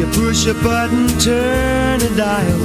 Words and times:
You 0.00 0.06
push 0.12 0.46
a 0.46 0.54
button, 0.54 1.06
turn 1.18 2.00
a 2.00 2.16
dial. 2.16 2.58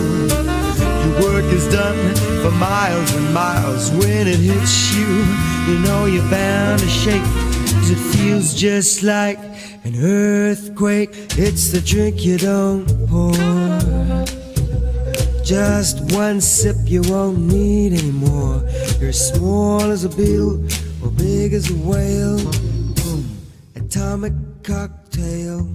Your 1.04 1.22
work 1.22 1.44
is 1.52 1.68
done 1.68 2.16
for 2.42 2.50
miles 2.52 3.14
and 3.14 3.34
miles. 3.34 3.92
When 3.92 4.26
it 4.26 4.40
hits 4.40 4.96
you, 4.96 5.06
you 5.68 5.80
know 5.80 6.06
you're 6.06 6.24
bound 6.32 6.80
to 6.80 6.88
shake. 6.88 7.22
Cause 7.74 7.92
it 7.92 7.98
feels 8.16 8.54
just 8.54 9.04
like 9.04 9.38
an 9.84 10.02
earthquake. 10.02 11.10
It's 11.38 11.72
the 11.74 11.82
drink 11.82 12.24
you 12.24 12.38
don't 12.38 12.88
pour. 13.10 13.34
Just 15.44 16.16
one 16.16 16.40
sip 16.40 16.78
you 16.86 17.02
won't 17.02 17.38
need 17.38 17.92
anymore. 17.92 18.64
You're 18.98 19.10
as 19.10 19.34
small 19.34 19.82
as 19.82 20.06
a 20.06 20.10
beetle 20.10 20.64
or 21.04 21.12
big 21.12 21.52
as 21.52 21.70
a 21.70 21.76
whale. 21.76 22.40
Boom, 22.96 23.28
atomic 23.76 24.32
cocktail. 24.64 25.68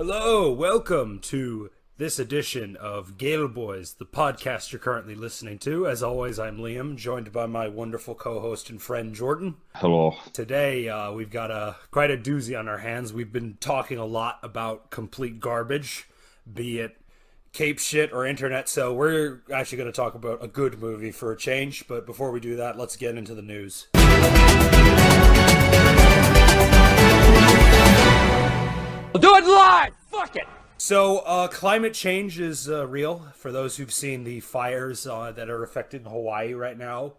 Hello, 0.00 0.52
welcome 0.52 1.20
to 1.20 1.70
this 1.98 2.18
edition 2.18 2.74
of 2.78 3.16
Gale 3.16 3.46
Boys, 3.46 3.92
the 3.92 4.04
podcast 4.04 4.72
you're 4.72 4.80
currently 4.80 5.14
listening 5.14 5.56
to. 5.60 5.86
As 5.86 6.02
always, 6.02 6.36
I'm 6.36 6.58
Liam, 6.58 6.96
joined 6.96 7.30
by 7.30 7.46
my 7.46 7.68
wonderful 7.68 8.16
co-host 8.16 8.70
and 8.70 8.82
friend 8.82 9.14
Jordan. 9.14 9.54
Hello. 9.76 10.16
Today, 10.32 10.88
uh, 10.88 11.12
we've 11.12 11.30
got 11.30 11.52
a 11.52 11.76
quite 11.92 12.10
a 12.10 12.16
doozy 12.16 12.58
on 12.58 12.66
our 12.66 12.78
hands. 12.78 13.12
We've 13.12 13.32
been 13.32 13.56
talking 13.60 13.96
a 13.96 14.04
lot 14.04 14.40
about 14.42 14.90
complete 14.90 15.38
garbage, 15.38 16.08
be 16.52 16.80
it 16.80 16.96
cape 17.52 17.78
shit 17.78 18.12
or 18.12 18.26
internet. 18.26 18.68
So 18.68 18.92
we're 18.92 19.42
actually 19.54 19.78
going 19.78 19.92
to 19.92 19.96
talk 19.96 20.16
about 20.16 20.42
a 20.42 20.48
good 20.48 20.80
movie 20.80 21.12
for 21.12 21.30
a 21.30 21.36
change. 21.36 21.86
But 21.86 22.04
before 22.04 22.32
we 22.32 22.40
do 22.40 22.56
that, 22.56 22.76
let's 22.76 22.96
get 22.96 23.16
into 23.16 23.36
the 23.36 23.42
news. 23.42 23.86
We'll 29.14 29.20
do 29.20 29.36
it 29.36 29.46
live! 29.48 29.94
Fuck 30.10 30.34
it! 30.34 30.48
So, 30.76 31.18
uh, 31.18 31.46
climate 31.46 31.94
change 31.94 32.40
is 32.40 32.68
uh, 32.68 32.84
real. 32.88 33.28
For 33.36 33.52
those 33.52 33.76
who've 33.76 33.92
seen 33.92 34.24
the 34.24 34.40
fires 34.40 35.06
uh, 35.06 35.30
that 35.36 35.48
are 35.48 35.62
affected 35.62 36.02
in 36.04 36.10
Hawaii 36.10 36.52
right 36.52 36.76
now, 36.76 37.12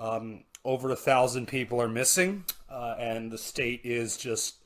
um, 0.00 0.42
over 0.64 0.90
a 0.90 0.96
thousand 0.96 1.46
people 1.46 1.80
are 1.80 1.88
missing, 1.88 2.44
uh, 2.68 2.96
and 2.98 3.30
the 3.30 3.38
state 3.38 3.82
is 3.84 4.16
just 4.16 4.56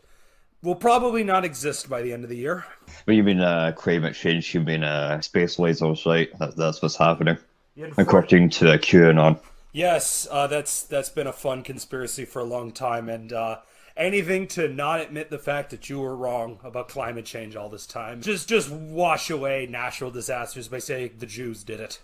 will 0.63 0.75
probably 0.75 1.23
not 1.23 1.45
exist 1.45 1.91
by 1.91 2.01
the 2.01 2.11
end 2.11 2.25
of 2.25 2.31
the 2.31 2.39
year. 2.39 2.65
But 3.05 3.17
you 3.17 3.23
mean 3.23 3.41
uh, 3.41 3.73
climate 3.77 4.15
change? 4.15 4.55
You 4.55 4.61
mean 4.63 4.83
uh, 4.83 5.21
space 5.21 5.57
lasers, 5.59 6.07
right? 6.07 6.31
That, 6.39 6.57
that's 6.57 6.81
what's 6.81 6.97
happening, 6.97 7.37
Yeah, 7.75 7.85
and 7.85 7.95
for- 7.95 8.01
according 8.01 8.49
to 8.49 8.65
QAnon. 8.65 9.39
Yes, 9.73 10.27
uh, 10.31 10.47
that's 10.47 10.85
that's 10.85 11.11
been 11.11 11.27
a 11.27 11.33
fun 11.35 11.65
conspiracy 11.65 12.25
for 12.25 12.41
a 12.41 12.45
long 12.45 12.73
time, 12.73 13.11
and 13.11 13.31
uh, 13.31 13.59
anything 13.97 14.47
to 14.49 14.69
not 14.69 15.01
admit 15.01 15.31
the 15.31 15.39
fact 15.39 15.71
that 15.71 15.89
you 15.89 16.01
were 16.01 16.17
wrong 16.17 16.59
about 16.65 16.89
climate 16.89 17.25
change 17.25 17.57
all 17.57 17.69
this 17.69 17.87
time, 17.87 18.21
just 18.21 18.49
just 18.49 18.71
wash 18.71 19.31
away 19.31 19.67
natural 19.71 20.11
disasters 20.11 20.69
by 20.69 20.79
saying 20.79 21.13
the 21.19 21.27
Jews 21.27 21.63
did 21.65 21.81
it, 21.81 22.01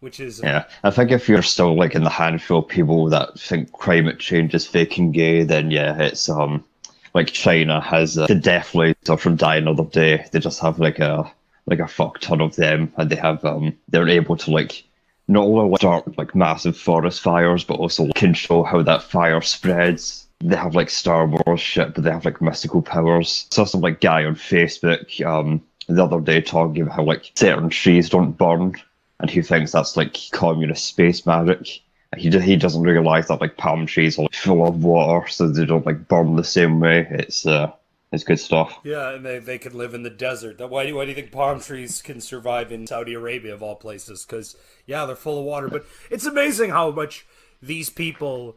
which 0.00 0.20
is 0.20 0.40
Yeah, 0.42 0.64
I 0.84 0.90
think 0.90 1.10
if 1.10 1.28
you're 1.28 1.42
still 1.42 1.76
like 1.76 1.94
in 1.94 2.04
the 2.04 2.10
handful 2.10 2.60
of 2.60 2.68
people 2.68 3.08
that 3.10 3.38
think 3.38 3.72
climate 3.72 4.18
change 4.18 4.54
is 4.54 4.66
fake 4.66 4.98
and 4.98 5.12
gay, 5.12 5.42
then 5.42 5.70
yeah, 5.70 5.96
it's 5.98 6.28
um 6.28 6.64
like 7.14 7.28
China 7.28 7.80
has 7.80 8.18
uh, 8.18 8.26
the 8.26 8.34
death 8.34 8.74
laser 8.74 9.16
from 9.16 9.36
Die 9.36 9.56
Another 9.56 9.84
Day. 9.84 10.26
They 10.32 10.38
just 10.38 10.60
have 10.60 10.78
like 10.78 10.98
a 10.98 11.30
like 11.66 11.80
a 11.80 11.88
fuck 11.88 12.20
ton 12.20 12.40
of 12.40 12.56
them, 12.56 12.92
and 12.96 13.10
they 13.10 13.16
have 13.16 13.44
um 13.44 13.76
they're 13.88 14.08
able 14.08 14.36
to 14.36 14.50
like 14.50 14.84
not 15.28 15.44
only 15.44 15.76
start 15.76 16.16
like 16.18 16.34
massive 16.34 16.76
forest 16.76 17.20
fires, 17.20 17.64
but 17.64 17.80
also 17.80 18.08
control 18.14 18.64
how 18.64 18.82
that 18.82 19.02
fire 19.02 19.40
spreads. 19.40 20.25
They 20.40 20.56
have 20.56 20.74
like 20.74 20.90
Star 20.90 21.26
Wars 21.26 21.60
shit, 21.60 21.94
but 21.94 22.04
they 22.04 22.10
have 22.10 22.24
like 22.24 22.42
mystical 22.42 22.82
powers. 22.82 23.46
Saw 23.50 23.64
some 23.64 23.80
like 23.80 24.00
guy 24.00 24.24
on 24.24 24.34
Facebook 24.34 25.24
um 25.24 25.62
the 25.88 26.04
other 26.04 26.20
day 26.20 26.40
talking 26.40 26.82
about 26.82 26.96
how 26.96 27.04
like 27.04 27.32
certain 27.36 27.70
trees 27.70 28.10
don't 28.10 28.32
burn, 28.32 28.74
and 29.20 29.30
he 29.30 29.42
thinks 29.42 29.72
that's 29.72 29.96
like 29.96 30.18
communist 30.32 30.84
space 30.84 31.24
magic. 31.24 31.80
He 32.16 32.30
he 32.30 32.56
doesn't 32.56 32.82
realize 32.82 33.28
that 33.28 33.40
like 33.40 33.56
palm 33.56 33.86
trees 33.86 34.18
are 34.18 34.22
like 34.22 34.34
full 34.34 34.66
of 34.66 34.84
water, 34.84 35.26
so 35.28 35.48
they 35.48 35.64
don't 35.64 35.86
like 35.86 36.08
burn 36.08 36.36
the 36.36 36.44
same 36.44 36.80
way. 36.80 37.06
It's 37.10 37.46
uh 37.46 37.72
it's 38.12 38.24
good 38.24 38.38
stuff. 38.38 38.78
Yeah, 38.84 39.14
and 39.14 39.26
they, 39.26 39.38
they 39.38 39.58
could 39.58 39.74
live 39.74 39.92
in 39.92 40.02
the 40.02 40.10
desert. 40.10 40.60
Why 40.60 40.86
do, 40.86 40.94
why 40.94 41.04
do 41.04 41.10
you 41.10 41.14
think 41.14 41.32
palm 41.32 41.60
trees 41.60 42.00
can 42.00 42.20
survive 42.20 42.70
in 42.70 42.86
Saudi 42.86 43.14
Arabia, 43.14 43.52
of 43.52 43.62
all 43.62 43.74
places? 43.74 44.24
Because, 44.24 44.56
yeah, 44.86 45.06
they're 45.06 45.16
full 45.16 45.38
of 45.38 45.44
water. 45.44 45.68
But 45.68 45.86
it's 46.10 46.24
amazing 46.24 46.70
how 46.70 46.92
much 46.92 47.26
these 47.60 47.90
people 47.90 48.56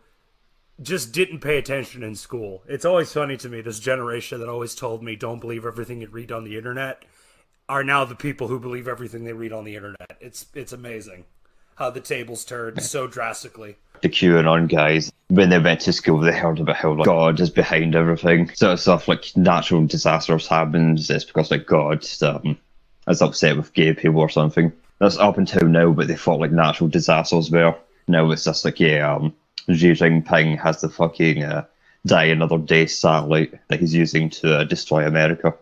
just 0.81 1.11
didn't 1.11 1.39
pay 1.39 1.57
attention 1.57 2.03
in 2.03 2.15
school. 2.15 2.63
It's 2.67 2.85
always 2.85 3.11
funny 3.11 3.37
to 3.37 3.49
me, 3.49 3.61
this 3.61 3.79
generation 3.79 4.39
that 4.39 4.49
always 4.49 4.75
told 4.75 5.03
me, 5.03 5.15
don't 5.15 5.39
believe 5.39 5.65
everything 5.65 6.01
you 6.01 6.07
read 6.07 6.31
on 6.31 6.43
the 6.43 6.57
internet, 6.57 7.03
are 7.67 7.83
now 7.83 8.05
the 8.05 8.15
people 8.15 8.47
who 8.47 8.59
believe 8.59 8.87
everything 8.87 9.23
they 9.23 9.33
read 9.33 9.53
on 9.53 9.65
the 9.65 9.75
internet. 9.75 10.17
It's, 10.19 10.47
it's 10.53 10.73
amazing 10.73 11.25
how 11.75 11.89
the 11.89 12.01
tables 12.01 12.43
turned 12.43 12.83
so 12.83 13.07
drastically. 13.07 13.77
The 14.01 14.09
QAnon 14.09 14.69
guys, 14.69 15.11
when 15.27 15.49
they 15.49 15.59
went 15.59 15.81
to 15.81 15.93
school, 15.93 16.19
they 16.19 16.31
heard 16.31 16.59
about 16.59 16.75
how 16.75 16.93
like 16.93 17.05
God 17.05 17.39
is 17.39 17.49
behind 17.49 17.95
everything. 17.95 18.51
So 18.53 18.75
stuff 18.75 19.07
like 19.07 19.35
natural 19.35 19.85
disasters 19.85 20.47
happens, 20.47 21.09
it's 21.09 21.25
because 21.25 21.51
like 21.51 21.65
God 21.65 22.05
um, 22.21 22.57
is 23.07 23.21
upset 23.21 23.57
with 23.57 23.73
gay 23.73 23.93
people 23.93 24.19
or 24.19 24.29
something. 24.29 24.71
That's 24.99 25.17
up 25.17 25.37
until 25.37 25.67
now, 25.67 25.91
but 25.91 26.07
they 26.07 26.15
thought 26.15 26.41
like 26.41 26.51
natural 26.51 26.89
disasters 26.89 27.49
were. 27.49 27.75
Now 28.07 28.29
it's 28.31 28.43
just 28.43 28.65
like 28.65 28.79
yeah, 28.79 29.15
um, 29.15 29.33
Xi 29.75 29.91
Jinping 29.91 30.59
has 30.59 30.81
the 30.81 30.89
fucking 30.89 31.43
uh, 31.43 31.65
die 32.05 32.25
another 32.25 32.57
day 32.57 32.85
satellite 32.85 33.59
that 33.67 33.79
he's 33.79 33.93
using 33.93 34.29
to 34.29 34.59
uh, 34.59 34.63
destroy 34.63 35.05
America. 35.05 35.53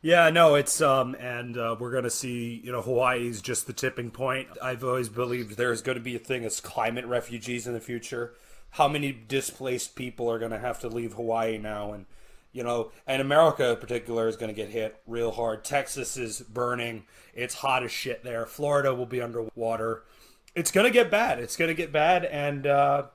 Yeah, 0.00 0.30
no, 0.30 0.54
it's 0.54 0.80
um, 0.80 1.16
and 1.16 1.58
uh, 1.58 1.76
we're 1.78 1.90
gonna 1.90 2.10
see. 2.10 2.60
You 2.62 2.70
know, 2.70 2.82
Hawaii's 2.82 3.42
just 3.42 3.66
the 3.66 3.72
tipping 3.72 4.10
point. 4.10 4.48
I've 4.62 4.84
always 4.84 5.08
believed 5.08 5.56
there's 5.56 5.82
going 5.82 5.98
to 5.98 6.02
be 6.02 6.14
a 6.14 6.20
thing 6.20 6.44
as 6.44 6.60
climate 6.60 7.04
refugees 7.04 7.66
in 7.66 7.74
the 7.74 7.80
future. 7.80 8.34
How 8.70 8.86
many 8.86 9.12
displaced 9.12 9.96
people 9.96 10.30
are 10.30 10.38
going 10.38 10.52
to 10.52 10.58
have 10.58 10.78
to 10.80 10.88
leave 10.88 11.14
Hawaii 11.14 11.58
now? 11.58 11.92
And 11.92 12.06
you 12.52 12.62
know, 12.62 12.92
and 13.06 13.20
America 13.20 13.70
in 13.70 13.76
particular 13.76 14.28
is 14.28 14.36
going 14.36 14.54
to 14.54 14.54
get 14.54 14.70
hit 14.70 15.00
real 15.06 15.32
hard. 15.32 15.64
Texas 15.64 16.16
is 16.16 16.40
burning. 16.40 17.04
It's 17.34 17.54
hot 17.54 17.82
as 17.82 17.90
shit 17.90 18.22
there. 18.22 18.46
Florida 18.46 18.94
will 18.94 19.06
be 19.06 19.20
underwater. 19.20 20.04
It's 20.54 20.70
going 20.70 20.86
to 20.86 20.92
get 20.92 21.10
bad. 21.10 21.40
It's 21.40 21.56
going 21.56 21.68
to 21.68 21.74
get 21.74 21.92
bad, 21.92 22.24
and 22.24 22.66
uh, 22.66 23.06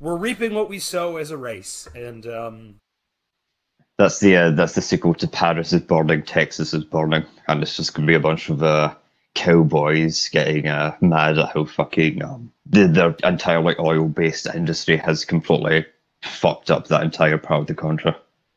we're 0.00 0.16
reaping 0.16 0.54
what 0.54 0.68
we 0.68 0.78
sow 0.78 1.16
as 1.16 1.30
a 1.30 1.36
race. 1.36 1.88
And 1.94 2.26
um, 2.26 2.74
That's 3.98 4.20
the 4.20 4.36
uh, 4.36 4.50
that's 4.50 4.74
the 4.74 4.82
sequel 4.82 5.14
to 5.14 5.26
Paris 5.28 5.72
is 5.72 5.80
burning, 5.80 6.22
Texas 6.22 6.72
is 6.72 6.84
burning, 6.84 7.24
and 7.48 7.62
it's 7.62 7.76
just 7.76 7.94
gonna 7.94 8.06
be 8.06 8.14
a 8.14 8.20
bunch 8.20 8.48
of 8.48 8.62
uh, 8.62 8.94
cowboys 9.34 10.28
getting 10.28 10.68
uh, 10.68 10.96
mad 11.00 11.38
at 11.38 11.50
how 11.54 11.64
fucking 11.64 12.22
um, 12.22 12.52
the, 12.66 12.86
their 12.86 13.14
entire 13.24 13.60
like 13.60 13.78
oil 13.78 14.08
based 14.08 14.46
industry 14.46 14.96
has 14.96 15.24
completely 15.24 15.86
fucked 16.22 16.70
up 16.70 16.88
that 16.88 17.02
entire 17.02 17.38
part 17.38 17.62
of 17.62 17.66
the 17.66 17.74
country. 17.74 18.12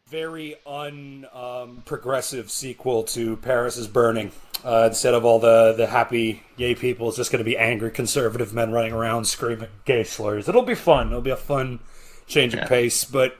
very 0.07 0.55
un 0.65 1.25
um, 1.33 1.81
progressive 1.85 2.51
sequel 2.51 3.03
to 3.03 3.37
Paris 3.37 3.77
is 3.77 3.87
Burning. 3.87 4.31
Uh, 4.63 4.85
instead 4.89 5.13
of 5.13 5.25
all 5.25 5.39
the, 5.39 5.73
the 5.75 5.87
happy 5.87 6.43
gay 6.57 6.75
people, 6.75 7.07
it's 7.07 7.17
just 7.17 7.31
going 7.31 7.39
to 7.39 7.49
be 7.49 7.57
angry 7.57 7.89
conservative 7.89 8.53
men 8.53 8.71
running 8.71 8.93
around 8.93 9.25
screaming 9.25 9.69
gay 9.85 10.03
slurs. 10.03 10.47
It'll 10.47 10.61
be 10.61 10.75
fun. 10.75 11.07
It'll 11.07 11.21
be 11.21 11.31
a 11.31 11.35
fun 11.35 11.79
change 12.27 12.53
of 12.53 12.67
pace, 12.67 13.03
but 13.03 13.35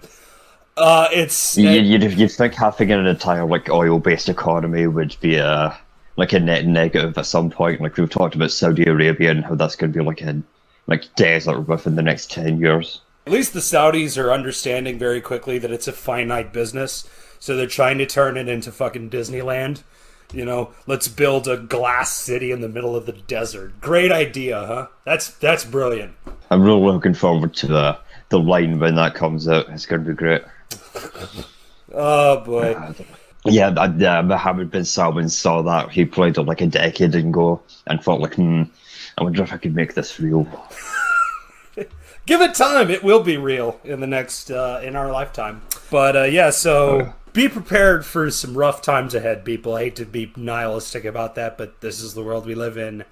uh, 0.77 1.07
it's 1.11 1.57
You, 1.57 1.69
you'd, 1.69 2.03
you'd 2.13 2.31
think 2.31 2.55
having 2.55 2.91
an 2.91 3.05
entire 3.05 3.45
like 3.45 3.69
oil 3.69 3.99
based 3.99 4.29
economy 4.29 4.87
would 4.87 5.15
be 5.21 5.35
a 5.35 5.77
like 6.17 6.33
a 6.33 6.39
net 6.39 6.65
negative 6.65 7.17
at 7.17 7.25
some 7.25 7.49
point. 7.49 7.81
Like 7.81 7.97
we've 7.97 8.09
talked 8.09 8.35
about 8.35 8.51
Saudi 8.51 8.85
Arabia 8.85 9.31
and 9.31 9.45
how 9.45 9.55
that's 9.55 9.75
going 9.75 9.91
to 9.93 9.99
be 9.99 10.03
like 10.03 10.21
a 10.21 10.41
like 10.87 11.13
desert 11.15 11.61
within 11.61 11.95
the 11.95 12.01
next 12.01 12.31
ten 12.31 12.59
years. 12.59 13.01
At 13.27 13.33
least 13.33 13.53
the 13.53 13.59
Saudis 13.59 14.21
are 14.21 14.33
understanding 14.33 14.97
very 14.97 15.21
quickly 15.21 15.59
that 15.59 15.71
it's 15.71 15.87
a 15.87 15.93
finite 15.93 16.51
business, 16.51 17.07
so 17.39 17.55
they're 17.55 17.67
trying 17.67 17.99
to 17.99 18.05
turn 18.05 18.35
it 18.35 18.47
into 18.47 18.71
fucking 18.71 19.11
Disneyland. 19.11 19.83
You 20.33 20.45
know, 20.45 20.71
let's 20.87 21.07
build 21.07 21.47
a 21.47 21.57
glass 21.57 22.11
city 22.11 22.51
in 22.51 22.61
the 22.61 22.69
middle 22.69 22.95
of 22.95 23.05
the 23.05 23.11
desert. 23.11 23.79
Great 23.81 24.11
idea, 24.11 24.65
huh? 24.65 24.87
That's 25.05 25.29
that's 25.29 25.65
brilliant. 25.65 26.13
I'm 26.49 26.63
really 26.63 26.81
looking 26.81 27.13
forward 27.13 27.53
to 27.55 27.67
the 27.67 27.97
the 28.29 28.39
line 28.39 28.79
when 28.79 28.95
that 28.95 29.13
comes 29.15 29.47
out. 29.47 29.69
It's 29.69 29.85
going 29.85 30.03
to 30.03 30.09
be 30.09 30.15
great. 30.15 30.43
Oh 31.93 32.39
boy. 32.39 32.93
Yeah, 33.45 33.87
yeah, 33.97 34.21
Mohammed 34.21 34.69
bin 34.71 34.85
Salman 34.85 35.29
saw 35.29 35.61
that. 35.63 35.91
He 35.91 36.05
played 36.05 36.37
it 36.37 36.43
like 36.43 36.61
a 36.61 36.67
decade 36.67 37.15
ago 37.15 37.61
and 37.87 38.01
thought 38.01 38.21
like, 38.21 38.35
hmm, 38.35 38.63
I 39.17 39.23
wonder 39.23 39.41
if 39.41 39.51
I 39.51 39.57
could 39.57 39.75
make 39.75 39.95
this 39.95 40.19
real. 40.19 40.47
Give 42.27 42.41
it 42.41 42.53
time; 42.53 42.91
it 42.91 43.03
will 43.03 43.23
be 43.23 43.37
real 43.37 43.79
in 43.83 43.99
the 43.99 44.07
next 44.07 44.51
uh, 44.51 44.79
in 44.83 44.95
our 44.95 45.11
lifetime. 45.11 45.61
But 45.89 46.15
uh, 46.15 46.23
yeah, 46.23 46.51
so 46.51 47.13
be 47.33 47.47
prepared 47.47 48.05
for 48.05 48.29
some 48.31 48.57
rough 48.57 48.81
times 48.81 49.15
ahead, 49.15 49.45
people. 49.45 49.75
I 49.75 49.85
hate 49.85 49.95
to 49.97 50.05
be 50.05 50.31
nihilistic 50.35 51.05
about 51.05 51.35
that, 51.35 51.57
but 51.57 51.81
this 51.81 52.01
is 52.01 52.13
the 52.13 52.23
world 52.23 52.45
we 52.45 52.55
live 52.55 52.77
in, 52.77 53.05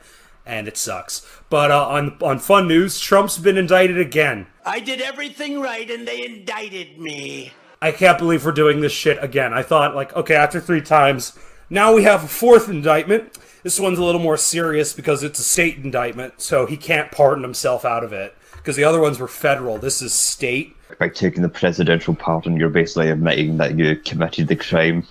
and 0.46 0.68
it 0.68 0.78
sucks. 0.78 1.26
But 1.50 1.72
uh, 1.72 1.88
on 1.88 2.18
on 2.22 2.40
fun 2.40 2.68
news, 2.68 3.00
Trump's 3.00 3.38
been 3.38 3.58
indicted 3.58 4.00
again. 4.00 4.48
I 4.66 4.80
did 4.80 5.02
everything 5.02 5.62
right 5.62 5.90
and 5.90 6.08
they 6.08 6.26
indicted 6.26 7.00
me. 7.00 7.54
I 7.82 7.92
can't 7.92 8.18
believe 8.18 8.46
we're 8.46 8.52
doing 8.52 8.82
this 8.82 8.92
shit 8.92 9.24
again. 9.24 9.54
I 9.54 9.64
thought, 9.64 9.96
like, 9.96 10.14
okay, 10.14 10.36
after 10.36 10.60
three 10.60 10.82
times, 10.82 11.38
now 11.70 11.94
we 11.94 12.04
have 12.04 12.26
a 12.26 12.28
fourth 12.28 12.68
indictment. 12.68 13.38
This 13.64 13.80
one's 13.80 14.00
a 14.00 14.04
little 14.04 14.22
more 14.22 14.38
serious 14.38 14.92
because 14.92 15.24
it's 15.24 15.40
a 15.40 15.44
state 15.44 15.78
indictment, 15.78 16.42
so 16.42 16.66
he 16.66 16.76
can't 16.76 17.12
pardon 17.12 17.44
himself 17.44 17.86
out 17.86 18.04
of 18.04 18.12
it. 18.12 18.36
Because 18.60 18.76
the 18.76 18.84
other 18.84 19.00
ones 19.00 19.20
were 19.20 19.28
federal. 19.28 19.78
This 19.78 20.02
is 20.02 20.14
state. 20.14 20.76
By 21.00 21.10
taking 21.10 21.42
the 21.42 21.50
presidential 21.50 22.14
pardon, 22.14 22.58
you're 22.58 22.70
basically 22.70 23.10
admitting 23.10 23.58
that 23.58 23.78
you 23.78 23.96
committed 23.96 24.48
the 24.48 24.56
crime. 24.56 25.06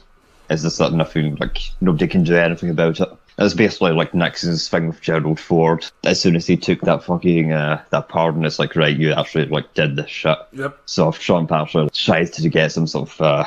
Is 0.50 0.62
this 0.62 0.80
not 0.80 0.92
nothing 0.92 1.36
like 1.36 1.58
nobody 1.80 2.06
can 2.06 2.24
do 2.24 2.36
anything 2.36 2.70
about 2.70 3.00
it? 3.00 3.08
It's 3.38 3.54
basically 3.54 3.92
like 3.92 4.14
Nixon's 4.14 4.68
thing 4.68 4.88
with 4.88 5.00
Gerald 5.00 5.38
Ford. 5.38 5.86
As 6.04 6.20
soon 6.20 6.34
as 6.34 6.46
he 6.46 6.56
took 6.56 6.80
that 6.80 7.04
fucking 7.04 7.52
uh, 7.52 7.82
that 7.90 8.08
pardon, 8.08 8.44
it's 8.44 8.58
like 8.58 8.74
right, 8.74 8.96
you 8.96 9.12
actually 9.12 9.46
like 9.46 9.72
did 9.74 9.94
this 9.96 10.10
shit. 10.10 10.38
Yep. 10.52 10.78
So 10.86 11.08
if 11.08 11.20
Trump 11.20 11.52
actually 11.52 11.88
tries 11.90 12.30
to 12.32 12.48
get 12.48 12.72
some 12.72 12.86
sort 12.86 13.08
of 13.08 13.20
uh, 13.20 13.44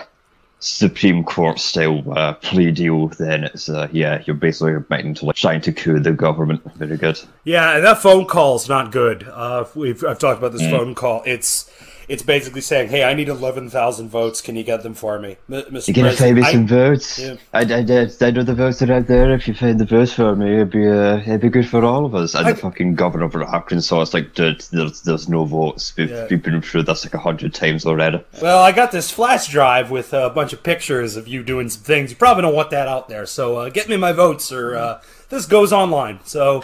Supreme 0.62 1.24
Court 1.24 1.60
style 1.60 2.04
uh, 2.16 2.34
plea 2.36 2.72
deal, 2.72 3.08
then 3.08 3.46
it's 3.46 3.68
uh, 3.68 3.88
yeah, 3.92 4.24
you're 4.26 4.36
basically 4.36 4.74
admitting 4.74 5.16
to 5.16 5.26
like 5.26 5.36
trying 5.36 5.60
to 5.62 5.74
coup 5.74 6.00
the 6.00 6.14
government. 6.14 6.62
Very 6.76 6.98
good. 6.98 7.20
Yeah, 7.44 7.76
and 7.76 7.84
that 7.84 7.98
phone 7.98 8.26
call's 8.26 8.70
not 8.70 8.92
good. 8.92 9.28
Uh, 9.28 9.66
we've 9.76 10.04
I've 10.06 10.20
talked 10.20 10.38
about 10.38 10.54
this 10.54 10.70
phone 10.70 10.94
call. 10.94 11.24
It's 11.26 11.70
it's 12.08 12.24
basically 12.24 12.62
saying, 12.62 12.90
"Hey, 12.90 13.04
I 13.04 13.14
need 13.14 13.30
eleven 13.30 13.70
thousand 13.70 14.10
votes. 14.10 14.42
Can 14.42 14.56
you 14.56 14.64
get 14.64 14.84
them 14.84 14.94
for 14.94 15.20
me, 15.20 15.38
M- 15.52 15.64
Mr. 15.72 15.88
You're 15.96 16.06
gonna 16.06 16.16
find 16.16 16.36
me 16.36 16.42
I- 16.44 16.52
some 16.52 16.68
votes. 16.68 17.20
Yeah. 17.20 17.36
I, 17.54 17.60
I, 17.62 17.64
I, 17.64 18.28
I 18.28 18.32
know 18.32 18.44
the 18.44 18.56
votes 18.56 18.82
are 18.82 18.92
out 18.92 19.08
there. 19.08 19.34
If 19.34 19.48
you 19.48 19.54
find 19.54 19.80
the 19.80 19.86
votes 19.86 20.14
for 20.14 20.36
me, 20.36 20.56
it'd 20.56 20.72
be 20.72 20.88
uh, 20.88 21.18
it'd 21.20 21.42
be 21.42 21.50
good 21.50 21.68
for 21.68 21.84
all 21.86 22.06
of 22.06 22.16
us. 22.16 22.36
And 22.36 22.48
I- 22.48 22.52
the 22.54 22.60
fucking 22.60 22.96
governor 22.96 23.26
of 23.26 23.36
Arkansas 23.36 24.02
is 24.02 24.14
like, 24.14 24.34
dude, 24.34 24.62
there's 24.72 25.02
there's 25.02 25.30
no 25.30 25.46
votes. 25.46 25.94
We've, 25.98 26.10
Yeah. 26.10 26.28
we've 26.30 26.42
been 26.42 26.62
through 26.62 26.84
this 26.84 27.06
like 27.06 27.14
a 27.14 27.20
hundred 27.20 27.54
times 27.54 27.86
already. 27.86 28.24
Well, 28.42 28.62
I 28.62 28.72
got 28.72 28.92
this 28.92 29.12
flash 29.12 29.48
drive 29.50 29.92
with 29.92 30.14
a 30.14 30.30
bunch 30.30 30.54
of 30.54 30.64
pictures 30.64 31.16
of 31.16 31.28
you 31.28 31.44
doing 31.44 31.70
some 31.70 31.84
things. 31.84 32.10
You 32.12 32.16
probably 32.18 32.42
don't 32.44 32.56
want 32.56 32.70
that 32.72 32.88
out 32.88 33.10
there. 33.10 33.26
So 33.26 33.58
uh, 33.58 33.70
get 33.70 33.88
me 33.90 33.98
my 33.98 34.12
votes, 34.12 34.52
or 34.52 34.76
uh, 34.76 35.02
this 35.30 35.46
goes 35.46 35.72
online. 35.72 36.20
So 36.24 36.64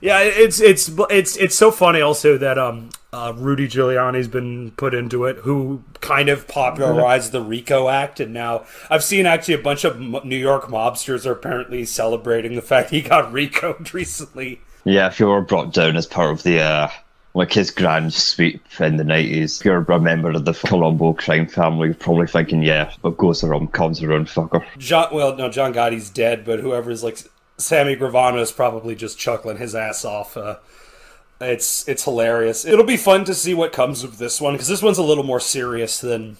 yeah, 0.00 0.20
it's 0.20 0.60
it's 0.60 0.90
it's 1.10 1.36
it's 1.36 1.54
so 1.54 1.70
funny 1.70 2.00
also 2.00 2.38
that 2.38 2.58
um 2.58 2.90
uh, 3.12 3.32
Rudy 3.36 3.66
Giuliani's 3.66 4.28
been 4.28 4.70
put 4.72 4.94
into 4.94 5.24
it, 5.24 5.38
who 5.38 5.82
kind 6.00 6.28
of 6.28 6.46
popularized 6.46 7.32
the 7.32 7.42
RICO 7.42 7.88
Act, 7.88 8.20
and 8.20 8.32
now 8.32 8.64
I've 8.88 9.02
seen 9.02 9.26
actually 9.26 9.54
a 9.54 9.58
bunch 9.58 9.84
of 9.84 9.98
New 10.24 10.36
York 10.36 10.66
mobsters 10.66 11.26
are 11.26 11.32
apparently 11.32 11.84
celebrating 11.84 12.54
the 12.54 12.62
fact 12.62 12.90
he 12.90 13.00
got 13.00 13.32
RICO'd 13.32 13.92
recently. 13.92 14.60
Yeah, 14.84 15.08
if 15.08 15.18
you 15.18 15.26
were 15.26 15.40
brought 15.40 15.72
down 15.72 15.96
as 15.96 16.06
part 16.06 16.30
of 16.30 16.42
the 16.44 16.60
uh, 16.60 16.88
like 17.34 17.52
his 17.52 17.70
grand 17.70 18.14
sweep 18.14 18.62
in 18.78 18.96
the 18.96 19.04
nineties, 19.04 19.58
if 19.58 19.64
you're 19.64 19.78
a 19.82 20.00
member 20.00 20.30
of 20.30 20.44
the 20.44 20.54
Colombo 20.54 21.12
crime 21.14 21.48
family, 21.48 21.88
you're 21.88 21.94
probably 21.94 22.28
thinking, 22.28 22.62
yeah, 22.62 22.92
what 23.00 23.18
goes 23.18 23.42
around 23.42 23.72
comes 23.72 24.02
around, 24.02 24.28
fucker. 24.28 24.64
John, 24.78 25.12
well, 25.12 25.36
no, 25.36 25.50
John 25.50 25.72
Gotti's 25.72 26.10
dead, 26.10 26.44
but 26.44 26.60
whoever's 26.60 27.02
like 27.02 27.18
Sammy 27.60 27.96
Gravano 27.96 28.40
is 28.40 28.52
probably 28.52 28.94
just 28.94 29.18
chuckling 29.18 29.58
his 29.58 29.74
ass 29.74 30.04
off. 30.04 30.36
Uh, 30.36 30.56
it's 31.40 31.88
it's 31.88 32.04
hilarious. 32.04 32.64
It'll 32.64 32.84
be 32.84 32.96
fun 32.96 33.24
to 33.24 33.34
see 33.34 33.54
what 33.54 33.72
comes 33.72 34.02
of 34.04 34.18
this 34.18 34.40
one 34.40 34.54
because 34.54 34.68
this 34.68 34.82
one's 34.82 34.98
a 34.98 35.02
little 35.02 35.24
more 35.24 35.40
serious 35.40 36.00
than 36.00 36.36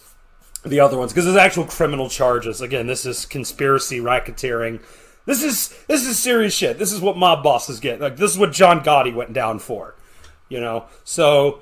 the 0.65 0.81
other 0.81 0.99
ones 0.99 1.13
because 1.13 1.25
there's 1.25 1.37
actual 1.37 1.65
criminal 1.65 2.09
charges. 2.09 2.61
Again, 2.61 2.87
this 2.87 3.07
is 3.07 3.25
conspiracy, 3.25 3.99
racketeering. 4.01 4.81
This 5.25 5.43
is 5.43 5.75
this 5.87 6.07
is 6.07 6.19
serious 6.19 6.55
shit. 6.55 6.79
This 6.79 6.93
is 6.93 7.01
what 7.01 7.17
mob 7.17 7.43
bosses 7.43 7.81
get. 7.81 8.01
Like 8.01 8.17
this 8.17 8.31
is 8.31 8.39
what 8.39 8.53
John 8.53 8.83
Gotti 8.83 9.15
went 9.15 9.33
down 9.33 9.59
for. 9.59 9.95
You 10.49 10.61
know, 10.61 10.87
so 11.05 11.61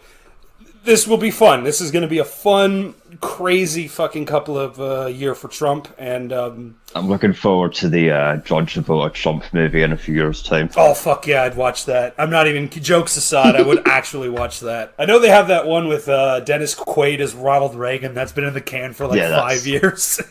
this 0.88 1.06
will 1.06 1.18
be 1.18 1.30
fun. 1.30 1.64
This 1.64 1.82
is 1.82 1.90
going 1.90 2.02
to 2.02 2.08
be 2.08 2.18
a 2.18 2.24
fun, 2.24 2.94
crazy 3.20 3.86
fucking 3.86 4.24
couple 4.24 4.58
of 4.58 4.80
uh, 4.80 5.06
year 5.06 5.34
for 5.34 5.48
Trump, 5.48 5.86
and 5.98 6.32
um, 6.32 6.76
I'm 6.94 7.08
looking 7.08 7.34
forward 7.34 7.74
to 7.74 7.90
the 7.90 8.10
uh, 8.10 8.36
John 8.38 8.66
Travolta 8.66 9.12
Trump 9.12 9.44
movie 9.52 9.82
in 9.82 9.92
a 9.92 9.98
few 9.98 10.14
years' 10.14 10.42
time. 10.42 10.70
Oh 10.76 10.94
fuck 10.94 11.26
yeah, 11.26 11.42
I'd 11.42 11.56
watch 11.56 11.84
that. 11.84 12.14
I'm 12.16 12.30
not 12.30 12.46
even 12.46 12.70
jokes 12.70 13.18
aside. 13.18 13.54
I 13.54 13.62
would 13.62 13.82
actually 13.86 14.30
watch 14.30 14.60
that. 14.60 14.94
I 14.98 15.04
know 15.04 15.18
they 15.18 15.28
have 15.28 15.48
that 15.48 15.66
one 15.66 15.88
with 15.88 16.08
uh, 16.08 16.40
Dennis 16.40 16.74
Quaid 16.74 17.20
as 17.20 17.34
Ronald 17.34 17.74
Reagan. 17.74 18.14
That's 18.14 18.32
been 18.32 18.44
in 18.44 18.54
the 18.54 18.62
can 18.62 18.94
for 18.94 19.06
like 19.06 19.18
Yeah, 19.18 19.36
five 19.36 19.66
years. 19.66 20.20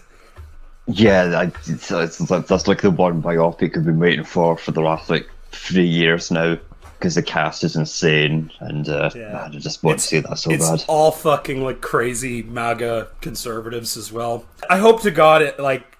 Yeah, 0.89 1.49
it's, 1.65 1.89
that's 1.89 2.67
like 2.69 2.81
the 2.81 2.89
one 2.89 3.21
biopic 3.21 3.75
I've 3.75 3.83
been 3.83 3.99
waiting 3.99 4.23
for 4.23 4.55
for 4.55 4.71
the 4.71 4.79
last 4.79 5.09
like 5.09 5.29
three 5.51 5.85
years 5.85 6.31
now 6.31 6.57
because 6.97 7.15
the 7.15 7.23
cast 7.23 7.63
is 7.63 7.75
insane 7.75 8.51
and 8.59 8.89
uh, 8.89 9.09
Yeah. 9.15 9.45
I 9.45 9.49
just 9.49 9.83
want 9.83 9.99
to 9.99 10.05
see 10.05 10.19
that 10.19 10.37
so 10.37 10.51
it's 10.51 10.69
bad. 10.69 10.83
all 10.87 11.11
fucking 11.11 11.63
like 11.63 11.81
crazy 11.81 12.43
MAGA 12.43 13.09
conservatives 13.21 13.95
as 13.97 14.11
well. 14.11 14.45
I 14.69 14.77
hope 14.77 15.01
to 15.03 15.11
God 15.11 15.41
it 15.41 15.59
like. 15.59 15.93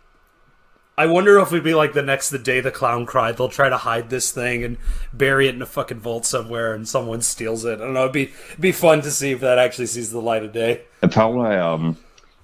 I 0.99 1.05
wonder 1.05 1.38
if 1.38 1.51
we'd 1.51 1.63
be 1.63 1.75
like 1.75 1.94
the 1.94 2.01
next 2.01 2.31
the 2.31 2.39
day 2.39 2.59
the 2.59 2.71
clown 2.71 3.05
cried. 3.05 3.38
They'll 3.38 3.49
try 3.49 3.69
to 3.69 3.77
hide 3.77 4.09
this 4.09 4.31
thing 4.31 4.63
and 4.63 4.77
bury 5.13 5.47
it 5.47 5.53
in 5.53 5.61
a 5.61 5.65
fucking 5.67 5.99
vault 5.99 6.25
somewhere, 6.25 6.73
and 6.73 6.88
someone 6.89 7.21
steals 7.21 7.65
it. 7.65 7.75
I 7.75 7.83
don't 7.83 7.94
know. 7.94 8.01
It'd 8.05 8.13
be 8.13 8.31
it'd 8.49 8.61
be 8.61 8.71
fun 8.71 9.01
to 9.03 9.11
see 9.11 9.31
if 9.31 9.39
that 9.41 9.59
actually 9.59 9.85
sees 9.85 10.11
the 10.11 10.19
light 10.19 10.44
of 10.44 10.53
day. 10.53 10.81
Apparently, 11.03 11.55
um, 11.55 11.95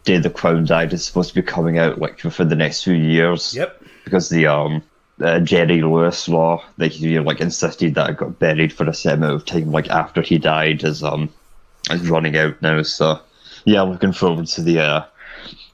Day 0.03 0.19
the 0.19 0.29
Clown 0.29 0.65
Died 0.65 0.93
is 0.93 1.03
supposed 1.03 1.29
to 1.29 1.35
be 1.35 1.41
coming 1.41 1.79
out 1.79 1.97
like 1.97 2.19
for 2.19 2.45
the 2.45 2.55
next 2.55 2.83
few 2.83 2.93
years. 2.93 3.55
Yep. 3.55 3.83
Because 4.03 4.29
the 4.29 4.45
um 4.45 4.83
uh, 5.23 5.39
Jerry 5.39 5.81
Lewis 5.81 6.27
law, 6.27 6.63
like 6.77 6.91
he 6.91 7.19
like 7.19 7.39
insisted 7.39 7.95
that 7.95 8.09
it 8.11 8.17
got 8.17 8.39
buried 8.39 8.73
for 8.73 8.87
a 8.87 8.93
set 8.93 9.15
amount 9.15 9.35
of 9.35 9.45
time, 9.45 9.71
like 9.71 9.89
after 9.89 10.21
he 10.21 10.37
died, 10.37 10.83
is 10.83 11.03
um 11.03 11.29
is 11.89 12.09
running 12.09 12.37
out 12.37 12.61
now. 12.61 12.81
So 12.83 13.19
yeah, 13.65 13.81
I'm 13.81 13.91
looking 13.91 14.13
forward 14.13 14.47
to 14.47 14.61
the 14.61 14.79
uh, 14.79 15.05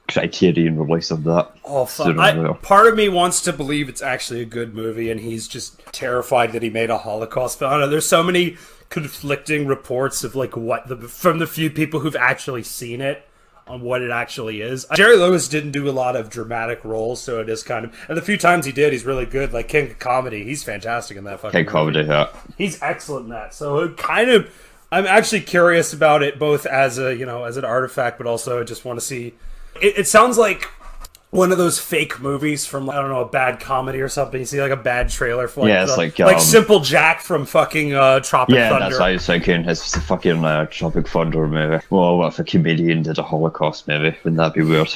Criterion 0.08 0.78
release 0.78 1.10
of 1.10 1.24
that. 1.24 1.50
Oh 1.64 1.84
fuck! 1.84 2.16
I, 2.18 2.52
part 2.54 2.86
of 2.86 2.96
me 2.96 3.08
wants 3.08 3.40
to 3.42 3.52
believe 3.52 3.88
it's 3.88 4.02
actually 4.02 4.40
a 4.40 4.46
good 4.46 4.74
movie, 4.74 5.10
and 5.10 5.20
he's 5.20 5.48
just 5.48 5.80
terrified 5.92 6.52
that 6.52 6.62
he 6.62 6.70
made 6.70 6.90
a 6.90 6.98
Holocaust 6.98 7.58
film. 7.58 7.70
I 7.70 7.74
don't 7.74 7.80
know. 7.82 7.88
There's 7.88 8.06
so 8.06 8.22
many 8.22 8.56
conflicting 8.88 9.66
reports 9.66 10.24
of 10.24 10.34
like 10.34 10.56
what 10.56 10.88
the 10.88 10.96
from 10.96 11.38
the 11.38 11.46
few 11.46 11.70
people 11.70 12.00
who've 12.00 12.16
actually 12.16 12.62
seen 12.62 13.00
it 13.00 13.26
on 13.70 13.82
what 13.82 14.02
it 14.02 14.10
actually 14.10 14.60
is. 14.60 14.84
Jerry 14.94 15.16
Lewis 15.16 15.48
didn't 15.48 15.70
do 15.70 15.88
a 15.88 15.92
lot 15.92 16.16
of 16.16 16.28
dramatic 16.28 16.84
roles, 16.84 17.22
so 17.22 17.40
it 17.40 17.48
is 17.48 17.62
kind 17.62 17.84
of. 17.84 17.94
And 18.08 18.18
the 18.18 18.22
few 18.22 18.36
times 18.36 18.66
he 18.66 18.72
did, 18.72 18.92
he's 18.92 19.04
really 19.04 19.26
good. 19.26 19.52
Like 19.52 19.68
King 19.68 19.90
of 19.90 19.98
Comedy, 19.98 20.44
he's 20.44 20.64
fantastic 20.64 21.16
in 21.16 21.24
that 21.24 21.40
fucking. 21.40 21.58
Movie. 21.60 21.70
comedy 21.70 22.02
that. 22.02 22.34
He's 22.58 22.82
excellent 22.82 23.26
in 23.26 23.30
that. 23.30 23.54
So 23.54 23.78
it 23.78 23.96
kind 23.96 24.28
of, 24.28 24.52
I'm 24.90 25.06
actually 25.06 25.42
curious 25.42 25.92
about 25.92 26.22
it, 26.22 26.38
both 26.38 26.66
as 26.66 26.98
a 26.98 27.14
you 27.14 27.26
know 27.26 27.44
as 27.44 27.56
an 27.56 27.64
artifact, 27.64 28.18
but 28.18 28.26
also 28.26 28.60
I 28.60 28.64
just 28.64 28.84
want 28.84 28.98
to 28.98 29.04
see. 29.04 29.34
It, 29.80 30.00
it 30.00 30.08
sounds 30.08 30.36
like 30.36 30.68
one 31.30 31.52
of 31.52 31.58
those 31.58 31.78
fake 31.78 32.18
movies 32.20 32.66
from 32.66 32.90
I 32.90 32.96
don't 32.96 33.08
know 33.08 33.20
a 33.20 33.28
bad 33.28 33.60
comedy 33.60 34.00
or 34.00 34.08
something. 34.08 34.40
You 34.40 34.46
see 34.46 34.60
like 34.60 34.72
a 34.72 34.76
bad 34.76 35.08
trailer 35.10 35.46
for 35.46 35.60
like, 35.60 35.68
Yeah, 35.68 35.82
it's 35.84 35.92
the- 35.92 35.98
like, 35.98 36.18
like 36.18 36.34
um, 36.36 36.40
Simple 36.40 36.80
Jack 36.80 37.20
from 37.20 37.46
fucking 37.46 37.94
uh, 37.94 38.20
Tropic 38.20 38.56
Yeah, 38.56 38.70
Thunder. 38.70 38.86
that's 38.86 38.98
what 38.98 39.08
I 39.08 39.12
was 39.12 39.26
thinking. 39.26 39.64
It's 39.68 39.92
the 39.92 40.00
fucking 40.00 40.44
uh, 40.44 40.66
Tropic 40.66 41.06
Thunder 41.08 41.46
movie. 41.46 41.84
Well, 41.90 42.18
what 42.18 42.32
if 42.32 42.38
a 42.40 42.44
comedian 42.44 43.02
did 43.02 43.18
a 43.18 43.22
Holocaust 43.22 43.86
movie? 43.86 44.16
Wouldn't 44.24 44.38
that 44.38 44.54
be 44.54 44.62
weird? 44.62 44.90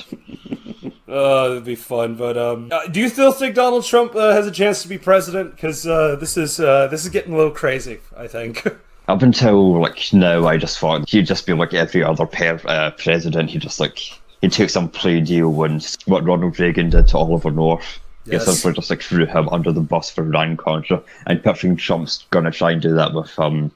Uh, 1.08 1.50
it'd 1.52 1.64
be 1.64 1.76
fun. 1.76 2.16
But 2.16 2.36
um, 2.36 2.68
uh, 2.72 2.86
do 2.88 2.98
you 3.00 3.08
still 3.08 3.30
think 3.30 3.54
Donald 3.54 3.84
Trump 3.84 4.16
uh, 4.16 4.32
has 4.32 4.46
a 4.46 4.50
chance 4.50 4.82
to 4.82 4.88
be 4.88 4.98
president? 4.98 5.52
Because 5.52 5.86
uh, 5.86 6.16
this 6.16 6.36
is 6.36 6.58
uh, 6.58 6.88
this 6.88 7.04
is 7.04 7.10
getting 7.10 7.32
a 7.34 7.36
little 7.36 7.52
crazy. 7.52 8.00
I 8.16 8.26
think. 8.26 8.66
Up 9.06 9.22
until 9.22 9.80
like 9.80 10.12
now, 10.12 10.46
I 10.46 10.56
just 10.56 10.78
thought 10.78 11.08
he'd 11.10 11.26
just 11.26 11.46
be 11.46 11.52
like 11.52 11.74
every 11.74 12.02
other 12.02 12.26
per- 12.26 12.60
uh, 12.64 12.90
president. 12.92 13.50
He 13.50 13.58
just 13.58 13.78
like 13.78 13.98
he 14.44 14.50
took 14.50 14.68
some 14.68 14.90
plea 14.90 15.22
deal 15.22 15.50
when 15.50 15.80
what 16.04 16.24
Ronald 16.24 16.58
Reagan 16.60 16.90
did 16.90 17.08
to 17.08 17.16
Oliver 17.16 17.50
North. 17.50 18.00
Yes. 18.26 18.32
Yes, 18.32 18.42
essentially 18.42 18.74
just 18.74 18.90
like 18.90 19.02
threw 19.02 19.24
him 19.24 19.48
under 19.48 19.72
the 19.72 19.80
bus 19.80 20.10
for 20.10 20.22
Iran 20.22 20.58
Contra. 20.58 21.02
I'm 21.26 21.40
picturing 21.40 21.76
Trump's 21.76 22.26
gonna 22.30 22.50
try 22.50 22.72
and 22.72 22.82
do 22.82 22.94
that 22.94 23.14
with 23.14 23.38
um 23.38 23.70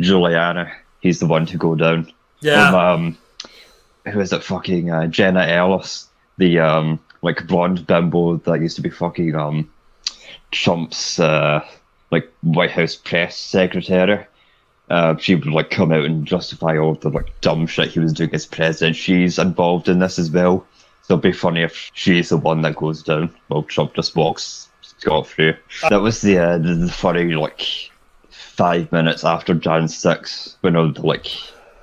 Giuliani. 0.00 0.70
He's 1.00 1.18
the 1.18 1.26
one 1.26 1.46
to 1.46 1.56
go 1.56 1.74
down. 1.74 2.12
Yeah. 2.40 2.72
Or, 2.72 2.76
um, 2.76 3.18
who 4.04 4.20
is 4.20 4.32
it? 4.32 4.44
Fucking 4.44 4.90
uh, 4.90 5.06
Jenna 5.08 5.46
Ellis, 5.46 6.06
the 6.38 6.60
um 6.60 7.00
like 7.22 7.48
blonde 7.48 7.84
bimbo 7.86 8.36
that 8.36 8.60
used 8.60 8.76
to 8.76 8.82
be 8.82 8.90
fucking 8.90 9.34
um 9.34 9.68
Trump's 10.52 11.18
uh 11.18 11.66
like 12.12 12.32
White 12.42 12.70
House 12.70 12.94
press 12.94 13.36
secretary. 13.36 14.24
Uh, 14.90 15.16
she 15.16 15.34
would 15.34 15.46
like 15.46 15.70
come 15.70 15.92
out 15.92 16.04
and 16.04 16.26
justify 16.26 16.78
all 16.78 16.94
the 16.94 17.10
like 17.10 17.40
dumb 17.40 17.66
shit 17.66 17.90
he 17.90 18.00
was 18.00 18.12
doing 18.12 18.34
as 18.34 18.46
president. 18.46 18.96
She's 18.96 19.38
involved 19.38 19.88
in 19.88 19.98
this 19.98 20.18
as 20.18 20.30
well. 20.30 20.66
So 21.02 21.14
it'd 21.14 21.22
be 21.22 21.32
funny 21.32 21.62
if 21.62 21.90
she's 21.94 22.28
the 22.28 22.36
one 22.36 22.62
that 22.62 22.76
goes 22.76 23.02
down 23.02 23.34
while 23.48 23.62
Trump 23.62 23.94
just 23.94 24.16
walks 24.16 24.68
scot 24.82 25.26
free. 25.26 25.54
That 25.88 26.00
was 26.00 26.20
the, 26.20 26.38
uh, 26.38 26.58
the 26.58 26.74
the 26.74 26.92
funny 26.92 27.34
like 27.34 27.90
five 28.30 28.90
minutes 28.92 29.24
after 29.24 29.54
Jan 29.54 29.88
six 29.88 30.56
when 30.60 30.76
all 30.76 30.92
the 30.92 31.06
like 31.06 31.28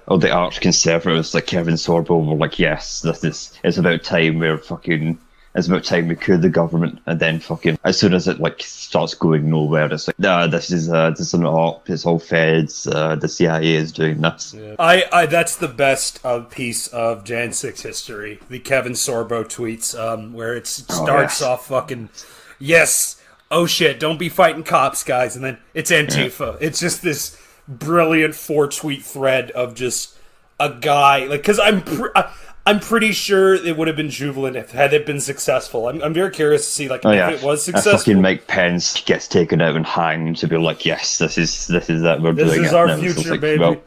all 0.08 0.18
the 0.18 0.32
arch 0.32 0.62
conservatives 0.62 1.34
like 1.34 1.48
Kevin 1.48 1.76
Sorbo 1.76 2.26
were 2.26 2.36
like, 2.36 2.60
yes, 2.60 3.02
this 3.02 3.24
is 3.24 3.60
it's 3.64 3.78
about 3.78 4.04
time 4.04 4.40
we're 4.40 4.58
fucking 4.58 5.18
it's 5.56 5.70
much 5.70 5.88
time 5.88 6.08
we 6.10 6.16
could 6.16 6.42
the 6.42 6.50
government, 6.50 7.00
and 7.06 7.20
then 7.20 7.40
fucking 7.40 7.80
as 7.86 7.98
soon 7.98 8.14
as 8.14 8.28
it 8.28 8.40
like 8.40 8.62
starts 8.62 9.14
going 9.14 9.50
nowhere, 9.50 9.92
it's 9.92 10.08
like, 10.08 10.20
nah, 10.20 10.48
this 10.48 10.70
is 10.70 10.92
uh, 10.92 11.12
this 11.12 11.22
is 11.22 11.34
an 11.34 11.46
op, 11.46 11.90
it's 11.90 12.06
all 12.06 12.20
feds, 12.20 12.88
uh, 12.88 13.16
the 13.16 13.30
CIA 13.30 13.76
is 13.76 13.92
doing 13.92 14.22
this. 14.22 14.54
I, 14.78 15.06
I 15.14 15.26
that's 15.26 15.56
the 15.56 15.70
best 15.70 16.24
uh, 16.26 16.42
piece 16.42 16.88
of 16.88 17.24
Jan 17.24 17.54
Six 17.54 17.82
history. 17.82 18.40
The 18.50 18.60
Kevin 18.60 18.94
Sorbo 18.94 19.46
tweets, 19.46 19.98
um, 19.98 20.34
where 20.34 20.56
it 20.56 20.68
starts 20.68 21.40
yes. 21.40 21.42
off 21.42 21.68
fucking, 21.68 22.10
yes, 22.60 23.22
oh 23.50 23.66
shit, 23.66 24.00
don't 24.00 24.20
be 24.20 24.30
fighting 24.30 24.64
cops, 24.64 25.04
guys, 25.04 25.38
and 25.38 25.46
then 25.46 25.58
it's 25.74 25.90
Antifa. 25.90 26.58
It's 26.60 26.82
just 26.82 27.02
this 27.02 27.42
brilliant 27.68 28.36
four 28.36 28.68
tweet 28.68 29.04
thread 29.04 29.52
of 29.52 29.74
just 29.74 30.18
a 30.60 30.70
guy, 30.70 31.26
like, 31.26 31.42
because 31.42 31.60
I'm. 31.60 31.82
Pre- 31.82 32.12
I, 32.14 32.32
I'm 32.68 32.80
pretty 32.80 33.12
sure 33.12 33.54
it 33.54 33.78
would 33.78 33.88
have 33.88 33.96
been 33.98 34.10
jubilant 34.10 34.56
if 34.58 34.72
had 34.72 34.92
it 34.94 35.06
been 35.06 35.20
successful. 35.22 35.88
I'm, 35.88 36.02
I'm 36.02 36.14
very 36.14 36.32
curious 36.32 36.66
to 36.66 36.72
see 36.72 36.90
like 36.90 37.02
Oh 37.06 37.12
if 37.12 37.16
yeah, 37.18 37.30
it 37.30 37.44
was 37.44 37.64
successful. 37.64 37.98
fucking 38.00 38.22
Mike 38.22 38.48
Pence 38.48 39.02
gets 39.02 39.28
taken 39.28 39.62
out 39.62 39.76
and 39.76 39.86
hanged 39.86 40.38
to 40.38 40.48
be 40.48 40.58
like, 40.58 40.84
yes, 40.86 41.20
this 41.20 41.38
is 41.38 41.68
this 41.68 41.90
is 41.90 42.02
that 42.02 42.22
We're 42.22 42.34
This 42.34 42.52
doing 42.54 42.66
is 42.66 42.72
it. 42.72 42.76
our 42.76 42.98
future, 42.98 43.30
like, 43.32 43.42
baby. 43.42 43.60
well, 43.60 43.82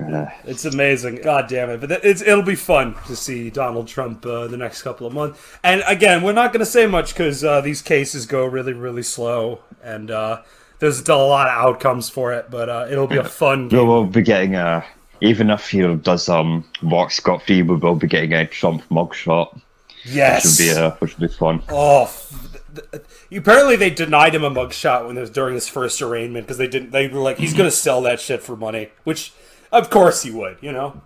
uh, 0.00 0.26
It's 0.44 0.64
amazing. 0.64 1.16
God 1.22 1.48
damn 1.48 1.70
it. 1.70 1.80
But 1.80 2.04
it's, 2.04 2.22
it'll 2.22 2.42
be 2.42 2.54
fun 2.54 2.94
to 3.06 3.16
see 3.16 3.50
Donald 3.50 3.88
Trump 3.88 4.24
uh, 4.26 4.46
the 4.46 4.56
next 4.56 4.82
couple 4.82 5.06
of 5.06 5.12
months. 5.12 5.40
And 5.64 5.82
again, 5.86 6.22
we're 6.22 6.32
not 6.32 6.52
going 6.52 6.60
to 6.64 6.66
say 6.70 6.86
much 6.86 7.14
because 7.14 7.42
uh, 7.44 7.60
these 7.60 7.82
cases 7.82 8.26
go 8.26 8.44
really, 8.46 8.72
really 8.72 9.02
slow. 9.02 9.60
And 9.82 10.10
uh, 10.10 10.42
there's 10.78 11.06
a 11.08 11.14
lot 11.16 11.48
of 11.48 11.54
outcomes 11.54 12.08
for 12.08 12.32
it. 12.32 12.50
But 12.50 12.68
uh, 12.68 12.86
it'll 12.90 13.06
be 13.06 13.16
a 13.18 13.24
fun 13.24 13.68
We'll 13.70 14.04
be 14.04 14.22
getting 14.22 14.54
a. 14.54 14.84
Even 15.24 15.50
if 15.50 15.70
he 15.70 15.80
does 15.96 16.28
um 16.28 16.64
walk 16.82 17.10
scot 17.12 17.42
free, 17.42 17.62
we 17.62 17.76
will 17.76 17.94
be 17.94 18.06
getting 18.08 18.32
a 18.32 18.46
Trump 18.46 18.82
mugshot, 18.90 19.54
which 19.54 19.62
Yes. 20.04 20.58
would 20.58 20.64
be 20.64 20.70
uh, 20.80 20.90
which 20.98 21.16
would 21.18 21.30
be 21.30 21.34
fun. 21.34 21.62
Oh, 21.68 22.02
f- 22.04 22.58
th- 22.74 22.86
th- 22.90 23.40
apparently 23.40 23.76
they 23.76 23.90
denied 23.90 24.34
him 24.34 24.42
a 24.42 24.50
mugshot 24.50 25.06
when 25.06 25.16
it 25.16 25.20
was 25.20 25.30
during 25.30 25.54
his 25.54 25.68
first 25.68 26.02
arraignment 26.02 26.46
because 26.46 26.58
they 26.58 26.66
didn't. 26.66 26.90
They 26.90 27.06
were 27.08 27.20
like, 27.20 27.38
he's 27.38 27.54
gonna 27.54 27.70
sell 27.70 28.02
that 28.02 28.18
shit 28.20 28.42
for 28.42 28.56
money, 28.56 28.88
which 29.04 29.32
of 29.70 29.90
course 29.90 30.22
he 30.24 30.30
would. 30.32 30.56
You 30.60 30.72
know, 30.72 31.00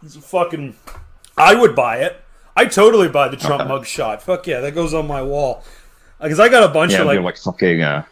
he's 0.00 0.16
a 0.16 0.20
fucking. 0.22 0.74
I 1.36 1.54
would 1.54 1.76
buy 1.76 1.98
it. 1.98 2.16
I 2.56 2.64
totally 2.64 3.08
buy 3.08 3.28
the 3.28 3.36
Trump 3.36 3.62
mugshot. 3.70 4.22
Fuck 4.22 4.46
yeah, 4.46 4.60
that 4.60 4.74
goes 4.74 4.94
on 4.94 5.06
my 5.06 5.22
wall. 5.22 5.62
Because 6.20 6.40
I 6.40 6.48
got 6.48 6.64
a 6.68 6.72
bunch 6.72 6.92
Yeah, 6.92 7.02
of 7.02 7.06
like, 7.06 7.20
like 7.20 7.36
fucking. 7.36 7.82
Uh, 7.82 8.04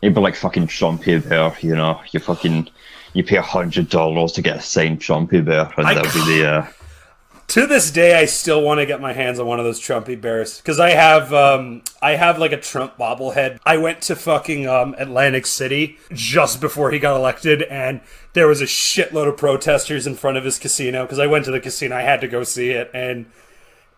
it'd 0.00 0.14
be 0.14 0.20
like 0.20 0.34
fucking 0.36 0.66
Trumpy 0.68 1.28
Bear, 1.28 1.54
you 1.60 1.76
know. 1.76 2.00
You 2.10 2.18
fucking 2.18 2.68
you 3.14 3.24
pay 3.24 3.36
a 3.36 3.42
hundred 3.42 3.88
dollars 3.88 4.32
to 4.32 4.42
get 4.42 4.56
a 4.56 4.60
signed 4.62 5.00
Trumpy 5.00 5.44
Bear, 5.44 5.72
and 5.76 5.86
I- 5.86 5.94
that 5.94 6.04
would 6.04 6.14
be 6.14 6.38
the. 6.38 6.48
Uh, 6.48 6.66
to 7.48 7.66
this 7.66 7.90
day, 7.90 8.18
I 8.18 8.24
still 8.24 8.62
want 8.62 8.80
to 8.80 8.86
get 8.86 9.00
my 9.00 9.12
hands 9.12 9.38
on 9.38 9.46
one 9.46 9.58
of 9.58 9.64
those 9.66 9.78
Trumpy 9.80 10.18
bears 10.18 10.58
because 10.58 10.80
I 10.80 10.90
have 10.90 11.32
um 11.34 11.82
I 12.00 12.12
have 12.12 12.38
like 12.38 12.52
a 12.52 12.56
Trump 12.60 12.96
bobblehead. 12.96 13.58
I 13.66 13.76
went 13.76 14.00
to 14.02 14.16
fucking 14.16 14.66
um 14.66 14.94
Atlantic 14.98 15.46
City 15.46 15.98
just 16.12 16.60
before 16.60 16.90
he 16.90 16.98
got 16.98 17.16
elected, 17.16 17.62
and 17.64 18.00
there 18.32 18.46
was 18.46 18.60
a 18.62 18.66
shitload 18.66 19.28
of 19.28 19.36
protesters 19.36 20.06
in 20.06 20.14
front 20.14 20.38
of 20.38 20.44
his 20.44 20.58
casino 20.58 21.04
because 21.04 21.18
I 21.18 21.26
went 21.26 21.44
to 21.44 21.50
the 21.50 21.60
casino. 21.60 21.96
I 21.96 22.02
had 22.02 22.20
to 22.22 22.28
go 22.28 22.42
see 22.44 22.70
it, 22.70 22.90
and 22.94 23.26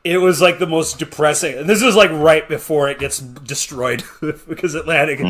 it 0.04 0.18
was 0.18 0.42
like 0.42 0.58
the 0.58 0.66
most 0.66 0.98
depressing. 0.98 1.56
And 1.56 1.66
this 1.66 1.80
is 1.80 1.96
like 1.96 2.10
right 2.10 2.46
before 2.46 2.90
it 2.90 2.98
gets 2.98 3.20
destroyed 3.20 4.04
because 4.46 4.74
Atlantic, 4.74 5.20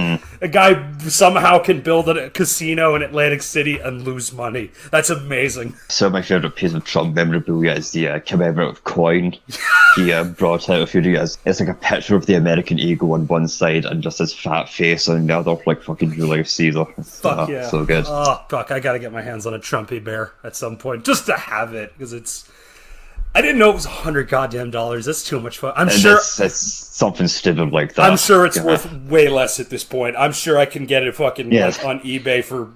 a 0.42 0.48
guy 0.48 0.98
somehow 0.98 1.60
can 1.60 1.80
build 1.80 2.08
a 2.08 2.28
casino 2.30 2.96
in 2.96 3.02
Atlantic 3.02 3.42
City 3.42 3.78
and 3.78 4.02
lose 4.02 4.32
money. 4.32 4.72
That's 4.90 5.10
amazing. 5.10 5.76
So 5.88 6.10
my 6.10 6.22
favourite 6.22 6.56
piece 6.56 6.74
of 6.74 6.84
Trump 6.84 7.14
memorabilia 7.14 7.72
is 7.74 7.92
the 7.92 8.08
uh, 8.08 8.18
commemorative 8.20 8.82
coin 8.82 9.36
he 9.94 10.12
uh, 10.12 10.24
brought 10.38 10.68
out 10.68 10.82
a 10.82 10.86
few 10.88 11.02
years. 11.02 11.38
It's 11.44 11.60
like 11.60 11.68
a 11.68 11.74
picture 11.74 12.16
of 12.16 12.26
the 12.26 12.34
American 12.34 12.80
eagle 12.80 13.12
on 13.12 13.28
one 13.28 13.46
side 13.46 13.84
and 13.84 14.02
just 14.02 14.18
his 14.18 14.34
fat 14.34 14.68
face 14.68 15.08
on 15.08 15.24
the 15.24 15.38
other, 15.38 15.56
like 15.66 15.82
fucking 15.82 16.14
Julius 16.14 16.50
Caesar. 16.50 16.86
Fuck 17.00 17.48
uh, 17.48 17.52
yeah. 17.52 17.68
So 17.68 17.84
good. 17.84 18.06
Oh, 18.08 18.44
fuck. 18.48 18.72
I 18.72 18.80
gotta 18.80 18.98
get 18.98 19.12
my 19.12 19.22
hands 19.22 19.46
on 19.46 19.54
a 19.54 19.60
Trumpy 19.60 20.02
bear 20.02 20.32
at 20.42 20.56
some 20.56 20.76
point 20.76 21.04
just 21.04 21.26
to 21.26 21.36
have 21.36 21.74
it 21.74 21.92
because 21.92 22.12
it's. 22.12 22.48
I 23.36 23.42
didn't 23.42 23.58
know 23.58 23.70
it 23.70 23.74
was 23.74 23.86
a 23.86 23.90
hundred 23.90 24.28
goddamn 24.28 24.70
dollars. 24.70 25.06
That's 25.06 25.24
too 25.24 25.40
much 25.40 25.58
fun. 25.58 25.72
I'm 25.76 25.88
and 25.88 25.96
sure. 25.96 26.16
it's, 26.16 26.38
it's 26.38 26.56
something 26.56 27.26
stupid 27.26 27.72
like 27.72 27.94
that. 27.94 28.08
I'm 28.10 28.16
sure 28.16 28.46
it's 28.46 28.56
Yeah. 28.56 28.64
worth 28.64 28.92
way 29.08 29.28
less 29.28 29.58
at 29.58 29.70
this 29.70 29.82
point. 29.82 30.14
I'm 30.16 30.32
sure 30.32 30.56
I 30.56 30.66
can 30.66 30.86
get 30.86 31.02
it 31.02 31.16
fucking 31.16 31.50
Yes. 31.50 31.78
like, 31.78 31.86
on 31.86 32.00
eBay 32.00 32.44
for 32.44 32.68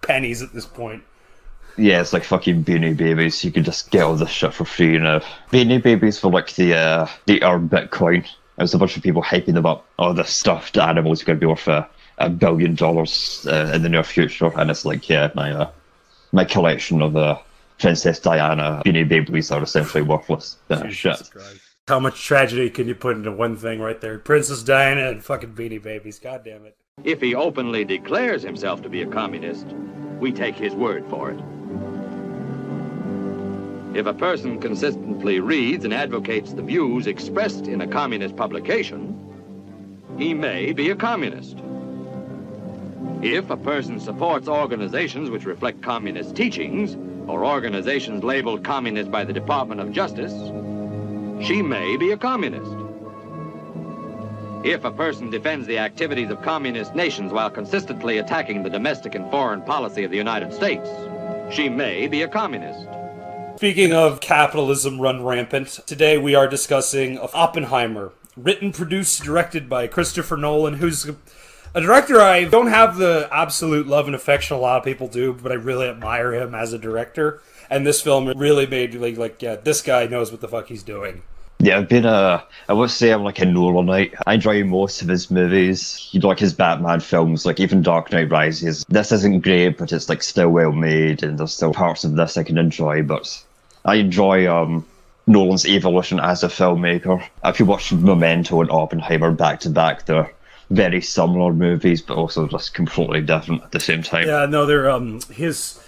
pennies 0.00 0.40
at 0.40 0.54
this 0.54 0.64
point. 0.64 1.02
Yeah, 1.76 2.00
it's 2.00 2.12
like 2.12 2.24
fucking 2.24 2.64
Beanie 2.64 2.96
Babies. 2.96 3.42
You 3.44 3.50
can 3.50 3.64
just 3.64 3.90
get 3.90 4.02
all 4.02 4.14
this 4.14 4.28
shit 4.30 4.52
for 4.52 4.64
free 4.64 4.98
now. 4.98 5.20
Beanie 5.50 5.82
Babies 5.82 6.18
for 6.18 6.30
like 6.30 6.54
the 6.54 6.74
uh, 6.74 7.06
the 7.26 7.42
earn 7.42 7.68
Bitcoin. 7.68 8.26
There's 8.56 8.74
a 8.74 8.78
bunch 8.78 8.96
of 8.96 9.02
people 9.02 9.22
hyping 9.22 9.54
them 9.54 9.64
up. 9.66 9.86
Oh, 9.98 10.12
this 10.12 10.30
stuffed 10.30 10.76
animal 10.76 11.12
is 11.12 11.22
going 11.24 11.38
to 11.38 11.40
be 11.40 11.46
worth 11.46 11.68
a, 11.68 11.88
a 12.18 12.28
billion 12.28 12.74
dollars 12.74 13.46
uh, 13.50 13.72
in 13.74 13.82
the 13.82 13.88
near 13.88 14.04
future, 14.04 14.52
and 14.56 14.70
it's 14.70 14.84
like, 14.84 15.08
yeah, 15.08 15.30
my 15.34 15.50
uh, 15.50 15.70
my 16.32 16.44
collection 16.44 17.00
of 17.00 17.16
uh, 17.16 17.38
Princess 17.82 18.20
Diana 18.20 18.80
Beanie 18.86 19.08
Babies 19.08 19.50
are 19.50 19.60
essentially 19.60 20.02
worthless. 20.02 20.56
Uh, 20.70 20.88
shit. 20.88 21.30
How 21.88 21.98
much 21.98 22.22
tragedy 22.22 22.70
can 22.70 22.86
you 22.86 22.94
put 22.94 23.16
into 23.16 23.32
one 23.32 23.56
thing 23.56 23.80
right 23.80 24.00
there? 24.00 24.20
Princess 24.20 24.62
Diana 24.62 25.10
and 25.10 25.22
fucking 25.22 25.54
Beanie 25.54 25.82
Babies. 25.82 26.20
God 26.20 26.44
damn 26.44 26.64
it. 26.64 26.76
If 27.02 27.20
he 27.20 27.34
openly 27.34 27.84
declares 27.84 28.44
himself 28.44 28.82
to 28.82 28.88
be 28.88 29.02
a 29.02 29.06
communist, 29.06 29.66
we 30.20 30.30
take 30.30 30.54
his 30.54 30.74
word 30.74 31.04
for 31.10 31.32
it. 31.32 31.40
If 33.96 34.06
a 34.06 34.14
person 34.14 34.60
consistently 34.60 35.40
reads 35.40 35.84
and 35.84 35.92
advocates 35.92 36.52
the 36.52 36.62
views 36.62 37.08
expressed 37.08 37.66
in 37.66 37.80
a 37.80 37.88
communist 37.88 38.36
publication, 38.36 39.18
he 40.16 40.34
may 40.34 40.72
be 40.72 40.90
a 40.90 40.96
communist. 40.96 41.58
If 43.22 43.50
a 43.50 43.56
person 43.56 43.98
supports 43.98 44.46
organizations 44.46 45.30
which 45.30 45.46
reflect 45.46 45.82
communist 45.82 46.36
teachings, 46.36 46.96
or 47.28 47.44
organizations 47.44 48.24
labeled 48.24 48.64
communist 48.64 49.10
by 49.10 49.24
the 49.24 49.32
Department 49.32 49.80
of 49.80 49.92
Justice, 49.92 50.32
she 51.46 51.62
may 51.62 51.96
be 51.96 52.12
a 52.12 52.16
communist. 52.16 52.70
If 54.64 54.84
a 54.84 54.92
person 54.92 55.28
defends 55.30 55.66
the 55.66 55.78
activities 55.78 56.30
of 56.30 56.40
communist 56.42 56.94
nations 56.94 57.32
while 57.32 57.50
consistently 57.50 58.18
attacking 58.18 58.62
the 58.62 58.70
domestic 58.70 59.14
and 59.14 59.28
foreign 59.30 59.62
policy 59.62 60.04
of 60.04 60.10
the 60.10 60.16
United 60.16 60.52
States, 60.52 60.88
she 61.50 61.68
may 61.68 62.06
be 62.06 62.22
a 62.22 62.28
communist. 62.28 62.86
Speaking 63.56 63.92
of 63.92 64.20
capitalism 64.20 65.00
run 65.00 65.24
rampant, 65.24 65.80
today 65.86 66.16
we 66.16 66.34
are 66.34 66.48
discussing 66.48 67.18
Oppenheimer, 67.18 68.12
written, 68.36 68.72
produced, 68.72 69.22
directed 69.22 69.68
by 69.68 69.86
Christopher 69.86 70.36
Nolan, 70.36 70.74
who's 70.74 71.10
a 71.74 71.80
director 71.80 72.20
I 72.20 72.44
don't 72.44 72.66
have 72.68 72.96
the 72.96 73.28
absolute 73.32 73.86
love 73.86 74.06
and 74.06 74.14
affection 74.14 74.56
a 74.56 74.60
lot 74.60 74.78
of 74.78 74.84
people 74.84 75.08
do, 75.08 75.32
but 75.32 75.52
I 75.52 75.56
really 75.56 75.88
admire 75.88 76.34
him 76.34 76.54
as 76.54 76.72
a 76.72 76.78
director. 76.78 77.40
And 77.70 77.86
this 77.86 78.02
film 78.02 78.26
really 78.36 78.66
made 78.66 78.92
me 78.94 79.14
like, 79.14 79.40
yeah, 79.40 79.56
this 79.56 79.80
guy 79.80 80.06
knows 80.06 80.30
what 80.30 80.40
the 80.40 80.48
fuck 80.48 80.68
he's 80.68 80.82
doing. 80.82 81.22
Yeah, 81.58 81.78
I've 81.78 81.88
been 81.88 82.04
a. 82.04 82.44
I 82.68 82.72
would 82.72 82.90
say 82.90 83.12
I'm 83.12 83.22
like 83.22 83.38
a 83.38 83.44
Nolanite. 83.44 84.14
I 84.26 84.34
enjoy 84.34 84.64
most 84.64 85.00
of 85.00 85.06
his 85.06 85.30
movies. 85.30 86.08
You 86.10 86.18
know, 86.18 86.26
like 86.26 86.40
his 86.40 86.52
Batman 86.52 86.98
films, 86.98 87.46
like 87.46 87.60
even 87.60 87.82
Dark 87.82 88.10
Knight 88.10 88.30
Rises. 88.32 88.84
This 88.88 89.12
isn't 89.12 89.44
great, 89.44 89.78
but 89.78 89.92
it's 89.92 90.08
like 90.08 90.24
still 90.24 90.50
well 90.50 90.72
made, 90.72 91.22
and 91.22 91.38
there's 91.38 91.54
still 91.54 91.72
parts 91.72 92.02
of 92.02 92.16
this 92.16 92.36
I 92.36 92.42
can 92.42 92.58
enjoy. 92.58 93.04
But 93.04 93.40
I 93.84 93.94
enjoy 93.94 94.52
um 94.52 94.84
Nolan's 95.28 95.64
evolution 95.64 96.18
as 96.18 96.42
a 96.42 96.48
filmmaker. 96.48 97.24
If 97.44 97.60
you 97.60 97.66
watch 97.66 97.92
Memento 97.92 98.60
and 98.60 98.70
Oppenheimer 98.70 99.30
back 99.30 99.60
to 99.60 99.70
back, 99.70 100.06
they're 100.06 100.32
very 100.72 101.00
similar 101.00 101.52
movies, 101.52 102.02
but 102.02 102.16
also 102.16 102.48
just 102.48 102.74
completely 102.74 103.20
different 103.20 103.62
at 103.62 103.72
the 103.72 103.80
same 103.80 104.02
time. 104.02 104.26
Yeah, 104.26 104.46
no, 104.46 104.66
they're 104.66 104.90
um 104.90 105.20
his. 105.30 105.78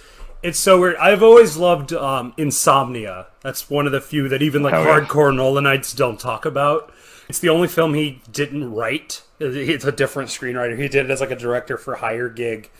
It's 0.42 0.58
so 0.58 0.78
weird. 0.78 0.96
I've 0.96 1.22
always 1.22 1.56
loved 1.56 1.94
um, 1.94 2.34
Insomnia. 2.36 3.28
That's 3.40 3.70
one 3.70 3.86
of 3.86 3.92
the 3.92 4.00
few 4.00 4.28
that 4.28 4.42
even 4.42 4.62
like 4.62 4.74
Hell 4.74 4.84
yeah. 4.84 5.00
hardcore 5.00 5.34
Nolanites 5.34 5.96
don't 5.96 6.20
talk 6.20 6.44
about. 6.44 6.92
It's 7.30 7.38
the 7.38 7.48
only 7.48 7.66
film 7.66 7.94
he 7.94 8.20
didn't 8.30 8.70
write. 8.70 9.22
It's 9.40 9.86
a 9.86 9.92
different 9.92 10.28
screenwriter. 10.28 10.78
He 10.78 10.88
did 10.88 11.06
it 11.06 11.10
as 11.10 11.20
like 11.20 11.30
a 11.30 11.36
director 11.36 11.78
for 11.78 11.96
hire 11.96 12.28
gig. 12.28 12.70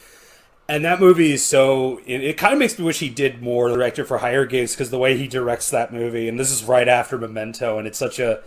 And 0.69 0.85
that 0.85 1.01
movie 1.01 1.33
is 1.33 1.45
so. 1.45 2.01
It, 2.05 2.23
it 2.23 2.37
kind 2.37 2.53
of 2.53 2.59
makes 2.59 2.79
me 2.79 2.85
wish 2.85 2.99
he 2.99 3.09
did 3.09 3.43
more 3.43 3.69
director 3.69 4.05
for 4.05 4.19
hire 4.19 4.45
gigs 4.45 4.75
because 4.75 4.91
the 4.91 4.99
way 4.99 5.17
he 5.17 5.27
directs 5.27 5.71
that 5.71 5.93
movie, 5.93 6.29
and 6.29 6.39
this 6.39 6.51
is 6.51 6.65
right 6.65 6.89
after 6.89 7.17
Memento, 7.17 7.79
and 7.79 7.87
it's 7.87 7.99
such 7.99 8.19
a, 8.19 8.43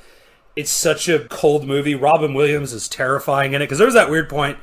it's 0.57 0.71
such 0.71 1.07
a 1.07 1.19
cold 1.19 1.65
movie. 1.65 1.95
Robin 1.95 2.33
Williams 2.33 2.73
is 2.73 2.89
terrifying 2.89 3.53
in 3.53 3.61
it 3.61 3.65
because 3.65 3.77
there 3.77 3.87
was 3.87 3.93
that 3.93 4.09
weird 4.09 4.27
point. 4.27 4.57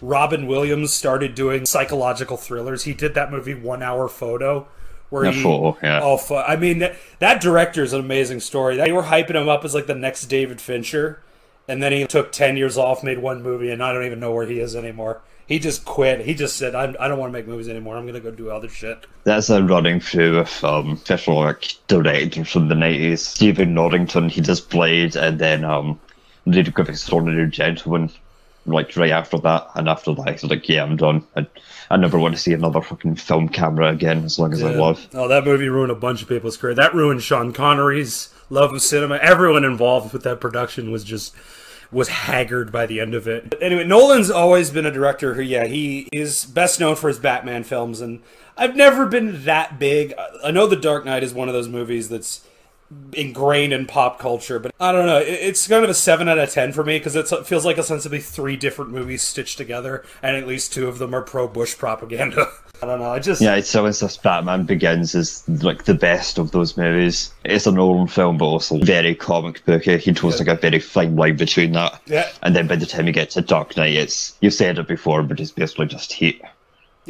Robin 0.00 0.46
Williams 0.46 0.92
started 0.92 1.34
doing 1.34 1.66
psychological 1.66 2.36
thrillers. 2.36 2.84
He 2.84 2.94
did 2.94 3.14
that 3.14 3.30
movie 3.30 3.54
One 3.54 3.82
Hour 3.82 4.08
Photo, 4.08 4.66
where 5.10 5.30
he. 5.30 5.42
Photo, 5.42 5.76
yeah. 5.82 6.00
Oh, 6.02 6.16
fu- 6.16 6.36
I 6.36 6.56
mean 6.56 6.78
that, 6.78 6.96
that 7.18 7.40
director 7.40 7.82
is 7.82 7.92
an 7.92 8.00
amazing 8.00 8.40
story. 8.40 8.76
They 8.76 8.92
were 8.92 9.02
hyping 9.02 9.34
him 9.34 9.48
up 9.48 9.64
as 9.64 9.74
like 9.74 9.86
the 9.86 9.94
next 9.94 10.26
David 10.26 10.60
Fincher, 10.60 11.20
and 11.68 11.82
then 11.82 11.92
he 11.92 12.06
took 12.06 12.32
ten 12.32 12.56
years 12.56 12.78
off, 12.78 13.02
made 13.02 13.18
one 13.18 13.42
movie, 13.42 13.70
and 13.70 13.82
I 13.82 13.92
don't 13.92 14.06
even 14.06 14.20
know 14.20 14.32
where 14.32 14.46
he 14.46 14.60
is 14.60 14.74
anymore. 14.74 15.20
He 15.50 15.58
just 15.58 15.84
quit. 15.84 16.20
He 16.20 16.32
just 16.34 16.56
said, 16.56 16.76
I'm, 16.76 16.94
"I 17.00 17.08
don't 17.08 17.18
want 17.18 17.32
to 17.32 17.36
make 17.38 17.48
movies 17.48 17.68
anymore. 17.68 17.96
I'm 17.96 18.06
gonna 18.06 18.20
go 18.20 18.30
do 18.30 18.50
other 18.52 18.68
shit." 18.68 19.04
That's 19.24 19.50
a 19.50 19.60
running 19.62 19.98
through 19.98 20.38
with 20.38 20.62
um, 20.62 20.92
especially 20.92 21.34
like 21.34 21.74
directors 21.88 22.48
from 22.52 22.68
the 22.68 22.76
nineties. 22.76 23.26
Stephen 23.26 23.74
Norrington, 23.74 24.28
he 24.28 24.40
just 24.40 24.70
played, 24.70 25.16
and 25.16 25.40
then 25.40 25.64
um, 25.64 25.98
Lady 26.46 26.70
Griffith's 26.70 27.00
Extraordinary 27.00 27.48
Gentleman, 27.50 28.10
like 28.64 28.96
right 28.96 29.10
after 29.10 29.38
that. 29.38 29.66
And 29.74 29.88
after 29.88 30.14
that, 30.14 30.30
he's 30.30 30.44
like, 30.44 30.68
"Yeah, 30.68 30.84
I'm 30.84 30.96
done. 30.96 31.24
I, 31.36 31.44
I 31.90 31.96
never 31.96 32.16
want 32.16 32.36
to 32.36 32.40
see 32.40 32.52
another 32.52 32.80
fucking 32.80 33.16
film 33.16 33.48
camera 33.48 33.88
again 33.90 34.24
as 34.24 34.38
long 34.38 34.52
as 34.52 34.62
I 34.62 34.70
Yeah. 34.72 34.80
live." 34.80 35.08
Oh, 35.14 35.26
that 35.26 35.44
movie 35.44 35.68
ruined 35.68 35.90
a 35.90 35.96
bunch 35.96 36.22
of 36.22 36.28
people's 36.28 36.56
career. 36.58 36.74
That 36.74 36.94
ruined 36.94 37.24
Sean 37.24 37.52
Connery's 37.52 38.32
love 38.50 38.72
of 38.72 38.82
cinema. 38.82 39.16
Everyone 39.16 39.64
involved 39.64 40.12
with 40.12 40.22
that 40.22 40.40
production 40.40 40.92
was 40.92 41.02
just 41.02 41.34
was 41.92 42.08
haggard 42.08 42.70
by 42.70 42.86
the 42.86 43.00
end 43.00 43.14
of 43.14 43.26
it. 43.26 43.50
But 43.50 43.62
Anyway, 43.62 43.84
Nolan's 43.84 44.30
always 44.30 44.70
been 44.70 44.86
a 44.86 44.92
director 44.92 45.34
who, 45.34 45.42
yeah, 45.42 45.64
he 45.66 46.08
is 46.12 46.44
best 46.44 46.78
known 46.80 46.96
for 46.96 47.08
his 47.08 47.18
Batman 47.18 47.64
films, 47.64 48.00
and 48.00 48.20
I've 48.56 48.76
never 48.76 49.06
been 49.06 49.44
that 49.44 49.78
big. 49.78 50.14
I 50.44 50.50
know 50.50 50.66
The 50.66 50.76
Dark 50.76 51.04
Knight 51.04 51.22
is 51.22 51.34
one 51.34 51.48
of 51.48 51.54
those 51.54 51.68
movies 51.68 52.08
that's 52.08 52.46
ingrained 53.12 53.72
in 53.72 53.86
pop 53.86 54.18
culture, 54.18 54.58
but 54.58 54.74
I 54.80 54.92
don't 54.92 55.06
know. 55.06 55.18
It's 55.18 55.66
kind 55.66 55.84
of 55.84 55.90
a 55.90 55.94
seven 55.94 56.28
out 56.28 56.38
of 56.38 56.50
ten 56.50 56.72
for 56.72 56.84
me 56.84 56.98
because 56.98 57.16
it 57.16 57.28
feels 57.46 57.64
like 57.64 57.78
ostensibly 57.78 58.20
three 58.20 58.56
different 58.56 58.90
movies 58.90 59.22
stitched 59.22 59.58
together, 59.58 60.04
and 60.22 60.36
at 60.36 60.46
least 60.46 60.72
two 60.72 60.88
of 60.88 60.98
them 60.98 61.14
are 61.14 61.22
pro-Bush 61.22 61.76
propaganda. 61.78 62.48
I 62.82 62.86
don't 62.86 62.98
know. 62.98 63.10
I 63.10 63.18
just 63.18 63.42
Yeah, 63.42 63.56
It's 63.56 63.68
so 63.68 63.84
it's 63.84 64.00
just 64.00 64.22
Batman 64.22 64.64
Begins 64.64 65.14
is 65.14 65.46
like 65.62 65.84
the 65.84 65.94
best 65.94 66.38
of 66.38 66.52
those 66.52 66.76
movies. 66.76 67.32
It's 67.44 67.66
a 67.66 67.72
Nolan 67.72 68.06
film, 68.06 68.38
but 68.38 68.46
also 68.46 68.78
very 68.78 69.14
comic 69.14 69.64
booky. 69.66 69.98
He 69.98 70.12
draws 70.12 70.38
like 70.38 70.48
a 70.48 70.58
very 70.58 70.80
fine 70.80 71.14
line 71.14 71.36
between 71.36 71.72
that. 71.72 72.00
Yeah. 72.06 72.30
And 72.42 72.56
then 72.56 72.66
by 72.66 72.76
the 72.76 72.86
time 72.86 73.06
you 73.06 73.12
get 73.12 73.30
to 73.30 73.42
Dark 73.42 73.76
Knight, 73.76 73.94
it's 73.94 74.34
you've 74.40 74.54
said 74.54 74.78
it 74.78 74.88
before, 74.88 75.22
but 75.22 75.40
it's 75.40 75.50
basically 75.50 75.86
just 75.86 76.12
heat. 76.12 76.40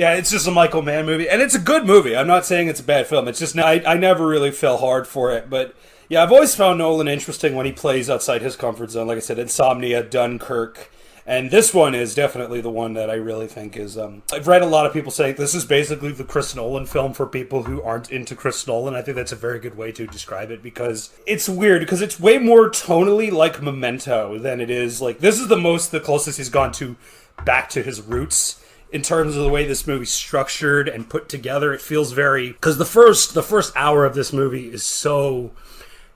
Yeah, 0.01 0.15
it's 0.15 0.31
just 0.31 0.49
a 0.49 0.51
Michael 0.51 0.81
Mann 0.81 1.05
movie, 1.05 1.29
and 1.29 1.43
it's 1.43 1.55
a 1.55 1.59
good 1.59 1.85
movie. 1.85 2.17
I'm 2.17 2.27
not 2.27 2.47
saying 2.47 2.69
it's 2.69 2.81
a 2.81 2.83
bad 2.83 3.07
film. 3.07 3.29
It's 3.29 3.39
just 3.39 3.59
I, 3.59 3.83
I 3.85 3.99
never 3.99 4.27
really 4.27 4.51
fell 4.51 4.79
hard 4.79 5.07
for 5.07 5.31
it, 5.31 5.51
but 5.51 5.75
yeah, 6.09 6.23
I've 6.23 6.33
always 6.33 6.55
found 6.55 6.79
Nolan 6.79 7.07
interesting 7.07 7.55
when 7.55 7.67
he 7.67 7.73
plays 7.73 8.09
outside 8.09 8.41
his 8.41 8.57
comfort 8.57 8.91
zone. 8.91 9.09
Like 9.09 9.19
I 9.19 9.21
said, 9.21 9.39
Insomnia, 9.39 10.03
Dunkirk, 10.03 10.91
and 11.27 11.51
this 11.51 11.75
one 11.75 11.95
is 11.95 12.15
definitely 12.15 12.63
the 12.63 12.71
one 12.71 12.95
that 12.95 13.11
I 13.11 13.17
really 13.17 13.47
think 13.47 13.77
is. 13.77 13.99
Um, 13.99 14.23
I've 14.33 14.49
read 14.49 14.63
a 14.63 14.67
lot 14.67 14.87
of 14.87 14.95
people 14.95 15.13
say 15.13 15.33
this 15.33 15.55
is 15.55 15.67
basically 15.67 16.13
the 16.13 16.25
Chris 16.25 16.57
Nolan 16.57 16.87
film 16.87 17.13
for 17.13 17.27
people 17.27 17.65
who 17.65 17.83
aren't 17.83 18.11
into 18.11 18.35
Chris 18.35 18.67
Nolan. 18.67 18.95
I 18.95 19.03
think 19.03 19.17
that's 19.17 19.33
a 19.33 19.37
very 19.37 19.59
good 19.59 19.77
way 19.77 19.93
to 19.93 20.07
describe 20.07 20.51
it 20.51 20.63
because 20.63 21.15
it's 21.27 21.47
weird 21.47 21.81
because 21.81 22.01
it's 22.01 22.19
way 22.19 22.39
more 22.39 22.71
tonally 22.71 23.31
like 23.31 23.61
Memento 23.61 24.39
than 24.39 24.63
it 24.63 24.71
is 24.71 25.03
like 25.03 25.19
this 25.19 25.39
is 25.39 25.49
the 25.49 25.59
most 25.59 25.91
the 25.91 26.01
closest 26.01 26.39
he's 26.39 26.49
gone 26.49 26.73
to 26.73 26.97
back 27.45 27.69
to 27.69 27.83
his 27.83 28.01
roots 28.01 28.65
in 28.93 29.03
terms 29.03 29.37
of 29.37 29.43
the 29.43 29.49
way 29.49 29.65
this 29.65 29.87
movie's 29.87 30.11
structured 30.11 30.89
and 30.89 31.09
put 31.09 31.29
together 31.29 31.73
it 31.73 31.81
feels 31.81 32.13
very 32.13 32.53
because 32.53 32.79
the 32.79 32.85
first 32.85 33.35
the 33.35 33.43
first 33.43 33.73
hour 33.77 34.05
of 34.05 34.15
this 34.15 34.33
movie 34.33 34.73
is 34.73 34.83
so 34.83 35.53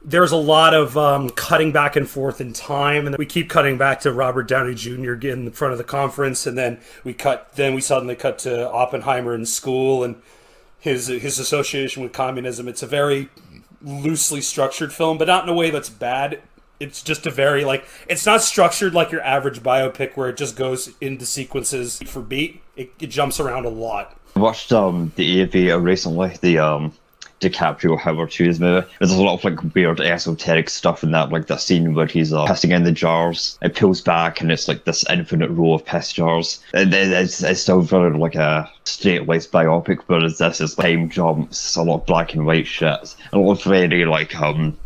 there's 0.05 0.33
a 0.33 0.37
lot 0.37 0.75
of 0.75 0.99
um, 0.99 1.31
cutting 1.31 1.73
back 1.73 1.97
and 1.97 2.09
forth 2.09 2.41
in 2.41 2.53
time, 2.53 3.07
and 3.07 3.17
we 3.17 3.25
keep 3.25 3.49
cutting 3.49 3.79
back 3.79 4.01
to 4.01 4.13
Robert 4.13 4.47
Downey 4.47 4.75
Jr. 4.75 5.15
Getting 5.15 5.47
in 5.47 5.53
front 5.53 5.73
of 5.73 5.79
the 5.79 5.85
conference, 5.85 6.47
and 6.47 6.59
then 6.59 6.79
we 7.03 7.15
cut. 7.15 7.55
Then 7.55 7.75
we 7.75 7.81
suddenly 7.81 8.15
cut 8.15 8.39
to 8.41 8.71
Oppenheimer 8.71 9.35
in 9.35 9.47
school 9.47 10.05
and 10.05 10.21
his 10.79 11.07
his 11.07 11.39
association 11.39 12.03
with 12.03 12.13
communism. 12.13 12.69
It's 12.69 12.83
a 12.83 12.87
very 12.87 13.31
loosely 13.83 14.43
structured 14.43 14.93
film, 14.93 15.17
but 15.17 15.29
not 15.29 15.45
in 15.45 15.49
a 15.49 15.55
way 15.55 15.71
that's 15.71 15.89
bad. 15.89 16.41
It's 16.81 17.03
just 17.03 17.27
a 17.27 17.31
very 17.31 17.65
like 17.65 17.85
it's 18.09 18.27
not 18.27 18.43
structured 18.43 18.95
like 18.95 19.13
your 19.13 19.23
average 19.23 19.63
biopic 19.63 20.17
where 20.17 20.29
it 20.29 20.37
just 20.37 20.57
goes 20.57 20.91
into 21.01 21.25
sequences 21.25 22.01
for 22.07 22.21
beat. 22.21 22.63
It, 22.77 22.93
it 23.01 23.07
jumps 23.09 23.39
around 23.41 23.65
a 23.65 23.69
lot. 23.71 24.17
I 24.37 24.41
watched 24.41 24.73
um 24.73 25.13
the 25.17 25.41
Aviator 25.43 25.79
recently, 25.79 26.37
the 26.41 26.59
um 26.59 26.93
DiCaprio 27.41 27.99
Howard 27.99 28.33
Hughes 28.33 28.59
movie. 28.59 28.87
There's 28.99 29.13
a 29.13 29.23
lot 29.23 29.35
of 29.35 29.45
like 29.45 29.75
weird 29.75 30.01
esoteric 30.01 30.71
stuff 30.71 31.03
in 31.03 31.11
that, 31.11 31.31
like 31.31 31.47
that 31.49 31.61
scene 31.61 31.93
where 31.95 32.07
he's 32.07 32.33
uh, 32.33 32.47
pissing 32.47 32.75
in 32.75 32.85
the 32.85 32.93
jars. 32.93 33.59
It 33.61 33.77
pulls 33.77 34.01
back 34.01 34.41
and 34.41 34.51
it's 34.51 34.67
like 34.67 34.85
this 34.85 35.05
infinite 35.11 35.51
row 35.51 35.75
of 35.75 35.85
piss 35.85 36.13
jars. 36.13 36.61
And 36.73 36.95
it- 36.95 37.13
it's, 37.13 37.43
it's 37.43 37.61
still 37.61 37.83
very 37.83 38.17
like 38.17 38.35
a 38.35 38.71
straight 38.85 39.29
laced 39.29 39.53
biopic, 39.53 39.99
but 40.07 40.23
it's, 40.23 40.39
this 40.39 40.61
is 40.61 40.75
time 40.75 41.11
jumps, 41.11 41.77
a 41.77 41.83
lot 41.83 41.97
of 41.97 42.07
black 42.07 42.33
and 42.35 42.47
white 42.47 42.67
shit, 42.67 43.15
a 43.33 43.39
lot 43.39 43.53
of 43.53 43.63
very 43.65 44.05
like 44.07 44.35
um 44.41 44.77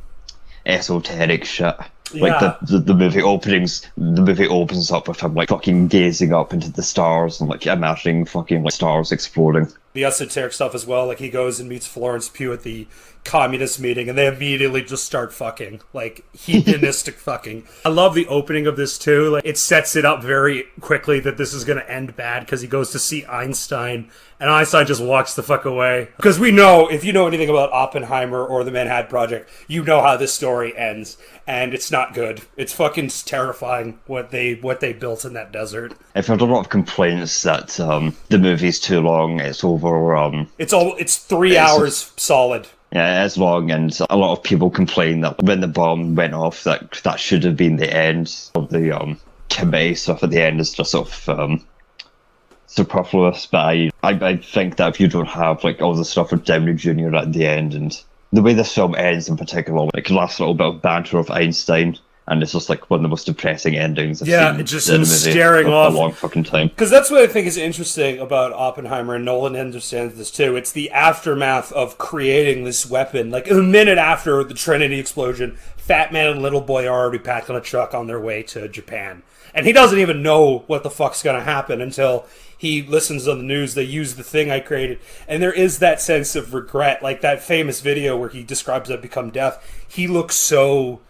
esoteric 0.68 1.44
shit. 1.44 1.75
Like 2.14 2.40
Yeah. 2.40 2.56
the, 2.62 2.78
the 2.78 2.78
the 2.78 2.94
movie 2.94 3.22
openings, 3.22 3.82
the 3.96 4.22
movie 4.22 4.48
opens 4.48 4.90
up 4.90 5.09
with 5.09 5.20
him 5.20 5.35
like 5.35 5.48
fucking 5.50 5.88
gazing 5.88 6.33
up 6.33 6.54
into 6.54 6.70
the 6.72 6.83
stars 6.83 7.40
and 7.40 7.50
like 7.50 7.66
imagining 7.66 8.24
fucking 8.24 8.62
like 8.62 8.72
stars 8.72 9.12
exploding. 9.12 9.68
the 9.92 10.04
esoteric 10.04 10.52
stuff 10.52 10.74
as 10.74 10.87
well. 10.87 11.07
Like 11.07 11.18
he 11.18 11.28
goes 11.28 11.61
and 11.61 11.68
meets 11.68 11.87
Florence 11.87 12.28
Pugh 12.31 12.52
at 12.52 12.62
the 12.62 12.87
communist 13.28 13.78
meeting, 13.78 14.08
and 14.08 14.16
they 14.16 14.26
immediately 14.26 14.82
just 14.82 15.04
start 15.04 15.32
fucking, 15.32 15.80
like 15.92 16.24
hedonistic 16.34 17.14
fucking. 17.18 17.64
I 17.84 17.90
love 17.90 18.14
the 18.14 18.26
opening 18.26 18.66
of 18.66 18.76
this 18.76 18.98
too. 18.98 19.28
Like 19.30 19.44
it 19.44 19.58
sets 19.58 19.94
it 19.96 20.04
up 20.04 20.22
very 20.22 20.64
quickly 20.80 21.20
that 21.20 21.36
this 21.36 21.52
is 21.54 21.64
going 21.64 21.78
to 21.78 21.90
end 21.90 22.16
bad 22.16 22.40
because 22.44 22.60
he 22.62 22.68
goes 22.68 22.90
to 22.92 22.98
see 22.98 23.24
Einstein, 23.26 24.10
and 24.40 24.50
Einstein 24.50 24.86
just 24.86 25.02
walks 25.02 25.34
the 25.34 25.42
fuck 25.42 25.64
away. 25.64 26.08
Because 26.16 26.38
we 26.38 26.50
know, 26.50 26.88
if 26.88 27.04
you 27.04 27.12
know 27.12 27.26
anything 27.26 27.48
about 27.50 27.70
Oppenheimer 27.72 28.44
or 28.44 28.64
the 28.64 28.70
Manhattan 28.70 29.10
Project, 29.10 29.50
you 29.68 29.84
know 29.84 30.00
how 30.00 30.16
this 30.16 30.32
story 30.32 30.76
ends, 30.76 31.16
and 31.46 31.74
it's 31.74 31.90
not 31.90 32.14
good. 32.14 32.42
It's 32.56 32.72
fucking 32.72 33.08
terrifying 33.26 33.98
what 34.06 34.30
they 34.30 34.54
what 34.54 34.80
they 34.80 34.92
built 34.92 35.24
in 35.24 35.34
that 35.34 35.52
desert. 35.52 35.94
I've 36.14 36.26
heard 36.26 36.40
a 36.40 36.44
lot 36.46 36.60
of 36.60 36.68
complaints 36.70 37.42
that 37.42 37.78
um, 37.78 38.16
the 38.30 38.38
movie's 38.38 38.80
too 38.80 39.00
long. 39.00 39.40
It's 39.40 39.62
over. 39.62 40.16
Um, 40.16 40.50
It's 40.58 40.72
all 40.72 40.94
it's 40.98 41.18
three 41.18 41.52
It's- 41.52 41.70
hours 41.70 42.12
solid. 42.16 42.66
Yeah, 42.92 43.24
it's 43.24 43.37
long, 43.37 43.70
and 43.70 43.96
a 44.09 44.16
lot 44.16 44.33
of 44.33 44.42
people 44.42 44.70
complain 44.70 45.20
that 45.20 45.42
when 45.42 45.61
the 45.61 45.68
bomb 45.68 46.14
went 46.14 46.35
off, 46.35 46.64
that 46.64 46.92
that 47.05 47.20
should 47.20 47.44
have 47.44 47.57
been 47.57 47.77
the 47.77 47.94
end 47.94 48.35
of 48.55 48.70
the 48.70 48.98
um, 48.98 49.20
committee 49.51 49.94
stuff. 49.94 50.22
At 50.22 50.31
the 50.31 50.42
end 50.42 50.61
is 50.61 50.72
just 50.72 50.92
sort 50.92 51.09
of 51.09 51.29
um, 51.29 51.66
superfluous. 52.66 53.46
But 53.46 53.66
I, 53.66 53.90
I, 54.03 54.11
I 54.12 54.37
think 54.38 54.77
that 54.77 54.88
if 54.88 55.01
you 55.01 55.09
don't 55.09 55.29
have 55.29 55.64
like 55.64 55.83
all 55.83 55.94
the 55.94 56.05
stuff 56.05 56.33
with 56.33 56.44
Downey 56.44 56.74
Jr. 56.74 57.14
at 57.14 57.33
the 57.33 57.46
end, 57.46 57.74
and 57.74 58.03
the 58.33 58.42
way 58.42 58.55
this 58.55 58.74
film 58.74 58.94
ends 58.94 59.29
in 59.29 59.37
particular, 59.37 59.88
like 59.94 60.09
last 60.09 60.40
little 60.40 60.55
bit 60.55 60.66
of 60.66 60.83
banter 60.83 61.18
of 61.18 61.31
Einstein. 61.31 61.98
And 62.30 62.42
it's 62.42 62.52
just 62.52 62.68
like 62.68 62.90
one 62.90 62.98
of 62.98 63.02
the 63.02 63.08
most 63.08 63.24
depressing 63.26 63.74
endings. 63.76 64.20
I've 64.20 64.28
Yeah, 64.28 64.54
seen 64.54 64.66
just 64.66 64.88
in 64.88 64.94
a 64.94 64.96
him 64.96 65.00
movie 65.00 65.10
staring 65.30 65.66
for 65.66 65.72
off. 65.72 65.94
a 65.94 65.96
long 65.96 66.12
fucking 66.12 66.44
time. 66.44 66.68
Because 66.68 66.90
that's 66.90 67.10
what 67.10 67.22
I 67.22 67.26
think 67.26 67.46
is 67.46 67.56
interesting 67.56 68.18
about 68.18 68.52
Oppenheimer, 68.52 69.14
and 69.14 69.24
Nolan 69.24 69.56
understands 69.56 70.16
this 70.16 70.30
too. 70.30 70.54
It's 70.54 70.70
the 70.70 70.90
aftermath 70.90 71.72
of 71.72 71.96
creating 71.96 72.64
this 72.64 72.88
weapon. 72.88 73.30
Like 73.30 73.50
a 73.50 73.54
minute 73.54 73.96
after 73.98 74.44
the 74.44 74.52
Trinity 74.54 75.00
explosion, 75.00 75.56
Fat 75.78 76.12
Man 76.12 76.28
and 76.28 76.42
Little 76.42 76.60
Boy 76.60 76.86
are 76.86 77.00
already 77.00 77.18
packed 77.18 77.48
on 77.48 77.56
a 77.56 77.60
truck 77.62 77.94
on 77.94 78.06
their 78.06 78.20
way 78.20 78.42
to 78.44 78.68
Japan. 78.68 79.22
And 79.54 79.64
he 79.64 79.72
doesn't 79.72 79.98
even 79.98 80.22
know 80.22 80.64
what 80.66 80.82
the 80.82 80.90
fuck's 80.90 81.22
gonna 81.22 81.40
happen 81.42 81.80
until 81.80 82.26
he 82.58 82.82
listens 82.82 83.26
on 83.26 83.38
the 83.38 83.44
news. 83.44 83.72
They 83.72 83.84
use 83.84 84.16
the 84.16 84.22
thing 84.22 84.50
I 84.50 84.60
created. 84.60 84.98
And 85.26 85.42
there 85.42 85.52
is 85.52 85.78
that 85.78 86.02
sense 86.02 86.36
of 86.36 86.52
regret. 86.52 87.02
Like 87.02 87.22
that 87.22 87.42
famous 87.42 87.80
video 87.80 88.16
where 88.18 88.28
he 88.28 88.42
describes 88.42 88.90
that 88.90 89.00
become 89.00 89.30
death. 89.30 89.64
He 89.88 90.06
looks 90.06 90.34
so 90.36 91.00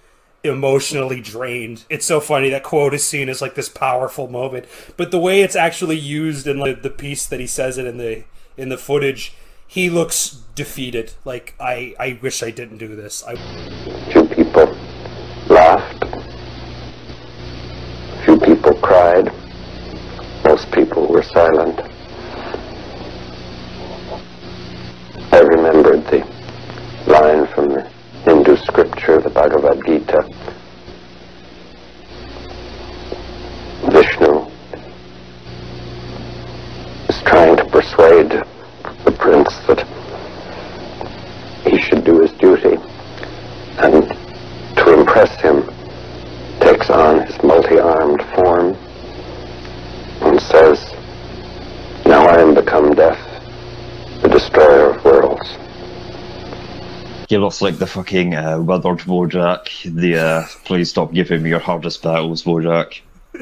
emotionally 0.45 1.21
drained. 1.21 1.85
It's 1.91 2.07
so 2.07 2.21
funny 2.21 2.49
that 2.51 2.63
quote 2.63 2.95
is 2.95 3.05
seen 3.05 3.29
as 3.29 3.43
like 3.43 3.55
this 3.55 3.69
powerful 3.69 4.29
moment, 4.29 4.67
but 4.97 5.11
the 5.11 5.19
way 5.19 5.43
it's 5.43 5.57
actually 5.57 5.99
used 5.99 6.47
in 6.47 6.59
like 6.59 6.83
the 6.83 6.91
piece 6.91 7.27
that 7.27 7.41
he 7.41 7.47
says 7.47 7.79
it 7.79 7.87
in 7.87 7.99
the 7.99 8.25
in 8.57 8.69
the 8.69 8.79
footage, 8.79 9.35
he 9.67 9.91
looks 9.91 10.41
defeated. 10.55 11.13
Like 11.25 11.55
I 11.61 11.95
I 11.99 12.19
wish 12.23 12.43
I 12.43 12.51
didn't 12.51 12.79
do 12.79 12.95
this. 12.95 13.25
I 13.27 13.35
Few 14.13 14.27
people 14.27 14.77
laughed. 15.49 16.05
Few 18.25 18.39
people 18.39 18.75
cried. 18.75 19.33
Most 20.45 20.71
people 20.73 21.07
were 21.07 21.23
silent. 21.23 21.81
I 25.31 25.41
remembered 25.41 26.05
the 26.07 26.19
line 27.07 27.47
from 27.49 27.69
the 27.69 27.91
Hindu 28.25 28.57
scripture, 28.57 29.21
the 29.21 29.31
Bhagavad 29.31 29.85
Gita. 29.87 30.23
Vishnu 33.91 34.47
is 37.09 37.23
trying 37.23 37.57
to 37.57 37.65
persuade 37.65 38.31
the 39.05 39.13
prince 39.13 39.57
that 39.67 39.87
he 41.65 41.79
should 41.79 42.05
do 42.05 42.21
his 42.21 42.33
duty 42.33 42.77
and 43.79 44.09
to 44.77 44.99
impress 44.99 45.41
him 45.41 45.63
takes 46.61 46.91
on 46.91 47.27
his 47.27 47.43
multi-armed 47.43 48.23
form 48.35 48.75
and 50.23 50.41
says, 50.41 50.93
Now 52.05 52.27
I 52.27 52.41
am 52.41 52.55
become 52.55 52.95
death, 52.95 53.21
the 54.23 54.29
destroyer 54.29 54.91
of 54.91 55.05
worlds. 55.05 55.57
He 57.29 57.37
looks 57.37 57.61
like 57.61 57.79
the 57.79 57.87
fucking 57.87 58.35
uh, 58.35 58.59
withered 58.61 59.01
Wojak. 59.01 59.95
The 59.95 60.17
uh, 60.19 60.43
please 60.65 60.91
stop 60.91 61.13
giving 61.13 61.43
me 61.43 61.51
your 61.51 61.59
hardest 61.59 62.03
battles, 62.03 62.45
Wojak. 62.45 63.01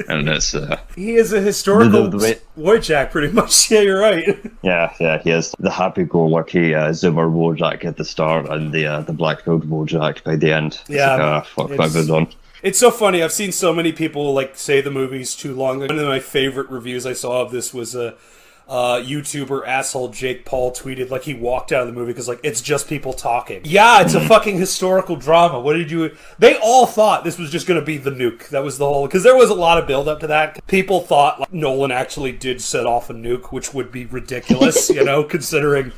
and 0.09 0.27
it's 0.27 0.53
uh, 0.53 0.77
He 0.95 1.15
is 1.15 1.31
a 1.31 1.39
historical 1.39 2.03
The- 2.03 2.09
the- 2.09 2.17
the 2.17 2.23
way- 2.23 2.39
Wojak, 2.77 3.11
pretty 3.11 3.31
much. 3.33 3.71
Yeah, 3.71 3.79
you're 3.81 3.99
right. 3.99 4.37
yeah, 4.61 4.93
yeah, 4.99 5.19
he 5.23 5.31
is 5.31 5.55
the 5.59 5.71
happy-go-lucky 5.71 6.75
uh, 6.75 6.89
Zoomer 6.89 7.31
Wojak 7.31 7.85
at 7.85 7.95
the 7.97 8.03
start 8.05 8.47
and 8.49 8.73
the 8.73 8.85
uh, 8.85 9.01
the 9.01 9.13
black-pilled 9.13 9.69
Wojak 9.69 10.23
by 10.23 10.35
the 10.35 10.51
end. 10.53 10.73
It's 10.81 10.89
Yeah, 10.89 11.13
like, 11.13 11.21
ah, 11.21 11.41
fuck, 11.41 11.65
it's- 11.71 11.79
what 11.79 11.91
have 11.93 12.03
I 12.03 12.07
done? 12.07 12.27
It's 12.63 12.79
so 12.79 12.89
funny. 12.91 13.21
I've 13.23 13.31
seen 13.31 13.51
so 13.51 13.71
many 13.71 13.91
people 13.93 14.33
like 14.33 14.57
say 14.57 14.81
the 14.81 14.89
movie's 14.91 15.35
too 15.35 15.53
long. 15.55 15.79
One 15.79 15.91
of 15.91 16.07
my 16.07 16.19
favorite 16.19 16.69
reviews 16.69 17.05
I 17.05 17.13
saw 17.13 17.43
of 17.43 17.51
this 17.51 17.71
was 17.73 17.95
a 17.95 18.07
uh, 18.07 18.11
Uh, 18.67 19.01
YouTuber 19.01 19.65
asshole 19.65 20.09
Jake 20.09 20.43
Paul 20.43 20.73
tweeted 20.73 21.09
like 21.09 21.23
he 21.23 21.33
walked 21.33 21.71
out 21.71 21.83
of 21.83 21.87
the 21.87 21.93
movie 21.93 22.11
because 22.11 22.27
like 22.27 22.41
it's 22.43 22.59
just 22.59 22.89
people 22.89 23.13
talking. 23.13 23.61
Yeah, 23.63 24.01
it's 24.01 24.13
a 24.13 24.19
fucking 24.27 24.57
historical 24.57 25.15
drama. 25.15 25.61
What 25.61 25.73
did 25.73 25.89
you? 25.89 26.17
They 26.37 26.57
all 26.57 26.85
thought 26.85 27.23
this 27.23 27.37
was 27.37 27.49
just 27.49 27.65
going 27.65 27.79
to 27.79 27.85
be 27.85 27.97
the 27.97 28.11
nuke. 28.11 28.49
That 28.49 28.65
was 28.65 28.77
the 28.77 28.85
whole 28.85 29.07
because 29.07 29.23
there 29.23 29.37
was 29.37 29.49
a 29.49 29.53
lot 29.53 29.77
of 29.77 29.87
build 29.87 30.09
up 30.09 30.19
to 30.19 30.27
that. 30.27 30.67
People 30.67 30.99
thought 30.99 31.39
like, 31.39 31.53
Nolan 31.53 31.91
actually 31.91 32.33
did 32.33 32.61
set 32.61 32.85
off 32.85 33.09
a 33.09 33.13
nuke, 33.13 33.53
which 33.53 33.73
would 33.73 33.89
be 33.89 34.05
ridiculous, 34.05 34.89
you 34.89 35.05
know, 35.05 35.23
considering 35.23 35.93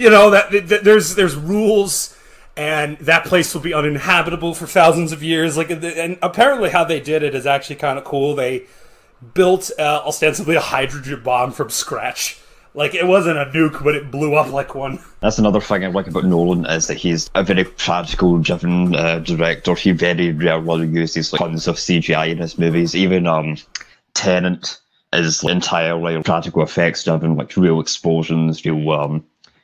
you 0.00 0.08
know 0.08 0.30
that, 0.30 0.50
that 0.68 0.84
there's 0.84 1.14
there's 1.14 1.36
rules 1.36 2.16
and 2.56 2.96
that 2.98 3.24
place 3.26 3.54
will 3.54 3.60
be 3.60 3.74
uninhabitable 3.74 4.54
for 4.54 4.66
thousands 4.66 5.12
of 5.12 5.22
years 5.22 5.56
like 5.56 5.70
and 5.70 6.18
apparently 6.22 6.70
how 6.70 6.84
they 6.84 6.98
did 6.98 7.22
it 7.22 7.34
is 7.34 7.46
actually 7.46 7.76
kind 7.76 7.98
of 7.98 8.04
cool 8.04 8.34
they 8.34 8.66
built 9.34 9.70
uh, 9.78 10.02
ostensibly 10.04 10.56
a 10.56 10.60
hydrogen 10.60 11.22
bomb 11.22 11.52
from 11.52 11.68
scratch 11.68 12.40
like 12.74 12.94
it 12.94 13.06
wasn't 13.06 13.36
a 13.36 13.44
nuke 13.46 13.82
but 13.82 13.94
it 13.94 14.10
blew 14.10 14.34
up 14.34 14.52
like 14.52 14.74
one 14.74 14.98
That's 15.20 15.38
another 15.38 15.60
thing 15.60 15.84
I 15.84 15.88
like 15.88 16.06
about 16.06 16.24
Nolan 16.24 16.64
is 16.64 16.86
that 16.86 16.96
he's 16.96 17.28
a 17.34 17.44
very 17.44 17.64
practical 17.64 18.38
driven 18.38 18.94
uh, 18.94 19.18
director. 19.18 19.74
He 19.74 19.92
very 19.92 20.32
rarely 20.32 20.86
uses 20.86 21.30
like, 21.30 21.40
tons 21.40 21.68
of 21.68 21.76
CGI 21.76 22.30
in 22.30 22.38
his 22.38 22.58
movies. 22.58 22.94
Even 22.94 23.26
um, 23.26 23.58
Tenet 24.14 24.78
is 25.12 25.44
entirely 25.44 26.22
practical 26.22 26.62
effects 26.62 27.04
driven, 27.04 27.36
like 27.36 27.54
real 27.54 27.80
explosions, 27.80 28.64
real 28.64 28.90
um, 28.92 29.22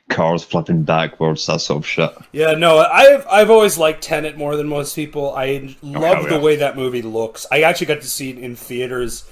cars 0.09 0.43
flipping 0.43 0.83
backwards, 0.83 1.47
that 1.47 1.59
sort 1.59 1.79
of 1.79 1.87
shit. 1.87 2.11
yeah 2.31 2.53
no 2.53 2.77
i've 2.77 3.27
i've 3.27 3.49
always 3.49 3.77
liked 3.77 4.01
tenet 4.01 4.37
more 4.37 4.55
than 4.55 4.65
most 4.65 4.95
people 4.95 5.33
i 5.35 5.75
love 5.81 6.19
hell 6.19 6.23
the 6.23 6.35
yeah. 6.35 6.39
way 6.39 6.55
that 6.55 6.77
movie 6.77 7.01
looks 7.01 7.45
i 7.51 7.61
actually 7.61 7.87
got 7.87 7.99
to 7.99 8.07
see 8.07 8.29
it 8.29 8.37
in 8.37 8.55
theaters 8.55 9.25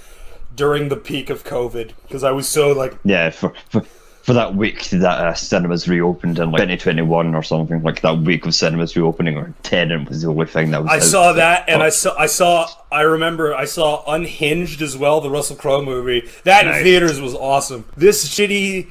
during 0.56 0.88
the 0.88 0.96
peak 0.96 1.30
of 1.30 1.44
covid 1.44 1.92
because 2.02 2.24
i 2.24 2.30
was 2.32 2.48
so 2.48 2.72
like 2.72 2.94
Yeah, 3.04 3.30
for 3.30 3.52
for, 3.70 3.82
for 4.22 4.32
that 4.32 4.56
week 4.56 4.88
that 4.90 5.04
uh, 5.24 5.34
cinemas 5.34 5.86
reopened 5.86 6.40
in 6.40 6.50
like 6.50 6.62
2021 6.62 7.32
or 7.36 7.44
something, 7.44 7.80
like 7.84 8.00
that 8.00 8.18
week 8.18 8.44
of 8.44 8.56
cinemas 8.56 8.96
reopening, 8.96 9.36
or 9.36 9.54
Tenet 9.62 10.08
was 10.08 10.22
the 10.22 10.28
only 10.28 10.46
thing 10.46 10.72
that 10.72 10.82
was. 10.82 10.90
I 10.90 10.96
out. 10.96 11.02
saw 11.04 11.32
that, 11.34 11.68
and 11.68 11.80
Oh. 11.80 11.84
I 11.84 11.90
saw, 11.90 12.18
I 12.18 12.26
saw, 12.26 12.68
I 12.90 13.02
remember, 13.02 13.54
I 13.54 13.66
saw 13.66 14.02
Unhinged 14.12 14.82
as 14.82 14.96
well, 14.96 15.20
the 15.20 15.30
Russell 15.30 15.54
Crowe 15.54 15.80
movie. 15.80 16.28
That 16.42 16.66
in 16.66 16.82
theaters 16.82 17.20
was 17.20 17.36
awesome. 17.36 17.84
This 17.96 18.28
shitty, 18.28 18.88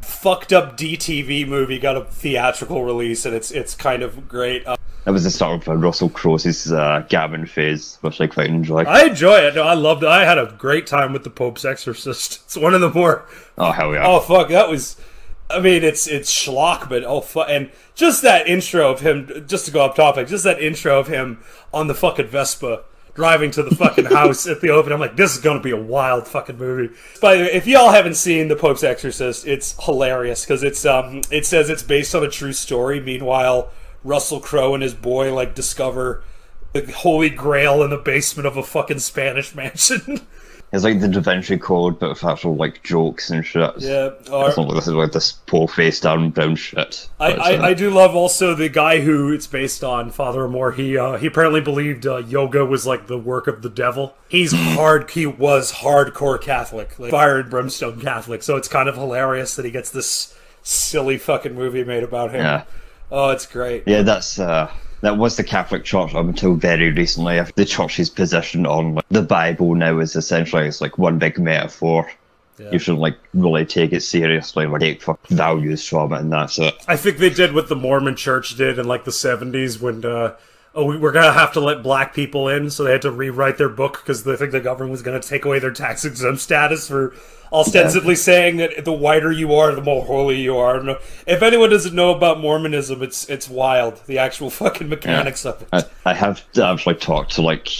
fucked 0.00 0.54
up 0.54 0.78
DTV 0.78 1.46
movie 1.46 1.78
got 1.78 1.98
a 1.98 2.04
theatrical 2.04 2.82
release, 2.82 3.26
and 3.26 3.34
it's 3.34 3.50
it's 3.50 3.74
kind 3.74 4.02
of 4.02 4.26
great. 4.26 4.66
Uh, 4.66 4.76
That 5.08 5.14
was 5.14 5.24
the 5.24 5.30
start 5.30 5.62
of 5.62 5.68
uh, 5.70 5.74
Russell 5.74 6.10
Crowe's 6.10 6.70
uh, 6.70 7.02
Gavin 7.08 7.46
phase, 7.46 7.96
which 8.02 8.20
I 8.20 8.26
quite 8.26 8.50
enjoy. 8.50 8.82
I 8.82 9.04
enjoy 9.04 9.38
it. 9.38 9.54
No, 9.54 9.62
I 9.62 9.72
loved 9.72 10.02
it. 10.02 10.08
I 10.10 10.26
had 10.26 10.36
a 10.36 10.54
great 10.58 10.86
time 10.86 11.14
with 11.14 11.24
the 11.24 11.30
Pope's 11.30 11.64
Exorcist. 11.64 12.42
It's 12.44 12.58
one 12.58 12.74
of 12.74 12.82
the 12.82 12.90
more 12.90 13.26
oh 13.56 13.72
hell 13.72 13.94
yeah! 13.94 14.06
Oh 14.06 14.20
fuck, 14.20 14.48
that 14.50 14.68
was. 14.68 15.00
I 15.48 15.60
mean, 15.60 15.82
it's 15.82 16.06
it's 16.06 16.30
schlock, 16.30 16.90
but 16.90 17.04
oh 17.04 17.22
fuck, 17.22 17.46
and 17.48 17.70
just 17.94 18.20
that 18.20 18.46
intro 18.46 18.92
of 18.92 19.00
him. 19.00 19.46
Just 19.48 19.64
to 19.64 19.70
go 19.72 19.80
off 19.80 19.96
topic, 19.96 20.28
just 20.28 20.44
that 20.44 20.60
intro 20.60 21.00
of 21.00 21.06
him 21.06 21.42
on 21.72 21.86
the 21.86 21.94
fucking 21.94 22.26
Vespa 22.26 22.84
driving 23.14 23.50
to 23.52 23.62
the 23.62 23.74
fucking 23.74 24.04
house 24.14 24.46
at 24.46 24.60
the 24.60 24.68
open. 24.68 24.92
I'm 24.92 25.00
like, 25.00 25.16
this 25.16 25.34
is 25.34 25.40
gonna 25.40 25.62
be 25.62 25.70
a 25.70 25.82
wild 25.82 26.28
fucking 26.28 26.58
movie. 26.58 26.94
By 27.22 27.36
the 27.36 27.44
way, 27.44 27.52
if 27.54 27.66
y'all 27.66 27.92
haven't 27.92 28.16
seen 28.16 28.48
The 28.48 28.56
Pope's 28.56 28.84
Exorcist, 28.84 29.46
it's 29.46 29.74
hilarious 29.86 30.44
because 30.44 30.62
it's 30.62 30.84
um 30.84 31.22
it 31.30 31.46
says 31.46 31.70
it's 31.70 31.82
based 31.82 32.14
on 32.14 32.22
a 32.22 32.28
true 32.28 32.52
story. 32.52 33.00
Meanwhile, 33.00 33.70
Russell 34.04 34.40
Crowe 34.40 34.74
and 34.74 34.82
his 34.82 34.94
boy 34.94 35.34
like 35.34 35.54
discover 35.54 36.22
the 36.72 36.92
Holy 36.92 37.30
Grail 37.30 37.82
in 37.82 37.90
the 37.90 37.96
basement 37.96 38.46
of 38.46 38.56
a 38.56 38.62
fucking 38.62 38.98
Spanish 39.00 39.54
mansion. 39.54 40.20
It's 40.70 40.84
like 40.84 41.00
the 41.00 41.08
Da 41.08 41.20
Vinci 41.20 41.56
Code, 41.56 41.98
but 41.98 42.10
with 42.10 42.24
actual 42.24 42.54
like 42.54 42.82
jokes 42.82 43.30
and 43.30 43.44
shit. 43.44 43.72
yeah, 43.78 44.10
or, 44.30 44.48
It's 44.48 44.58
not 44.58 44.68
like 44.68 44.74
this 44.74 44.86
is 44.86 44.92
like 44.92 45.12
this 45.12 45.32
poor 45.32 45.66
face 45.66 45.98
down 45.98 46.28
brown 46.28 46.56
shit. 46.56 47.08
I, 47.18 47.32
I, 47.32 47.56
uh, 47.56 47.62
I 47.62 47.74
do 47.74 47.88
love 47.88 48.14
also 48.14 48.54
the 48.54 48.68
guy 48.68 49.00
who 49.00 49.32
it's 49.32 49.46
based 49.46 49.82
on, 49.82 50.10
Father 50.10 50.40
Amorth. 50.40 50.74
He 50.74 50.98
uh, 50.98 51.16
he 51.16 51.26
apparently 51.26 51.62
believed 51.62 52.06
uh, 52.06 52.18
yoga 52.18 52.66
was 52.66 52.86
like 52.86 53.06
the 53.06 53.16
work 53.16 53.46
of 53.46 53.62
the 53.62 53.70
devil. 53.70 54.14
He's 54.28 54.52
hard. 54.54 55.10
He 55.10 55.24
was 55.24 55.72
hardcore 55.72 56.38
Catholic, 56.38 56.98
like 56.98 57.12
fire 57.12 57.38
and 57.38 57.48
brimstone 57.48 57.98
Catholic. 58.02 58.42
So 58.42 58.56
it's 58.56 58.68
kind 58.68 58.90
of 58.90 58.94
hilarious 58.94 59.56
that 59.56 59.64
he 59.64 59.70
gets 59.70 59.88
this 59.88 60.36
silly 60.62 61.16
fucking 61.16 61.54
movie 61.54 61.82
made 61.82 62.02
about 62.02 62.32
him. 62.32 62.42
Yeah. 62.42 62.64
Oh, 63.10 63.30
it's 63.30 63.46
great. 63.46 63.84
Yeah, 63.86 64.02
that's 64.02 64.38
uh, 64.38 64.70
that 65.00 65.16
was 65.16 65.36
the 65.36 65.44
Catholic 65.44 65.84
Church 65.84 66.14
up 66.14 66.26
until 66.26 66.54
very 66.54 66.90
recently. 66.90 67.40
The 67.54 67.64
Church's 67.64 68.10
position 68.10 68.66
on 68.66 68.96
like, 68.96 69.08
the 69.10 69.22
Bible 69.22 69.74
now 69.74 69.98
is 69.98 70.16
essentially 70.16 70.66
it's 70.66 70.80
like 70.80 70.98
one 70.98 71.18
big 71.18 71.38
metaphor. 71.38 72.10
You 72.72 72.80
shouldn't 72.80 73.00
like 73.00 73.16
really 73.34 73.64
take 73.64 73.92
it 73.92 74.00
seriously, 74.00 74.66
like 74.66 74.80
take 74.80 75.04
values 75.28 75.86
from 75.86 76.12
it, 76.12 76.22
and 76.22 76.32
that's 76.32 76.58
it. 76.58 76.74
I 76.88 76.96
think 76.96 77.18
they 77.18 77.30
did 77.30 77.54
what 77.54 77.68
the 77.68 77.76
Mormon 77.76 78.16
Church 78.16 78.56
did 78.56 78.78
in 78.78 78.86
like 78.86 79.04
the 79.04 79.12
seventies 79.12 79.80
when. 79.80 80.04
Uh, 80.04 80.34
Oh, 80.74 80.84
we 80.84 80.96
we're 80.96 81.12
gonna 81.12 81.32
have 81.32 81.52
to 81.54 81.60
let 81.60 81.82
black 81.82 82.14
people 82.14 82.48
in, 82.48 82.70
so 82.70 82.84
they 82.84 82.92
had 82.92 83.02
to 83.02 83.10
rewrite 83.10 83.58
their 83.58 83.68
book 83.68 84.02
because 84.02 84.24
they 84.24 84.36
think 84.36 84.52
the 84.52 84.60
government 84.60 84.92
was 84.92 85.02
gonna 85.02 85.20
take 85.20 85.44
away 85.44 85.58
their 85.58 85.72
tax 85.72 86.04
exempt 86.04 86.40
status 86.40 86.88
for 86.88 87.14
ostensibly 87.52 88.14
saying 88.14 88.58
that 88.58 88.84
the 88.84 88.92
whiter 88.92 89.32
you 89.32 89.54
are, 89.54 89.74
the 89.74 89.82
more 89.82 90.04
holy 90.04 90.40
you 90.40 90.56
are. 90.56 90.98
If 91.26 91.42
anyone 91.42 91.70
doesn't 91.70 91.94
know 91.94 92.14
about 92.14 92.40
Mormonism, 92.40 93.02
it's 93.02 93.28
it's 93.28 93.48
wild. 93.48 94.00
The 94.06 94.18
actual 94.18 94.50
fucking 94.50 94.88
mechanics 94.88 95.44
of 95.46 95.62
it. 95.62 95.68
I, 95.72 95.84
I 96.04 96.14
have 96.14 96.44
actually 96.60 96.96
talked 96.96 97.32
to 97.32 97.42
like 97.42 97.70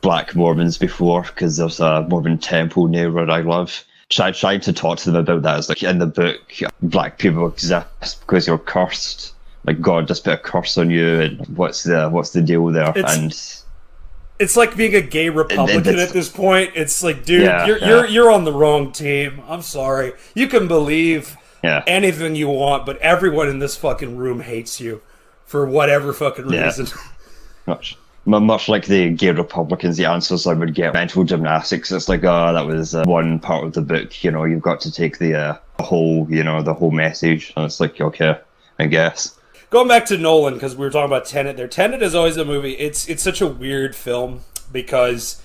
black 0.00 0.34
Mormons 0.34 0.78
before 0.78 1.22
because 1.22 1.56
there's 1.56 1.80
a 1.80 2.02
Mormon 2.02 2.38
temple 2.38 2.88
near 2.88 3.10
where 3.10 3.30
I 3.30 3.40
live. 3.40 3.84
Tried 4.10 4.34
trying 4.34 4.60
to 4.60 4.74
talk 4.74 4.98
to 4.98 5.10
them 5.10 5.22
about 5.22 5.42
that. 5.42 5.58
It's 5.58 5.68
like 5.70 5.82
in 5.82 5.98
the 5.98 6.06
book, 6.06 6.40
black 6.82 7.18
people 7.18 7.46
exist 7.46 8.20
because 8.20 8.46
you're 8.46 8.58
cursed. 8.58 9.32
Like 9.64 9.80
God 9.80 10.08
just 10.08 10.24
put 10.24 10.34
a 10.34 10.38
curse 10.38 10.76
on 10.76 10.90
you, 10.90 11.20
and 11.20 11.46
what's 11.56 11.84
the 11.84 12.08
what's 12.08 12.30
the 12.30 12.42
deal 12.42 12.66
there? 12.66 12.90
It's- 12.96 13.16
and 13.16 13.32
It's 14.38 14.56
like 14.56 14.76
being 14.76 14.94
a 14.94 15.00
gay 15.00 15.28
Republican 15.28 15.98
at 15.98 16.08
this 16.10 16.28
point. 16.28 16.72
It's 16.74 17.02
like, 17.02 17.24
dude, 17.24 17.42
Yeah, 17.42 17.66
you're 17.66 17.78
yeah. 17.78 17.88
you're 17.88 18.06
you're 18.06 18.30
on 18.30 18.44
the 18.44 18.52
wrong 18.52 18.90
team. 18.90 19.40
I'm 19.46 19.62
sorry. 19.62 20.14
You 20.34 20.48
can 20.48 20.66
believe 20.66 21.36
yeah, 21.62 21.84
anything 21.86 22.34
you 22.34 22.48
want, 22.48 22.84
but 22.84 22.98
everyone 22.98 23.48
in 23.48 23.60
this 23.60 23.76
fucking 23.76 24.16
room 24.16 24.40
hates 24.40 24.80
you 24.80 25.00
for 25.46 25.64
whatever 25.66 26.12
fucking 26.12 26.48
reason. 26.48 26.86
much. 27.66 27.96
Much 28.24 28.68
like 28.68 28.86
the 28.86 29.10
gay 29.10 29.32
Republicans, 29.32 29.96
the 29.96 30.04
answers 30.04 30.46
I 30.46 30.54
would 30.54 30.74
get 30.74 30.94
mental 30.94 31.24
gymnastics. 31.24 31.90
It's 31.90 32.08
like, 32.08 32.22
oh, 32.22 32.52
that 32.52 32.64
was 32.64 32.94
uh, 32.94 33.02
one 33.04 33.40
part 33.40 33.64
of 33.64 33.72
the 33.72 33.82
book. 33.82 34.22
You 34.22 34.30
know, 34.30 34.44
you've 34.44 34.62
got 34.62 34.80
to 34.82 34.92
take 34.92 35.18
the 35.18 35.34
uh, 35.34 35.56
whole, 35.80 36.28
you 36.30 36.44
know, 36.44 36.62
the 36.62 36.72
whole 36.72 36.92
message. 36.92 37.52
And 37.56 37.64
it's 37.64 37.80
like, 37.80 38.00
okay, 38.00 38.38
I 38.78 38.86
guess. 38.86 39.36
Going 39.72 39.88
back 39.88 40.04
to 40.06 40.18
Nolan 40.18 40.52
because 40.52 40.76
we 40.76 40.84
were 40.84 40.90
talking 40.90 41.06
about 41.06 41.24
Tenet. 41.24 41.56
There, 41.56 41.66
Tenet 41.66 42.02
is 42.02 42.14
always 42.14 42.36
a 42.36 42.44
movie. 42.44 42.72
It's 42.74 43.08
it's 43.08 43.22
such 43.22 43.40
a 43.40 43.46
weird 43.46 43.96
film 43.96 44.42
because 44.70 45.42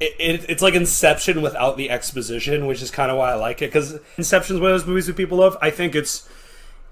it, 0.00 0.14
it, 0.18 0.46
it's 0.48 0.62
like 0.62 0.72
Inception 0.72 1.42
without 1.42 1.76
the 1.76 1.90
exposition, 1.90 2.66
which 2.66 2.80
is 2.80 2.90
kind 2.90 3.10
of 3.10 3.18
why 3.18 3.32
I 3.32 3.34
like 3.34 3.60
it. 3.60 3.66
Because 3.66 4.00
Inception 4.16 4.56
is 4.56 4.62
one 4.62 4.70
of 4.70 4.80
those 4.80 4.88
movies 4.88 5.08
that 5.08 5.16
people 5.18 5.36
love. 5.36 5.58
I 5.60 5.68
think 5.68 5.94
it's 5.94 6.26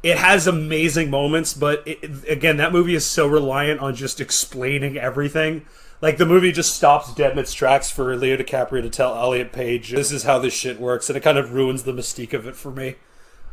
it 0.02 0.18
has 0.18 0.46
amazing 0.46 1.08
moments, 1.08 1.54
but 1.54 1.82
it, 1.86 2.28
again, 2.28 2.58
that 2.58 2.70
movie 2.70 2.94
is 2.94 3.06
so 3.06 3.26
reliant 3.26 3.80
on 3.80 3.94
just 3.94 4.20
explaining 4.20 4.98
everything. 4.98 5.64
Like 6.02 6.18
the 6.18 6.26
movie 6.26 6.52
just 6.52 6.74
stops 6.74 7.14
dead 7.14 7.32
in 7.32 7.38
its 7.38 7.54
tracks 7.54 7.90
for 7.90 8.14
Leo 8.14 8.36
DiCaprio 8.36 8.82
to 8.82 8.90
tell 8.90 9.16
Elliot 9.16 9.52
Page, 9.52 9.92
"This 9.92 10.12
is 10.12 10.24
how 10.24 10.38
this 10.38 10.52
shit 10.52 10.78
works," 10.78 11.08
and 11.08 11.16
it 11.16 11.22
kind 11.22 11.38
of 11.38 11.54
ruins 11.54 11.84
the 11.84 11.94
mystique 11.94 12.34
of 12.34 12.46
it 12.46 12.56
for 12.56 12.70
me. 12.70 12.96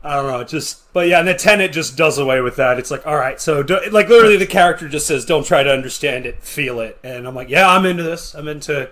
I 0.03 0.15
don't 0.15 0.27
know, 0.27 0.43
just 0.43 0.91
but 0.93 1.07
yeah, 1.07 1.19
and 1.19 1.27
the 1.27 1.35
Tenet 1.35 1.71
just 1.71 1.95
does 1.95 2.17
away 2.17 2.41
with 2.41 2.55
that. 2.55 2.79
It's 2.79 2.89
like, 2.89 3.05
all 3.05 3.17
right, 3.17 3.39
so 3.39 3.61
do, 3.61 3.79
like 3.91 4.09
literally 4.09 4.37
the 4.37 4.47
character 4.47 4.89
just 4.89 5.05
says, 5.05 5.25
"Don't 5.25 5.45
try 5.45 5.61
to 5.61 5.71
understand 5.71 6.25
it, 6.25 6.41
feel 6.41 6.79
it," 6.79 6.97
and 7.03 7.27
I'm 7.27 7.35
like, 7.35 7.49
yeah, 7.49 7.69
I'm 7.69 7.85
into 7.85 8.01
this. 8.01 8.33
I'm 8.33 8.47
into 8.47 8.89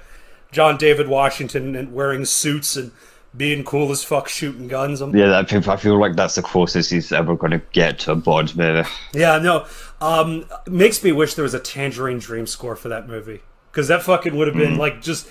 John 0.52 0.78
David 0.78 1.08
Washington 1.08 1.76
and 1.76 1.94
wearing 1.94 2.26
suits 2.26 2.76
and 2.76 2.92
being 3.36 3.64
cool 3.64 3.92
as 3.92 4.04
fuck, 4.04 4.28
shooting 4.28 4.68
guns. 4.68 5.02
I'm, 5.02 5.16
Yeah, 5.16 5.38
I 5.38 5.46
feel, 5.46 5.70
I 5.70 5.78
feel 5.78 6.00
like 6.00 6.16
that's 6.16 6.36
the 6.36 6.42
closest 6.42 6.92
he's 6.92 7.12
ever 7.12 7.36
going 7.36 7.52
to 7.52 7.62
get 7.72 8.00
to 8.00 8.14
a 8.14 8.16
Bond 8.16 8.56
movie. 8.56 8.88
Yeah, 9.14 9.38
no. 9.38 9.66
Um, 10.02 10.46
makes 10.68 11.04
me 11.04 11.12
wish 11.12 11.36
there 11.36 11.44
was 11.44 11.54
a 11.54 11.60
Tangerine 11.60 12.20
Dream 12.20 12.48
score 12.48 12.76
for 12.76 12.90
that 12.90 13.08
movie 13.08 13.42
because 13.72 13.88
that 13.88 14.02
fucking 14.04 14.36
would 14.36 14.48
have 14.48 14.58
been 14.58 14.78
like 14.78 15.02
just 15.02 15.28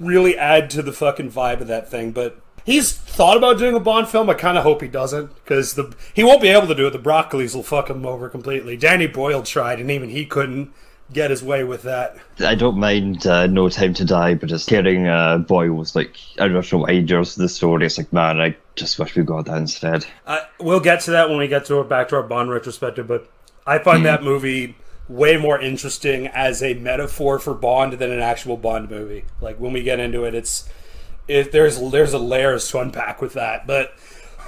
really 0.00 0.36
add 0.36 0.70
to 0.70 0.82
the 0.82 0.92
fucking 0.92 1.30
vibe 1.30 1.60
of 1.60 1.68
that 1.68 1.88
thing. 1.90 2.10
But 2.10 2.40
he's 2.66 2.92
thought 2.92 3.38
about 3.38 3.58
doing 3.58 3.74
a 3.74 3.80
Bond 3.80 4.08
film. 4.08 4.28
I 4.28 4.34
kind 4.34 4.58
of 4.58 4.64
hope 4.64 4.82
he 4.82 4.88
doesn't 4.88 5.34
because 5.36 5.72
the 5.74 5.94
he 6.12 6.22
won't 6.22 6.42
be 6.42 6.48
able 6.48 6.66
to 6.66 6.74
do 6.74 6.86
it. 6.86 6.90
The 6.90 6.98
Broccolis 6.98 7.54
will 7.54 7.62
fuck 7.62 7.88
him 7.88 8.04
over 8.04 8.28
completely. 8.28 8.76
Danny 8.76 9.06
Boyle 9.06 9.42
tried 9.42 9.80
and 9.80 9.90
even 9.90 10.10
he 10.10 10.26
couldn't 10.26 10.74
get 11.12 11.30
his 11.30 11.42
way 11.42 11.64
with 11.64 11.82
that. 11.82 12.16
I 12.40 12.54
don't 12.56 12.78
mind 12.78 13.26
uh, 13.26 13.46
No 13.46 13.68
Time 13.68 13.94
to 13.94 14.04
Die, 14.04 14.34
but 14.34 14.48
just 14.48 14.68
hearing 14.68 15.06
uh, 15.06 15.38
Boyle's 15.38 15.94
like 15.94 16.16
original 16.38 16.90
ideas 16.90 17.36
of 17.36 17.42
the 17.42 17.48
story, 17.48 17.86
it's 17.86 17.96
like, 17.96 18.12
man, 18.12 18.40
I 18.40 18.56
just 18.74 18.98
wish 18.98 19.14
we 19.14 19.22
got 19.22 19.46
that 19.46 19.56
instead. 19.56 20.04
Uh, 20.26 20.40
we'll 20.58 20.80
get 20.80 21.00
to 21.02 21.12
that 21.12 21.28
when 21.28 21.38
we 21.38 21.48
get 21.48 21.64
to 21.66 21.82
back 21.84 22.08
to 22.08 22.16
our 22.16 22.22
Bond 22.24 22.50
retrospective, 22.50 23.06
but 23.06 23.30
I 23.66 23.78
find 23.78 24.04
that 24.04 24.22
movie 24.22 24.76
way 25.08 25.36
more 25.36 25.60
interesting 25.60 26.26
as 26.28 26.62
a 26.62 26.74
metaphor 26.74 27.38
for 27.38 27.54
Bond 27.54 27.94
than 27.94 28.10
an 28.10 28.20
actual 28.20 28.56
Bond 28.56 28.90
movie. 28.90 29.24
Like 29.40 29.58
when 29.60 29.72
we 29.72 29.82
get 29.82 30.00
into 30.00 30.24
it, 30.24 30.34
it's 30.34 30.68
it, 31.28 31.52
there's 31.52 31.78
there's 31.90 32.12
a 32.12 32.18
layers 32.18 32.68
to 32.70 32.80
unpack 32.80 33.20
with 33.20 33.34
that. 33.34 33.66
But 33.66 33.94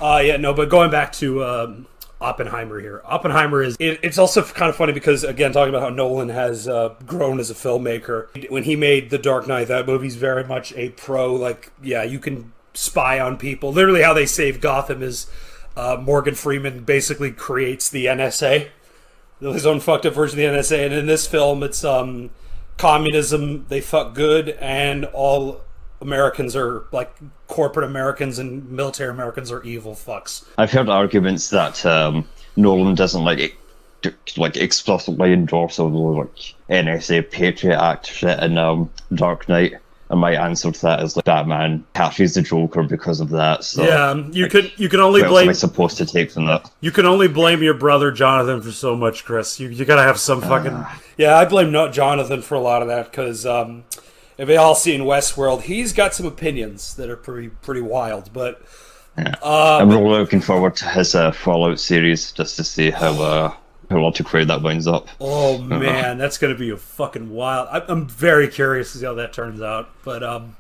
uh, 0.01 0.23
yeah, 0.25 0.37
no. 0.37 0.55
But 0.55 0.69
going 0.69 0.91
back 0.91 1.13
to 1.15 1.45
um, 1.45 1.87
Oppenheimer 2.21 2.81
here, 2.81 3.03
Oppenheimer 3.05 3.63
is 3.63 3.77
it, 3.79 4.01
it's 4.03 4.19
also 4.19 4.43
kind 4.43 4.71
of 4.71 4.77
funny 4.77 4.93
because 4.93 5.25
again, 5.25 5.53
talking 5.53 5.71
about 5.71 5.83
how 5.83 5.91
Nolan 5.91 6.29
has 6.29 6.69
uh, 6.69 6.95
grown 7.07 7.41
as 7.41 7.51
a 7.51 7.55
filmmaker. 7.55 8.51
When 8.51 8.65
he 8.65 8.77
made 8.77 9.11
The 9.11 9.19
Dark 9.19 9.47
Knight, 9.47 9.69
that 9.69 9.87
movie's 9.87 10.17
very 10.17 10.45
much 10.45 10.73
a 10.75 10.91
pro. 10.91 11.35
Like, 11.35 11.73
yeah, 11.83 12.03
you 12.03 12.19
can 12.19 12.53
spy 12.75 13.19
on 13.19 13.37
people. 13.37 13.73
Literally, 13.73 14.03
how 14.03 14.15
they 14.15 14.27
save 14.27 14.61
Gotham 14.61 15.03
is 15.03 15.31
uh, 15.77 15.97
Morgan 16.01 16.35
Freeman 16.35 16.85
basically 16.85 17.33
creates 17.33 17.89
the 17.89 18.07
NSA 18.07 18.69
his 19.41 19.67
own 19.67 19.81
fucked 19.81 20.07
up 20.07 20.15
version 20.15 20.39
of 20.39 20.53
the 20.53 20.59
NSA. 20.59 20.87
And 20.87 20.95
in 20.95 21.07
this 21.07 21.27
film, 21.27 21.63
it's 21.63 21.85
um, 21.85 22.31
communism. 22.77 23.67
They 23.69 23.81
fuck 23.81 24.15
good, 24.15 24.51
and 24.61 25.05
all 25.07 25.63
Americans 26.01 26.55
are 26.55 26.85
like 26.93 27.15
corporate 27.47 27.85
Americans 27.85 28.39
and 28.39 28.71
military 28.71 29.11
Americans 29.11 29.51
are 29.51 29.63
evil 29.63 29.95
fucks. 29.95 30.45
I've 30.57 30.71
heard 30.71 30.89
arguments 30.89 31.51
that 31.51 31.85
um, 31.85 32.27
Nolan 32.57 32.95
doesn't 32.95 33.25
like 33.25 33.57
like 34.37 34.57
explicitly 34.57 35.33
endorse 35.33 35.79
all 35.79 35.91
the 35.91 35.97
like 35.97 36.55
NSA 36.71 37.31
Patriot 37.31 37.81
Act 37.81 38.07
shit 38.07 38.39
in 38.43 38.59
um, 38.59 38.91
Dark 39.15 39.49
Knight. 39.49 39.75
And 40.11 40.21
my 40.21 40.35
answer 40.35 40.73
to 40.73 40.83
that 40.83 41.03
is 41.03 41.17
like 41.17 41.27
Batman 41.27 41.85
catches 41.95 42.33
the 42.33 42.41
Joker 42.41 42.83
because 42.83 43.21
of 43.21 43.29
that. 43.31 43.63
So 43.63 43.85
yeah, 43.85 44.15
you 44.31 44.45
like, 44.45 44.53
can 44.53 44.71
you 44.79 44.89
can 44.89 45.01
only 45.01 45.21
what 45.21 45.29
blame. 45.29 45.43
Am 45.45 45.51
I 45.51 45.53
supposed 45.53 45.99
to 45.99 46.07
take 46.07 46.31
from 46.31 46.47
that? 46.47 46.71
You 46.81 46.91
can 46.91 47.05
only 47.05 47.29
blame 47.29 47.63
your 47.63 47.75
brother 47.75 48.11
Jonathan 48.11 48.63
for 48.63 48.73
so 48.73 48.97
much, 48.97 49.27
Chris. 49.27 49.61
You 49.61 49.69
you 49.69 49.85
gotta 49.85 50.03
have 50.03 50.19
some 50.19 50.41
fucking. 50.41 50.73
Uh, 50.73 50.95
yeah, 51.19 51.37
I 51.37 51.45
blame 51.45 51.73
not 51.73 51.93
Jonathan 51.93 52.41
for 52.41 52.55
a 52.55 52.61
lot 52.61 52.81
of 52.81 52.89
that 52.89 53.11
because 53.11 53.45
um, 53.45 53.85
if 54.39 54.47
they 54.47 54.57
all 54.57 54.75
seen 54.75 55.03
Westworld, 55.03 55.63
he's 55.63 55.93
got 55.93 56.15
some 56.15 56.25
opinions 56.25 56.95
that 56.95 57.11
are 57.11 57.17
pretty 57.17 57.49
pretty 57.49 57.81
wild. 57.81 58.33
But 58.33 58.63
yeah. 59.19 59.35
uh, 59.43 59.79
I'm 59.81 59.91
really 59.91 60.09
looking 60.09 60.41
forward 60.41 60.77
to 60.77 60.87
his 60.87 61.15
uh, 61.15 61.33
Fallout 61.33 61.81
series 61.81 62.33
just 62.33 62.57
to 62.57 62.65
see 62.65 62.91
how. 62.91 63.21
Uh, 63.21 63.55
how 63.91 64.11
create 64.11 64.49
that 64.49 64.61
winds 64.61 64.87
up. 64.87 65.09
Oh 65.19 65.57
man, 65.57 66.19
that's 66.19 66.37
gonna 66.37 66.55
be 66.55 66.69
a 66.69 66.77
fucking 66.77 67.31
wild. 67.31 67.69
I'm 67.73 68.07
very 68.07 68.47
curious 68.47 68.93
to 68.93 68.99
see 68.99 69.05
how 69.07 69.15
that 69.15 69.33
turns 69.33 69.63
out. 69.63 69.89
But 70.05 70.23
um, 70.23 70.57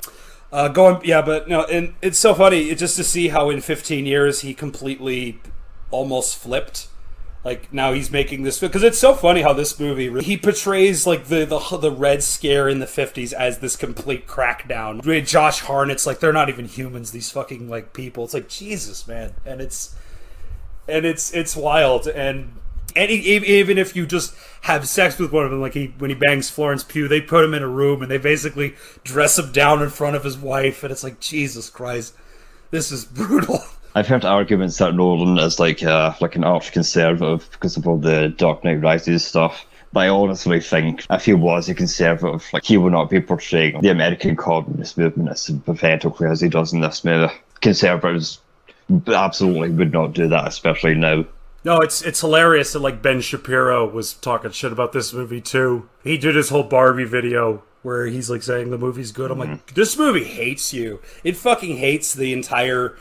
uh, 0.51 0.69
going 0.69 1.03
yeah, 1.05 1.21
but 1.21 1.47
no, 1.47 1.65
and 1.65 1.95
it's 2.01 2.19
so 2.19 2.35
funny 2.35 2.75
just 2.75 2.97
to 2.97 3.05
see 3.05 3.29
how 3.29 3.51
in 3.51 3.61
15 3.61 4.07
years 4.07 4.41
he 4.41 4.55
completely 4.55 5.41
almost 5.91 6.39
flipped. 6.39 6.89
Like 7.49 7.73
now 7.73 7.95
he's 7.95 8.11
making 8.11 8.43
this 8.43 8.61
because 8.61 8.83
it's 8.83 8.99
so 8.99 9.15
funny 9.15 9.41
how 9.41 9.55
this 9.55 9.81
movie 9.81 10.23
he 10.23 10.37
portrays 10.37 11.07
like 11.07 11.29
the 11.29 11.47
the 11.47 11.79
the 11.79 11.91
Red 11.91 12.23
Scare 12.23 12.69
in 12.69 12.79
the 12.79 12.85
50s 12.85 13.33
as 13.33 13.61
this 13.61 13.75
complete 13.75 14.27
crackdown. 14.27 15.01
Josh 15.25 15.63
Hartnett's 15.63 16.07
like 16.07 16.21
they're 16.21 16.31
not 16.31 16.51
even 16.51 16.67
humans. 16.67 17.11
These 17.11 17.31
fucking 17.31 17.71
like 17.71 17.95
people. 17.95 18.25
It's 18.25 18.35
like 18.35 18.51
Jesus, 18.51 19.09
man, 19.09 19.33
and 19.47 19.63
it's 19.63 19.97
and 20.87 21.07
it's 21.07 21.33
it's 21.33 21.57
wild 21.57 22.07
and 22.07 22.53
and 22.95 23.11
even 23.11 23.79
if 23.79 23.97
you 23.97 24.05
just 24.05 24.35
have 24.61 24.87
sex 24.87 25.19
with 25.19 25.33
one 25.33 25.47
of 25.47 25.51
them, 25.51 25.63
like 25.63 25.73
he 25.73 25.95
when 25.97 26.11
he 26.11 26.17
bangs 26.17 26.51
Florence 26.51 26.85
Pugh, 26.85 27.09
they 27.09 27.23
put 27.23 27.47
him 27.47 27.55
in 27.55 27.63
a 27.63 27.69
room 27.69 28.03
and 28.03 28.11
they 28.11 28.19
basically 28.19 28.75
dress 29.05 29.39
him 29.39 29.53
down 29.53 29.83
in 29.83 29.89
front 29.89 30.17
of 30.17 30.25
his 30.25 30.37
wife, 30.37 30.83
and 30.83 30.93
it's 30.93 31.03
like 31.03 31.19
Jesus 31.19 31.71
Christ, 31.71 32.13
this 32.71 32.93
is 32.93 33.07
brutal. 33.07 33.63
I've 33.95 34.07
heard 34.07 34.25
arguments 34.25 34.79
that 34.79 34.95
Nolan 34.95 35.39
is 35.39 35.59
like 35.59 35.83
uh, 35.83 36.15
like 36.21 36.37
an 36.37 36.45
arch 36.45 36.73
conservative 36.73 37.49
because 37.53 37.77
of 37.77 37.87
all 37.87 37.99
the 37.99 38.29
Dark 38.37 38.65
Knight 38.65 38.83
Rises 38.83 39.25
stuff. 39.25 39.65
But 39.93 40.01
I 40.01 40.09
honestly 40.09 40.61
think 40.61 41.07
if 41.11 41.25
he 41.25 41.35
was 41.35 41.69
a 41.69 41.75
conservative, 41.75 42.47
like 42.53 42.65
he 42.65 42.77
would 42.77 42.93
not 42.93 43.09
be 43.09 43.21
portraying 43.21 43.81
the 43.81 43.89
American 43.89 44.37
communist 44.37 44.99
movement 44.99 45.31
as 45.31 45.41
sympathetically 45.41 46.29
as 46.29 46.41
he 46.41 46.49
does 46.49 46.73
in 46.73 46.81
this 46.81 47.05
movie. 47.05 47.33
Conservatives 47.61 48.41
absolutely 49.07 49.71
would 49.71 49.93
not 49.93 50.13
do 50.13 50.29
that, 50.29 50.47
especially 50.47 50.95
now. 50.95 51.25
No, 51.65 51.81
it's 51.81 52.03
it's 52.03 52.21
hilarious 52.21 52.73
that 52.73 52.81
like 52.81 53.03
Ben 53.03 53.21
Shapiro 53.21 53.89
was 53.89 54.15
talking 54.15 54.51
shit 54.51 54.73
about 54.73 54.93
this 54.93 55.13
movie 55.13 55.41
too. 55.41 55.89
He 56.05 56.19
did 56.19 56.37
his 56.37 56.51
whole 56.51 56.63
Barbie 56.63 57.05
video 57.05 57.63
where 57.83 58.07
he's 58.07 58.29
like 58.29 58.43
saying 58.43 58.71
the 58.71 58.79
movie's 58.79 59.13
good. 59.13 59.31
I'm 59.31 59.39
like, 59.39 59.49
mm-hmm. 59.49 59.75
this 59.75 59.97
movie 59.97 60.25
hates 60.25 60.73
you. 60.73 61.01
It 61.25 61.37
fucking 61.37 61.79
hates 61.79 62.13
the 62.13 62.33
entire 62.33 62.97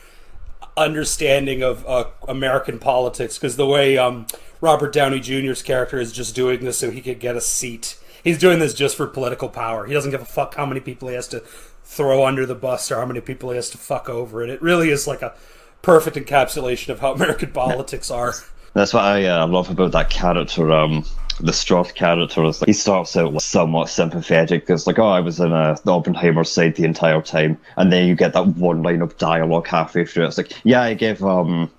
understanding 0.78 1.64
of 1.64 1.86
uh, 1.88 2.06
American 2.28 2.80
politics 2.80 3.38
because 3.38 3.58
the 3.58 3.66
way 3.66 3.98
um, 3.98 4.28
Robert 4.62 4.94
Downey 4.94 5.20
Jr.'s 5.20 5.62
character 5.62 6.00
is 6.00 6.12
just 6.12 6.36
doing 6.36 6.64
this 6.64 6.78
so 6.78 6.92
he 6.92 7.02
could 7.02 7.20
get 7.20 7.36
a 7.36 7.42
seat. 7.42 7.98
He's 8.24 8.38
doing 8.38 8.60
this 8.60 8.74
just 8.74 8.96
for 8.96 9.08
political 9.08 9.50
power. 9.50 9.86
He 9.86 9.94
doesn't 9.94 10.12
give 10.12 10.22
a 10.22 10.26
fuck 10.26 10.56
how 10.56 10.66
many 10.66 10.80
people 10.80 11.08
he 11.08 11.16
has 11.16 11.28
to 11.30 11.42
throw 11.84 12.26
under 12.26 12.46
the 12.46 12.56
bus 12.56 12.92
or 12.92 12.98
how 12.98 13.06
many 13.06 13.22
people 13.22 13.50
he 13.50 13.56
has 13.56 13.70
to 13.72 13.78
fuck 13.78 14.10
over. 14.10 14.42
And 14.42 14.52
it 14.52 14.62
really 14.62 14.90
is 14.90 15.08
like 15.08 15.22
a 15.22 15.34
perfect 15.82 16.18
encapsulation 16.18 16.90
of 16.90 17.00
how 17.00 17.14
American 17.16 17.52
politics 17.52 18.12
are. 18.12 18.34
That's 18.74 18.94
what 18.94 19.04
I 19.04 19.26
uh, 19.26 19.48
love 19.48 19.70
about 19.70 19.94
that 19.94 20.10
character. 20.10 20.72
Um, 20.72 21.06
the 21.40 21.54
Strauss 21.54 21.92
character 21.92 22.44
is 22.46 22.62
like, 22.62 22.68
he 22.68 22.74
starts 22.74 23.16
out 23.16 23.42
somewhat 23.42 23.90
sympathetic. 23.90 24.62
Because 24.62 24.88
like 24.88 25.00
oh 25.00 25.08
I 25.08 25.20
was 25.20 25.40
in 25.40 25.52
a, 25.52 25.78
the 25.84 25.92
Oppenheimer 25.92 26.44
side 26.44 26.76
the 26.76 26.84
entire 26.84 27.22
time. 27.22 27.58
And 27.76 27.92
then 27.92 28.08
you 28.08 28.16
get 28.16 28.34
that 28.34 28.48
one 28.48 28.84
line 28.84 29.02
of 29.02 29.18
dialogue 29.18 29.68
halfway 29.68 30.06
through. 30.06 30.26
It's 30.26 30.38
like 30.38 30.52
yeah 30.64 30.82
I 30.82 30.94
gave 30.94 31.24
um 31.24 31.72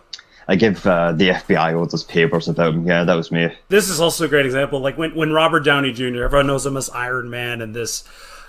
I 0.50 0.56
give 0.56 0.86
uh, 0.86 1.12
the 1.12 1.28
FBI 1.28 1.78
all 1.78 1.86
those 1.86 2.04
papers 2.04 2.48
about 2.48 2.74
him. 2.74 2.86
Yeah 2.86 3.04
that 3.04 3.14
was 3.14 3.30
me. 3.30 3.52
This 3.68 3.88
is 3.88 4.00
also 4.00 4.24
a 4.24 4.28
great 4.28 4.46
example. 4.46 4.80
Like 4.80 4.96
when, 4.96 5.14
when 5.14 5.32
Robert 5.32 5.60
Downey 5.60 5.92
Jr. 5.92 6.24
everyone 6.24 6.46
knows 6.46 6.64
him 6.64 6.76
as 6.76 6.88
Iron 6.90 7.30
Man 7.30 7.60
and 7.60 7.74
this 7.74 8.04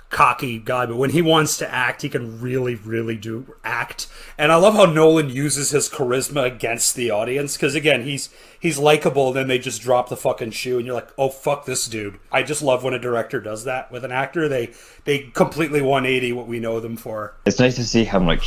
cocky 0.09 0.57
guy, 0.57 0.85
but 0.85 0.97
when 0.97 1.11
he 1.11 1.21
wants 1.21 1.57
to 1.57 1.73
act, 1.73 2.01
he 2.01 2.09
can 2.09 2.41
really, 2.41 2.75
really 2.75 3.15
do 3.15 3.55
act. 3.63 4.07
And 4.37 4.51
I 4.51 4.55
love 4.55 4.73
how 4.73 4.85
Nolan 4.85 5.29
uses 5.29 5.71
his 5.71 5.89
charisma 5.89 6.45
against 6.45 6.95
the 6.95 7.11
audience 7.11 7.55
because 7.55 7.75
again, 7.75 8.03
he's 8.03 8.29
he's 8.59 8.77
likable. 8.77 9.31
Then 9.31 9.47
they 9.47 9.59
just 9.59 9.81
drop 9.81 10.09
the 10.09 10.17
fucking 10.17 10.51
shoe, 10.51 10.77
and 10.77 10.85
you're 10.85 10.95
like, 10.95 11.09
oh 11.17 11.29
fuck 11.29 11.65
this 11.65 11.87
dude. 11.87 12.19
I 12.31 12.43
just 12.43 12.61
love 12.61 12.83
when 12.83 12.93
a 12.93 12.99
director 12.99 13.39
does 13.39 13.63
that 13.65 13.91
with 13.91 14.03
an 14.03 14.11
actor. 14.11 14.49
They 14.49 14.73
they 15.05 15.19
completely 15.33 15.81
180 15.81 16.33
what 16.33 16.47
we 16.47 16.59
know 16.59 16.79
them 16.79 16.97
for. 16.97 17.35
It's 17.45 17.59
nice 17.59 17.75
to 17.75 17.83
see 17.83 18.03
him 18.03 18.25
like 18.25 18.43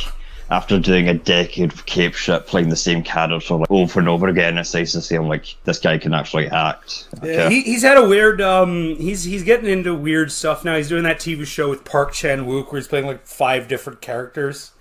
after 0.49 0.79
doing 0.79 1.07
a 1.09 1.13
decade 1.13 1.71
of 1.71 1.85
cape 1.85 2.13
shit 2.13 2.45
playing 2.47 2.69
the 2.69 2.75
same 2.75 3.03
character 3.03 3.55
like 3.55 3.71
over 3.71 3.99
and 3.99 4.09
over 4.09 4.27
again 4.27 4.57
it's 4.57 4.73
nice 4.73 4.91
to 4.91 5.01
see 5.01 5.15
him 5.15 5.27
like 5.27 5.55
this 5.63 5.79
guy 5.79 5.97
can 5.97 6.13
actually 6.13 6.47
act 6.47 7.07
okay. 7.17 7.33
yeah, 7.33 7.49
he, 7.49 7.61
he's 7.61 7.81
had 7.81 7.97
a 7.97 8.07
weird 8.07 8.41
um 8.41 8.95
he's 8.97 9.23
he's 9.23 9.43
getting 9.43 9.69
into 9.69 9.93
weird 9.93 10.31
stuff 10.31 10.63
now 10.63 10.75
he's 10.75 10.89
doing 10.89 11.03
that 11.03 11.17
tv 11.17 11.45
show 11.45 11.69
with 11.69 11.83
park 11.85 12.13
chan-wook 12.13 12.71
where 12.71 12.79
he's 12.79 12.87
playing 12.87 13.05
like 13.05 13.25
five 13.25 13.67
different 13.67 14.01
characters 14.01 14.71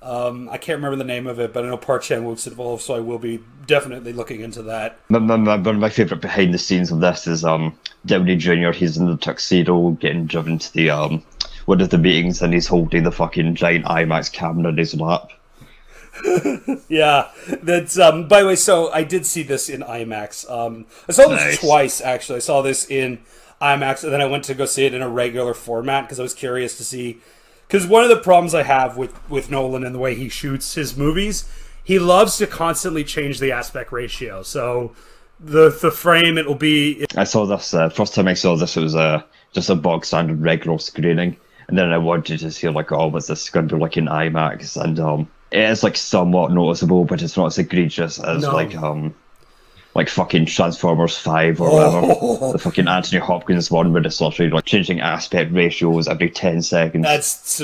um, 0.00 0.48
I 0.48 0.58
can't 0.58 0.76
remember 0.76 0.96
the 0.96 1.04
name 1.04 1.26
of 1.26 1.40
it, 1.40 1.52
but 1.52 1.64
I 1.64 1.68
know 1.68 1.76
Park 1.76 2.02
Chan 2.02 2.22
Wook's 2.22 2.46
involved, 2.46 2.82
so 2.82 2.94
I 2.94 3.00
will 3.00 3.18
be 3.18 3.40
definitely 3.66 4.12
looking 4.12 4.42
into 4.42 4.62
that. 4.62 4.98
One 5.08 5.28
of 5.28 5.76
my 5.76 5.88
favorite 5.88 6.20
behind 6.20 6.54
the 6.54 6.58
scenes 6.58 6.92
of 6.92 7.00
this 7.00 7.26
is 7.26 7.44
um, 7.44 7.76
Downey 8.06 8.36
Jr. 8.36 8.70
He's 8.70 8.96
in 8.96 9.06
the 9.06 9.16
tuxedo 9.16 9.90
getting 9.92 10.26
driven 10.26 10.58
to 10.58 10.72
the 10.72 10.90
um, 10.90 11.22
one 11.68 11.82
of 11.82 11.90
the 11.90 11.98
meetings 11.98 12.40
and 12.40 12.54
he's 12.54 12.66
holding 12.66 13.02
the 13.02 13.12
fucking 13.12 13.54
giant 13.54 13.84
IMAX 13.84 14.32
camera 14.32 14.70
in 14.70 14.78
his 14.78 14.98
lap. 14.98 15.30
yeah, 16.88 17.30
that's 17.62 17.98
um. 17.98 18.26
By 18.26 18.40
the 18.40 18.48
way, 18.48 18.56
so 18.56 18.90
I 18.90 19.04
did 19.04 19.26
see 19.26 19.42
this 19.42 19.68
in 19.68 19.82
IMAX. 19.82 20.50
Um, 20.50 20.86
I 21.08 21.12
saw 21.12 21.28
this 21.28 21.44
nice. 21.44 21.60
twice 21.60 22.00
actually. 22.00 22.36
I 22.36 22.40
saw 22.40 22.62
this 22.62 22.90
in 22.90 23.18
IMAX, 23.60 24.02
and 24.02 24.12
then 24.12 24.20
I 24.22 24.24
went 24.24 24.44
to 24.44 24.54
go 24.54 24.64
see 24.64 24.86
it 24.86 24.94
in 24.94 25.02
a 25.02 25.08
regular 25.08 25.52
format 25.52 26.04
because 26.04 26.18
I 26.18 26.22
was 26.22 26.34
curious 26.34 26.76
to 26.78 26.84
see. 26.84 27.18
Because 27.68 27.86
one 27.86 28.02
of 28.02 28.08
the 28.08 28.16
problems 28.16 28.54
I 28.54 28.62
have 28.62 28.96
with 28.96 29.14
with 29.30 29.50
Nolan 29.50 29.84
and 29.84 29.94
the 29.94 29.98
way 30.00 30.14
he 30.14 30.28
shoots 30.30 30.74
his 30.74 30.96
movies, 30.96 31.48
he 31.84 31.98
loves 31.98 32.38
to 32.38 32.46
constantly 32.48 33.04
change 33.04 33.38
the 33.38 33.52
aspect 33.52 33.92
ratio. 33.92 34.42
So 34.42 34.96
the 35.38 35.68
the 35.68 35.92
frame 35.92 36.38
it 36.38 36.46
will 36.46 36.56
be. 36.56 37.06
I 37.14 37.24
saw 37.24 37.46
this 37.46 37.74
uh, 37.74 37.90
first 37.90 38.14
time 38.14 38.26
I 38.26 38.34
saw 38.34 38.56
this. 38.56 38.76
It 38.76 38.80
was 38.80 38.94
a 38.94 38.98
uh, 38.98 39.22
just 39.52 39.70
a 39.70 39.76
bog 39.76 40.04
standard 40.04 40.40
regular 40.40 40.78
screening 40.78 41.36
and 41.68 41.76
then 41.76 41.92
I 41.92 41.98
wanted 41.98 42.38
to 42.40 42.50
see 42.50 42.68
like, 42.68 42.92
oh, 42.92 43.08
was 43.08 43.26
this 43.26 43.50
going 43.50 43.68
to 43.68 43.76
be 43.76 43.80
like 43.80 43.96
an 43.96 44.06
IMAX? 44.06 44.82
And 44.82 44.98
um, 44.98 45.28
it 45.50 45.60
is 45.60 45.82
like 45.82 45.96
somewhat 45.96 46.50
noticeable, 46.50 47.04
but 47.04 47.22
it's 47.22 47.36
not 47.36 47.46
as 47.46 47.58
egregious 47.58 48.18
as 48.18 48.42
no. 48.42 48.52
like 48.52 48.74
um, 48.74 49.14
like 49.94 50.08
fucking 50.08 50.46
Transformers 50.46 51.18
Five 51.18 51.60
or 51.60 51.70
whatever. 51.70 52.14
Oh. 52.20 52.52
The 52.52 52.58
fucking 52.58 52.88
Anthony 52.88 53.20
Hopkins 53.20 53.70
one, 53.70 53.92
where 53.92 54.02
it's 54.02 54.20
literally 54.20 54.50
like 54.50 54.64
changing 54.64 55.00
aspect 55.00 55.52
ratios 55.52 56.08
every 56.08 56.30
ten 56.30 56.62
seconds. 56.62 57.04
That's 57.04 57.58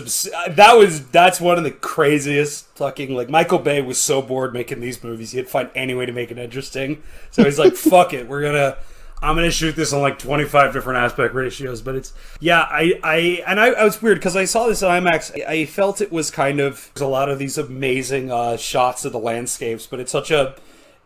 that 0.48 0.76
was 0.76 1.06
that's 1.08 1.40
one 1.40 1.56
of 1.56 1.64
the 1.64 1.70
craziest 1.70 2.66
fucking 2.76 3.14
like 3.14 3.30
Michael 3.30 3.58
Bay 3.58 3.80
was 3.80 3.98
so 3.98 4.20
bored 4.20 4.52
making 4.52 4.80
these 4.80 5.02
movies, 5.02 5.32
he'd 5.32 5.48
find 5.48 5.70
any 5.74 5.94
way 5.94 6.04
to 6.04 6.12
make 6.12 6.30
it 6.30 6.38
interesting. 6.38 7.02
So 7.30 7.42
he's 7.44 7.58
like, 7.58 7.74
"Fuck 7.76 8.12
it, 8.12 8.28
we're 8.28 8.42
gonna." 8.42 8.76
I'm 9.24 9.34
gonna 9.34 9.50
shoot 9.50 9.74
this 9.74 9.92
on 9.92 10.02
like 10.02 10.18
25 10.18 10.72
different 10.72 10.98
aspect 10.98 11.34
ratios, 11.34 11.80
but 11.80 11.94
it's 11.94 12.12
yeah, 12.40 12.60
I 12.60 13.00
I 13.02 13.16
and 13.46 13.58
I, 13.58 13.68
I 13.68 13.84
was 13.84 14.00
weird 14.02 14.18
because 14.18 14.36
I 14.36 14.44
saw 14.44 14.66
this 14.66 14.82
in 14.82 14.88
IMAX. 14.88 15.42
I, 15.46 15.64
felt 15.64 16.00
it 16.00 16.12
was 16.12 16.30
kind 16.30 16.60
of 16.60 16.90
there's 16.94 17.02
a 17.02 17.08
lot 17.08 17.28
of 17.30 17.38
these 17.38 17.56
amazing 17.56 18.30
uh, 18.30 18.56
shots 18.56 19.04
of 19.04 19.12
the 19.12 19.18
landscapes, 19.18 19.86
but 19.86 19.98
it's 19.98 20.12
such 20.12 20.30
a 20.30 20.54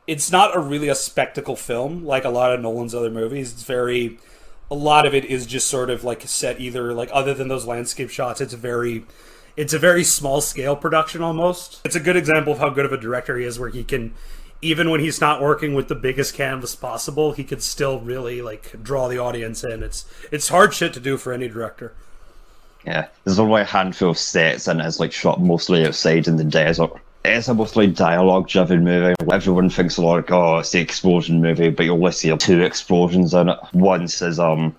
it's 0.08 0.32
not 0.32 0.56
a 0.56 0.58
really 0.58 0.88
a 0.88 0.94
spectacle 0.94 1.54
film 1.54 2.04
like 2.04 2.24
a 2.24 2.30
lot 2.30 2.52
of 2.52 2.60
Nolan's 2.60 2.94
other 2.94 3.10
movies. 3.10 3.52
It's 3.52 3.62
very 3.62 4.18
a 4.70 4.74
lot 4.74 5.06
of 5.06 5.14
it 5.14 5.24
is 5.24 5.46
just 5.46 5.68
sort 5.68 5.88
of 5.88 6.02
like 6.02 6.22
set 6.22 6.60
either 6.60 6.92
like 6.92 7.10
other 7.12 7.34
than 7.34 7.48
those 7.48 7.66
landscape 7.66 8.10
shots. 8.10 8.40
It's 8.40 8.54
very 8.54 9.04
it's 9.56 9.72
a 9.72 9.78
very 9.78 10.04
small 10.04 10.40
scale 10.40 10.76
production 10.76 11.22
almost. 11.22 11.80
It's 11.84 11.96
a 11.96 12.00
good 12.00 12.16
example 12.16 12.52
of 12.52 12.58
how 12.58 12.70
good 12.70 12.84
of 12.84 12.92
a 12.92 12.96
director 12.96 13.36
he 13.36 13.44
is, 13.44 13.58
where 13.58 13.70
he 13.70 13.84
can 13.84 14.14
even 14.60 14.90
when 14.90 15.00
he's 15.00 15.20
not 15.20 15.40
working 15.40 15.74
with 15.74 15.88
the 15.88 15.94
biggest 15.94 16.34
canvas 16.34 16.74
possible, 16.74 17.32
he 17.32 17.44
could 17.44 17.62
still 17.62 18.00
really 18.00 18.42
like 18.42 18.82
draw 18.82 19.08
the 19.08 19.18
audience 19.18 19.62
in. 19.62 19.82
It's 19.82 20.04
it's 20.32 20.48
hard 20.48 20.74
shit 20.74 20.92
to 20.94 21.00
do 21.00 21.16
for 21.16 21.32
any 21.32 21.48
director. 21.48 21.92
Yeah, 22.84 23.08
there's 23.24 23.38
only 23.38 23.62
a 23.62 23.64
handful 23.64 24.10
of 24.10 24.18
sets 24.18 24.66
and 24.66 24.80
it's 24.80 25.00
like 25.00 25.12
shot 25.12 25.40
mostly 25.40 25.86
outside 25.86 26.28
in 26.28 26.36
the 26.36 26.44
desert. 26.44 26.90
It's 27.24 27.48
a 27.48 27.54
mostly 27.54 27.88
dialogue-driven 27.88 28.84
movie. 28.84 29.14
Everyone 29.30 29.68
thinks 29.68 29.96
a 29.96 30.02
lot 30.02 30.16
like, 30.16 30.30
oh, 30.30 30.58
it's 30.58 30.70
the 30.70 30.80
explosion 30.80 31.42
movie, 31.42 31.68
but 31.68 31.84
you 31.84 31.92
only 31.92 32.12
see 32.12 32.34
two 32.36 32.62
explosions 32.62 33.34
in 33.34 33.48
it. 33.48 33.58
Once 33.72 34.22
is 34.22 34.38
um 34.38 34.74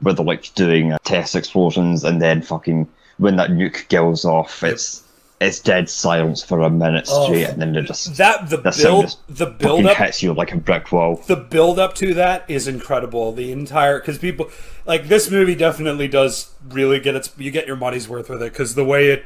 where 0.00 0.14
they're 0.14 0.24
like 0.24 0.54
doing 0.54 0.92
uh, 0.92 0.98
test 1.04 1.36
explosions, 1.36 2.04
and 2.04 2.22
then 2.22 2.42
fucking 2.42 2.88
when 3.18 3.36
that 3.36 3.50
nuke 3.50 3.88
goes 3.90 4.24
off, 4.24 4.62
it's 4.62 5.02
it's 5.40 5.58
dead 5.58 5.88
silence 5.88 6.42
for 6.42 6.60
a 6.60 6.70
minute 6.70 7.06
oh, 7.10 7.24
straight, 7.24 7.44
and 7.44 7.60
then 7.60 7.74
it 7.74 7.86
just 7.86 8.16
That 8.16 8.50
the 8.50 8.58
the 8.58 8.76
build 8.82 9.16
the 9.28 9.46
build 9.46 9.86
up 9.86 9.96
hits 9.96 10.22
you 10.22 10.34
like 10.34 10.52
a 10.52 10.58
brick 10.58 10.92
wall. 10.92 11.16
the 11.26 11.36
build 11.36 11.78
up 11.78 11.94
to 11.96 12.12
that 12.14 12.44
is 12.48 12.68
incredible. 12.68 13.32
The 13.32 13.50
entire 13.50 13.98
because 13.98 14.18
people 14.18 14.50
like 14.84 15.08
this 15.08 15.30
movie 15.30 15.54
definitely 15.54 16.08
does 16.08 16.54
really 16.68 17.00
get 17.00 17.14
its 17.14 17.32
you 17.38 17.50
get 17.50 17.66
your 17.66 17.76
money's 17.76 18.06
worth 18.06 18.28
with 18.28 18.42
it 18.42 18.52
because 18.52 18.74
the 18.74 18.84
way 18.84 19.08
it 19.08 19.24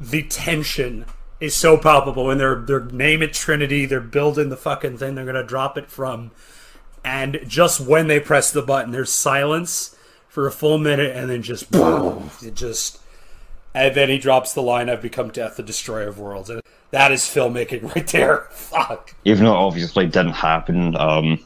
the 0.00 0.22
tension 0.22 1.04
is 1.40 1.56
so 1.56 1.76
palpable 1.76 2.30
and 2.30 2.40
they're 2.40 2.60
they're 2.60 2.84
name 2.84 3.20
it 3.20 3.32
Trinity. 3.32 3.84
They're 3.84 4.00
building 4.00 4.50
the 4.50 4.56
fucking 4.56 4.98
thing. 4.98 5.16
They're 5.16 5.26
gonna 5.26 5.42
drop 5.42 5.76
it 5.76 5.90
from, 5.90 6.30
and 7.04 7.40
just 7.48 7.80
when 7.80 8.06
they 8.06 8.20
press 8.20 8.52
the 8.52 8.62
button, 8.62 8.92
there's 8.92 9.12
silence 9.12 9.96
for 10.28 10.46
a 10.46 10.52
full 10.52 10.78
minute, 10.78 11.16
and 11.16 11.28
then 11.28 11.42
just 11.42 11.68
boom, 11.72 12.30
it 12.42 12.54
just. 12.54 13.00
And 13.78 13.94
then 13.94 14.08
he 14.08 14.18
drops 14.18 14.54
the 14.54 14.60
line, 14.60 14.90
I've 14.90 15.00
become 15.00 15.28
death, 15.28 15.56
the 15.56 15.62
destroyer 15.62 16.08
of 16.08 16.18
worlds. 16.18 16.50
And 16.50 16.60
that 16.90 17.12
is 17.12 17.22
filmmaking 17.22 17.94
right 17.94 18.06
there. 18.08 18.38
Fuck. 18.50 19.14
even 19.24 19.44
though 19.44 19.52
it 19.52 19.56
obviously 19.56 20.06
didn't 20.06 20.32
happen, 20.32 20.96
um, 20.96 21.38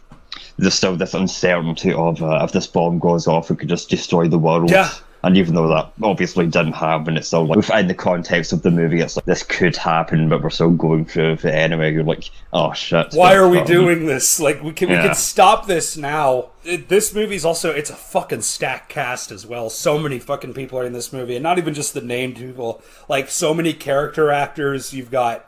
there's 0.56 0.72
still 0.72 0.96
this 0.96 1.12
uncertainty 1.12 1.92
of 1.92 2.22
uh, 2.22 2.40
if 2.42 2.52
this 2.52 2.66
bomb 2.66 2.98
goes 2.98 3.26
off, 3.26 3.50
it 3.50 3.58
could 3.58 3.68
just 3.68 3.90
destroy 3.90 4.28
the 4.28 4.38
world. 4.38 4.70
Yeah. 4.70 4.90
And 5.24 5.36
even 5.36 5.54
though 5.54 5.68
that 5.68 5.92
obviously 6.02 6.46
didn't 6.46 6.72
happen, 6.72 7.16
it's 7.16 7.28
still 7.28 7.46
like 7.46 7.56
within 7.56 7.86
the 7.86 7.94
context 7.94 8.52
of 8.52 8.62
the 8.62 8.72
movie, 8.72 9.00
it's 9.00 9.16
like 9.16 9.24
this 9.24 9.44
could 9.44 9.76
happen, 9.76 10.28
but 10.28 10.42
we're 10.42 10.50
still 10.50 10.70
going 10.70 11.04
through 11.04 11.32
it 11.32 11.44
anyway. 11.44 11.92
You're 11.92 12.02
like, 12.02 12.30
oh 12.52 12.72
shit. 12.72 13.12
Why 13.12 13.34
are 13.36 13.48
we 13.48 13.62
doing 13.62 14.06
this? 14.06 14.40
Like 14.40 14.62
we 14.62 14.72
can 14.72 14.88
we 14.88 14.96
can 14.96 15.14
stop 15.14 15.66
this 15.66 15.96
now. 15.96 16.50
It, 16.64 16.88
this 16.88 17.14
movie's 17.14 17.44
also 17.44 17.70
it's 17.70 17.90
a 17.90 17.94
fucking 17.94 18.42
stacked 18.42 18.88
cast 18.88 19.30
as 19.30 19.46
well. 19.46 19.70
So 19.70 19.98
many 19.98 20.18
fucking 20.18 20.54
people 20.54 20.78
are 20.80 20.84
in 20.84 20.92
this 20.92 21.12
movie, 21.12 21.36
and 21.36 21.42
not 21.42 21.58
even 21.58 21.72
just 21.72 21.94
the 21.94 22.00
named 22.00 22.36
people. 22.36 22.82
Like 23.08 23.30
so 23.30 23.54
many 23.54 23.72
character 23.72 24.32
actors. 24.32 24.92
You've 24.92 25.10
got 25.10 25.46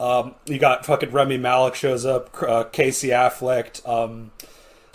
um, 0.00 0.34
you 0.46 0.58
got 0.58 0.84
fucking 0.84 1.12
Rami 1.12 1.38
Malek 1.38 1.76
shows 1.76 2.04
up, 2.04 2.30
uh, 2.42 2.64
Casey 2.64 3.08
Affleck, 3.08 3.86
um, 3.88 4.32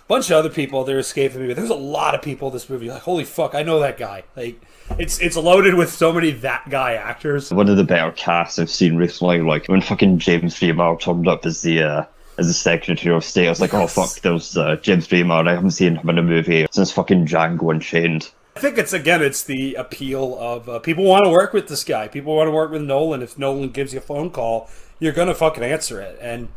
bunch 0.09 0.29
of 0.29 0.35
other 0.35 0.49
people. 0.49 0.83
They're 0.83 0.99
escaping 0.99 1.39
me. 1.39 1.47
But 1.47 1.55
there's 1.55 1.69
a 1.69 1.75
lot 1.75 2.15
of 2.15 2.21
people 2.21 2.49
in 2.49 2.53
this 2.53 2.69
movie. 2.69 2.89
Like 2.89 3.03
holy 3.03 3.23
fuck, 3.23 3.55
I 3.55 3.63
know 3.63 3.79
that 3.79 3.97
guy. 3.97 4.23
Like 4.35 4.59
it's 4.97 5.19
it's 5.21 5.37
loaded 5.37 5.75
with 5.75 5.89
so 5.89 6.11
many 6.11 6.31
that 6.31 6.69
guy 6.69 6.95
actors. 6.95 7.53
One 7.53 7.69
of 7.69 7.77
the 7.77 7.85
better 7.85 8.11
casts 8.11 8.59
I've 8.59 8.69
seen 8.69 8.97
recently, 8.97 9.41
like 9.41 9.67
when 9.67 9.79
fucking 9.79 10.19
James 10.19 10.59
Remar 10.59 10.99
turned 10.99 11.29
up 11.29 11.45
as 11.45 11.61
the 11.61 11.83
uh, 11.83 12.05
as 12.37 12.47
the 12.47 12.53
Secretary 12.53 13.15
of 13.15 13.23
State, 13.23 13.47
I 13.47 13.49
was 13.49 13.61
like, 13.61 13.73
oh 13.73 13.87
fuck, 13.87 14.09
there's 14.21 14.57
uh, 14.57 14.75
James 14.77 15.07
Remar. 15.07 15.47
I 15.47 15.53
haven't 15.53 15.71
seen 15.71 15.95
him 15.95 16.09
in 16.09 16.17
a 16.17 16.23
movie 16.23 16.65
since 16.71 16.91
fucking 16.91 17.27
Django 17.27 17.71
Unchained. 17.71 18.31
I 18.55 18.61
think 18.61 18.77
it's 18.77 18.91
again, 18.91 19.21
it's 19.21 19.43
the 19.43 19.75
appeal 19.75 20.37
of 20.39 20.67
uh, 20.67 20.79
people 20.79 21.05
want 21.05 21.23
to 21.23 21.29
work 21.29 21.53
with 21.53 21.67
this 21.67 21.83
guy. 21.83 22.07
People 22.07 22.35
want 22.35 22.47
to 22.47 22.51
work 22.51 22.71
with 22.71 22.81
Nolan. 22.81 23.21
If 23.21 23.37
Nolan 23.37 23.69
gives 23.69 23.93
you 23.93 23.99
a 23.99 24.01
phone 24.01 24.31
call, 24.31 24.69
you're 24.99 25.13
gonna 25.13 25.35
fucking 25.35 25.63
answer 25.63 26.01
it. 26.01 26.17
And 26.19 26.49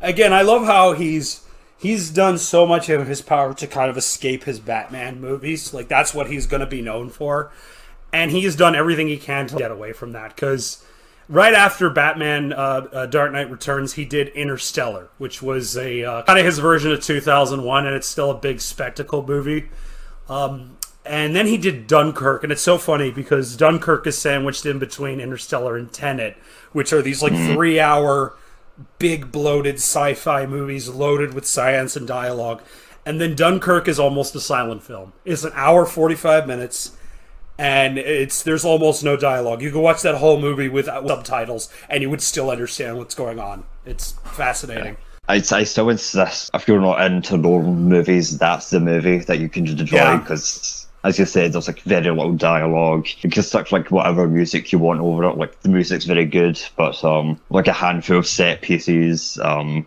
again, 0.00 0.32
I 0.32 0.42
love 0.42 0.66
how 0.66 0.92
he's 0.92 1.45
he's 1.78 2.10
done 2.10 2.38
so 2.38 2.66
much 2.66 2.88
of 2.88 3.06
his 3.06 3.22
power 3.22 3.54
to 3.54 3.66
kind 3.66 3.90
of 3.90 3.96
escape 3.96 4.44
his 4.44 4.60
Batman 4.60 5.20
movies. 5.20 5.72
Like 5.74 5.88
that's 5.88 6.14
what 6.14 6.28
he's 6.30 6.46
gonna 6.46 6.66
be 6.66 6.82
known 6.82 7.10
for. 7.10 7.50
And 8.12 8.30
he 8.30 8.42
has 8.44 8.56
done 8.56 8.74
everything 8.74 9.08
he 9.08 9.18
can 9.18 9.46
to 9.48 9.56
get 9.56 9.70
away 9.70 9.92
from 9.92 10.12
that 10.12 10.34
because 10.34 10.84
right 11.28 11.54
after 11.54 11.90
Batman 11.90 12.52
uh, 12.52 12.88
uh, 12.92 13.06
Dark 13.06 13.32
Knight 13.32 13.50
Returns, 13.50 13.94
he 13.94 14.04
did 14.04 14.28
Interstellar, 14.28 15.08
which 15.18 15.42
was 15.42 15.76
a 15.76 16.04
uh, 16.04 16.22
kind 16.22 16.38
of 16.38 16.44
his 16.44 16.58
version 16.58 16.92
of 16.92 17.02
2001, 17.02 17.86
and 17.86 17.94
it's 17.94 18.06
still 18.06 18.30
a 18.30 18.38
big 18.38 18.60
spectacle 18.60 19.26
movie. 19.26 19.68
Um, 20.28 20.76
and 21.04 21.36
then 21.36 21.46
he 21.46 21.56
did 21.56 21.86
Dunkirk, 21.86 22.42
and 22.42 22.50
it's 22.50 22.62
so 22.62 22.78
funny 22.78 23.10
because 23.10 23.56
Dunkirk 23.56 24.06
is 24.06 24.18
sandwiched 24.18 24.66
in 24.66 24.78
between 24.78 25.20
Interstellar 25.20 25.76
and 25.76 25.92
Tenet, 25.92 26.36
which 26.72 26.92
are 26.92 27.00
these 27.00 27.22
like 27.22 27.32
three 27.32 27.78
hour, 27.78 28.36
big 28.98 29.32
bloated 29.32 29.76
sci 29.76 30.14
fi 30.14 30.46
movies 30.46 30.88
loaded 30.88 31.34
with 31.34 31.46
science 31.46 31.96
and 31.96 32.06
dialogue. 32.06 32.62
And 33.04 33.20
then 33.20 33.34
Dunkirk 33.36 33.86
is 33.86 33.98
almost 34.00 34.34
a 34.34 34.40
silent 34.40 34.82
film. 34.82 35.12
It's 35.24 35.44
an 35.44 35.52
hour, 35.54 35.86
45 35.86 36.46
minutes 36.46 36.96
and 37.58 37.98
it's 37.98 38.42
there's 38.42 38.64
almost 38.64 39.02
no 39.02 39.16
dialogue. 39.16 39.62
You 39.62 39.70
can 39.70 39.80
watch 39.80 40.02
that 40.02 40.16
whole 40.16 40.40
movie 40.40 40.68
without 40.68 41.04
uh, 41.04 41.08
subtitles, 41.08 41.72
and 41.88 42.02
you 42.02 42.10
would 42.10 42.20
still 42.20 42.50
understand 42.50 42.98
what's 42.98 43.14
going 43.14 43.38
on. 43.38 43.64
It's 43.84 44.12
fascinating. 44.24 44.96
I, 45.28 45.36
I 45.36 45.64
still 45.64 45.88
insist 45.88 46.50
if 46.54 46.68
you're 46.68 46.80
not 46.80 47.00
into 47.00 47.36
Nolan 47.36 47.88
movies, 47.88 48.38
that's 48.38 48.70
the 48.70 48.78
movie 48.80 49.18
that 49.18 49.38
you 49.40 49.48
can 49.48 49.66
enjoy 49.66 49.96
Yeah. 49.96 50.18
because, 50.18 50.86
as 51.06 51.18
you 51.18 51.24
said, 51.26 51.52
there's 51.52 51.68
like 51.68 51.80
very 51.82 52.10
little 52.10 52.32
dialogue. 52.34 53.06
You 53.20 53.30
can 53.30 53.42
stick 53.42 53.72
like 53.72 53.90
whatever 53.90 54.26
music 54.28 54.72
you 54.72 54.78
want 54.78 55.00
over 55.00 55.24
it. 55.24 55.36
Like 55.36 55.60
the 55.60 55.68
music's 55.68 56.04
very 56.04 56.26
good, 56.26 56.60
but 56.76 57.02
um, 57.04 57.40
like 57.50 57.68
a 57.68 57.72
handful 57.72 58.18
of 58.18 58.26
set 58.26 58.62
pieces. 58.62 59.38
Um, 59.42 59.86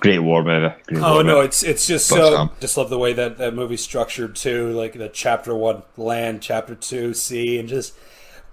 great 0.00 0.20
war 0.20 0.42
movie. 0.42 0.74
Great 0.86 1.02
Oh 1.02 1.14
war 1.14 1.24
no, 1.24 1.34
movie. 1.36 1.46
it's 1.46 1.62
it's 1.62 1.86
just 1.86 2.08
But, 2.08 2.16
so 2.16 2.36
um, 2.36 2.50
just 2.60 2.76
love 2.76 2.90
the 2.90 2.98
way 2.98 3.12
that 3.12 3.38
that 3.38 3.54
movie's 3.54 3.82
structured 3.82 4.36
too. 4.36 4.70
Like 4.72 4.94
the 4.94 5.08
chapter 5.08 5.54
one 5.54 5.82
land, 5.96 6.42
chapter 6.42 6.74
two 6.74 7.14
sea, 7.14 7.58
and 7.58 7.68
just 7.68 7.94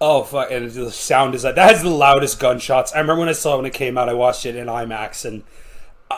oh 0.01 0.23
fuck, 0.23 0.51
and 0.51 0.69
the 0.71 0.91
sound 0.91 1.35
is 1.35 1.43
that 1.43 1.55
that 1.55 1.69
has 1.71 1.83
the 1.83 1.89
loudest 1.89 2.39
gunshots. 2.39 2.93
I 2.93 2.99
remember 2.99 3.21
when 3.21 3.29
I 3.29 3.33
saw 3.33 3.53
it 3.53 3.57
when 3.57 3.65
it 3.65 3.73
came 3.73 3.97
out, 3.97 4.09
I 4.09 4.13
watched 4.13 4.45
it 4.45 4.55
in 4.55 4.67
IMAX 4.67 5.25
and. 5.25 5.43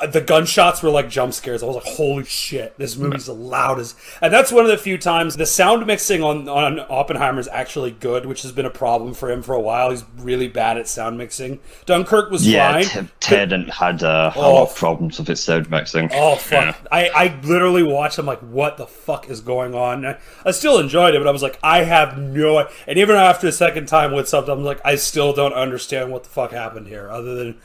Uh, 0.01 0.07
the 0.07 0.21
gunshots 0.21 0.81
were 0.81 0.89
like 0.89 1.09
jump 1.09 1.33
scares. 1.33 1.61
I 1.63 1.65
was 1.65 1.75
like, 1.75 1.85
"Holy 1.85 2.23
shit, 2.25 2.77
this 2.77 2.97
movie's 2.97 3.25
the 3.27 3.33
loudest!" 3.33 3.97
And 4.21 4.33
that's 4.33 4.51
one 4.51 4.65
of 4.65 4.71
the 4.71 4.77
few 4.77 4.97
times 4.97 5.35
the 5.35 5.45
sound 5.45 5.85
mixing 5.85 6.23
on 6.23 6.47
on 6.49 6.79
Oppenheimer 6.89 7.39
is 7.39 7.47
actually 7.49 7.91
good, 7.91 8.25
which 8.25 8.41
has 8.43 8.51
been 8.51 8.65
a 8.65 8.69
problem 8.69 9.13
for 9.13 9.31
him 9.31 9.41
for 9.41 9.53
a 9.55 9.59
while. 9.59 9.89
He's 9.91 10.03
really 10.17 10.47
bad 10.47 10.77
at 10.77 10.87
sound 10.87 11.17
mixing. 11.17 11.59
Dunkirk 11.85 12.31
was 12.31 12.47
yeah. 12.47 12.71
fine. 12.71 13.05
T- 13.05 13.11
Tenet 13.19 13.69
had 13.69 14.03
uh, 14.03 14.31
a 14.35 14.39
Oh. 14.39 14.53
lot 14.55 14.69
of 14.69 14.75
problems 14.75 15.19
with 15.19 15.29
its 15.29 15.41
sound 15.41 15.69
mixing. 15.69 16.09
Oh 16.13 16.35
fuck! 16.35 16.75
I, 16.91 17.09
I 17.09 17.39
literally 17.43 17.83
watched. 17.83 18.17
I'm 18.17 18.25
like, 18.25 18.39
what 18.39 18.77
the 18.77 18.87
fuck 18.87 19.29
is 19.29 19.41
going 19.41 19.75
on? 19.75 20.05
I, 20.05 20.17
I 20.45 20.51
still 20.51 20.79
enjoyed 20.79 21.15
it, 21.15 21.19
but 21.19 21.27
I 21.27 21.31
was 21.31 21.43
like, 21.43 21.59
I 21.63 21.83
have 21.83 22.17
no. 22.17 22.67
And 22.87 22.97
even 22.99 23.15
after 23.15 23.47
the 23.47 23.51
second 23.53 23.87
time 23.87 24.13
with 24.13 24.27
something, 24.27 24.51
I'm 24.53 24.63
like, 24.63 24.81
I 24.85 24.95
still 24.95 25.33
don't 25.33 25.53
understand 25.53 26.11
what 26.11 26.23
the 26.23 26.29
fuck 26.29 26.51
happened 26.51 26.87
here, 26.87 27.09
other 27.09 27.35
than 27.35 27.59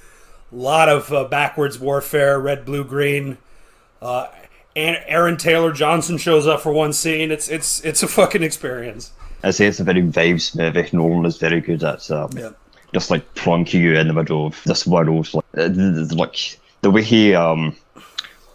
lot 0.52 0.88
of 0.88 1.12
uh, 1.12 1.24
backwards 1.24 1.78
warfare, 1.78 2.38
red, 2.38 2.64
blue, 2.64 2.84
green. 2.84 3.38
Uh, 4.00 4.28
and 4.76 4.96
Aaron 5.06 5.36
Taylor 5.36 5.72
Johnson 5.72 6.18
shows 6.18 6.46
up 6.46 6.60
for 6.60 6.72
one 6.72 6.92
scene. 6.92 7.30
It's 7.30 7.48
it's 7.48 7.84
it's 7.84 8.02
a 8.02 8.08
fucking 8.08 8.42
experience. 8.42 9.12
I 9.42 9.50
say 9.50 9.66
it's 9.66 9.80
a 9.80 9.84
very 9.84 10.02
vibes 10.02 10.54
movie. 10.56 10.88
Nolan 10.92 11.26
is 11.26 11.36
very 11.38 11.60
good 11.60 11.82
at 11.82 12.10
um, 12.10 12.30
Yeah. 12.36 12.50
just 12.94 13.10
like 13.10 13.34
plunking 13.34 13.80
you 13.80 13.94
in 13.96 14.06
the 14.08 14.12
middle 14.14 14.46
of 14.46 14.62
this 14.64 14.86
world. 14.86 15.28
Like, 15.34 15.44
uh, 15.56 15.68
like 16.14 16.58
the 16.82 16.90
way 16.90 17.02
he 17.02 17.34
um 17.34 17.74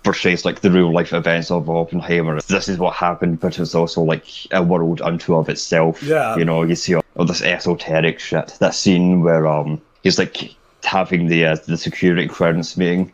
portrays 0.03 0.43
like 0.43 0.59
the 0.61 0.69
real 0.71 0.91
life 0.91 1.13
events 1.13 1.49
of 1.51 1.69
Oppenheimer. 1.69 2.41
This 2.41 2.67
is 2.67 2.77
what 2.77 2.93
happened, 2.93 3.39
but 3.39 3.57
it's 3.59 3.73
also 3.75 4.01
like 4.01 4.25
a 4.51 4.61
world 4.61 5.01
unto 5.01 5.35
of 5.35 5.47
itself. 5.49 6.01
Yeah. 6.03 6.35
you 6.35 6.43
know, 6.45 6.63
you 6.63 6.75
see 6.75 6.95
all, 6.95 7.03
all 7.17 7.25
this 7.25 7.41
esoteric 7.41 8.19
shit. 8.19 8.55
That 8.59 8.75
scene 8.75 9.21
where 9.23 9.47
um 9.47 9.81
he's 10.03 10.17
like 10.19 10.55
having 10.85 11.27
the 11.27 11.45
uh, 11.45 11.55
the 11.67 11.77
security 11.77 12.27
clearance 12.27 12.77
meeting. 12.77 13.11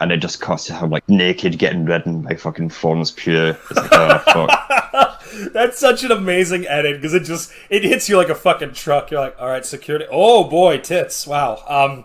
And 0.00 0.10
it 0.10 0.16
just 0.16 0.40
cuts 0.40 0.64
to 0.66 0.74
him 0.74 0.90
like 0.90 1.08
naked, 1.08 1.60
getting 1.60 1.84
ridden 1.84 2.22
by 2.22 2.34
fucking 2.34 2.70
Florence 2.70 3.12
Pugh. 3.12 3.54
It's 3.70 3.76
like, 3.76 3.88
oh 3.92 4.18
fuck. 4.48 5.52
That's 5.52 5.78
such 5.78 6.02
an 6.02 6.10
amazing 6.10 6.66
edit 6.66 6.96
because 6.96 7.14
it 7.14 7.20
just 7.22 7.52
it 7.70 7.84
hits 7.84 8.08
you 8.08 8.16
like 8.16 8.28
a 8.28 8.34
fucking 8.34 8.72
truck. 8.72 9.12
You're 9.12 9.20
like, 9.20 9.40
all 9.40 9.46
right, 9.46 9.64
security. 9.64 10.06
Oh 10.10 10.42
boy, 10.42 10.78
tits! 10.78 11.24
Wow. 11.24 11.62
Um, 11.68 12.04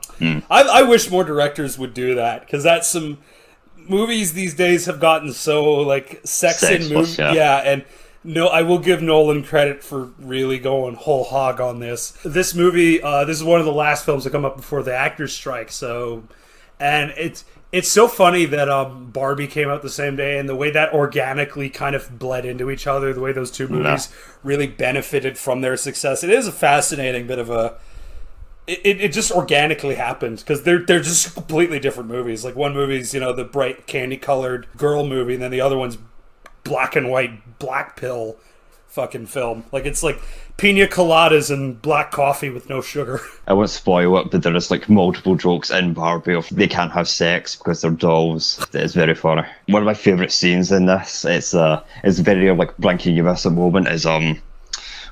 I, 0.49 0.61
I 0.61 0.83
wish 0.83 1.09
more 1.09 1.23
directors 1.23 1.79
would 1.79 1.95
do 1.95 2.13
that 2.15 2.41
because 2.41 2.63
that's 2.63 2.87
some 2.87 3.17
movies 3.75 4.33
these 4.33 4.53
days 4.53 4.85
have 4.85 4.99
gotten 4.99 5.33
so 5.33 5.63
like 5.81 6.21
sex 6.23 6.61
in 6.63 6.93
movies. 6.93 7.17
yeah. 7.17 7.33
Yeah. 7.33 7.57
and 7.65 7.83
no, 8.27 8.47
I 8.47 8.61
will 8.61 8.79
give 8.79 9.01
Nolan 9.01 9.41
credit 9.41 9.81
for 9.81 10.11
really 10.19 10.59
going 10.59 10.95
whole 10.95 11.23
hog 11.23 11.61
on 11.61 11.79
this. 11.79 12.11
This 12.25 12.53
movie, 12.53 13.01
uh, 13.01 13.23
this 13.23 13.37
is 13.37 13.43
one 13.43 13.61
of 13.61 13.65
the 13.65 13.71
last 13.71 14.03
films 14.03 14.25
to 14.25 14.29
come 14.29 14.43
up 14.43 14.57
before 14.57 14.83
the 14.83 14.93
actors 14.93 15.33
strike. 15.33 15.71
So, 15.71 16.27
and 16.77 17.11
it's 17.11 17.45
it's 17.71 17.89
so 17.89 18.09
funny 18.09 18.43
that 18.43 18.67
um, 18.67 19.11
Barbie 19.11 19.47
came 19.47 19.69
out 19.69 19.81
the 19.81 19.89
same 19.89 20.17
day, 20.17 20.37
and 20.39 20.49
the 20.49 20.57
way 20.57 20.71
that 20.71 20.93
organically 20.93 21.69
kind 21.69 21.95
of 21.95 22.19
bled 22.19 22.43
into 22.43 22.69
each 22.69 22.85
other, 22.85 23.13
the 23.13 23.21
way 23.21 23.31
those 23.31 23.49
two 23.49 23.69
movies 23.69 24.09
really 24.43 24.67
benefited 24.67 25.37
from 25.37 25.61
their 25.61 25.77
success. 25.77 26.21
It 26.21 26.29
is 26.29 26.47
a 26.47 26.51
fascinating 26.51 27.27
bit 27.27 27.39
of 27.39 27.49
a 27.49 27.79
it, 28.67 28.81
it, 28.83 29.01
it 29.01 29.13
just 29.13 29.31
organically 29.31 29.95
happened 29.95 30.39
because 30.39 30.63
they're 30.63 30.85
they're 30.85 30.99
just 30.99 31.33
completely 31.33 31.79
different 31.79 32.09
movies. 32.09 32.43
Like 32.43 32.57
one 32.57 32.73
movie's 32.73 33.13
you 33.13 33.21
know 33.21 33.31
the 33.31 33.45
bright 33.45 33.87
candy 33.87 34.17
colored 34.17 34.67
girl 34.75 35.07
movie, 35.07 35.35
and 35.35 35.41
then 35.41 35.51
the 35.51 35.61
other 35.61 35.77
one's 35.77 35.97
black 36.67 36.95
and 36.95 37.09
white 37.09 37.59
black 37.59 37.95
pill 37.95 38.37
fucking 38.87 39.27
film. 39.27 39.63
Like 39.71 39.85
it's 39.85 40.03
like 40.03 40.19
pina 40.57 40.87
coladas 40.87 41.51
and 41.51 41.79
black 41.81 42.11
coffee 42.11 42.49
with 42.49 42.67
no 42.67 42.81
sugar. 42.81 43.21
I 43.47 43.53
won't 43.53 43.69
spoil 43.69 44.17
it, 44.17 44.31
but 44.31 44.41
there 44.41 44.55
is 44.55 44.71
like 44.71 44.89
multiple 44.89 45.35
jokes 45.35 45.69
in 45.69 45.93
Barbie 45.93 46.33
of 46.33 46.49
they 46.49 46.67
can't 46.67 46.91
have 46.91 47.07
sex 47.07 47.55
because 47.55 47.81
they're 47.81 47.91
dolls. 47.91 48.65
It's 48.73 48.93
very 48.93 49.15
funny. 49.15 49.43
One 49.67 49.81
of 49.81 49.85
my 49.85 49.93
favourite 49.93 50.31
scenes 50.31 50.71
in 50.71 50.87
this, 50.87 51.25
it's 51.25 51.53
uh, 51.53 51.83
it's 52.03 52.19
very 52.19 52.51
like 52.51 52.75
blinking 52.77 53.15
you 53.15 53.23
miss 53.23 53.45
a 53.45 53.51
moment 53.51 53.87
is 53.87 54.05
um 54.05 54.41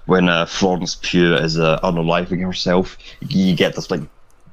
when 0.06 0.30
uh, 0.30 0.46
Florence 0.46 0.98
Pugh 1.02 1.36
is 1.36 1.60
uh, 1.60 1.80
unaliving 1.82 2.44
herself. 2.44 2.98
You 3.22 3.56
get 3.56 3.76
this 3.76 3.92
like 3.92 4.02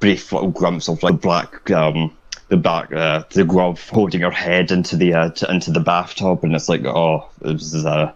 brief 0.01 0.33
little 0.33 0.51
glimpse 0.51 0.89
of 0.89 1.03
like 1.03 1.21
black 1.21 1.71
um 1.71 2.15
the 2.53 2.57
back 2.59 2.93
uh 2.93 3.25
the 3.31 3.45
glove 3.45 3.89
holding 3.89 4.21
her 4.21 4.31
head 4.31 4.71
into 4.71 4.95
the 4.95 5.15
uh, 5.15 5.31
t- 5.31 5.47
into 5.49 5.71
the 5.71 5.81
bathtub, 5.81 6.45
and 6.45 6.55
it's 6.55 6.69
like 6.69 6.85
oh 6.85 7.27
this 7.41 7.73
is 7.73 7.85
a. 7.85 8.15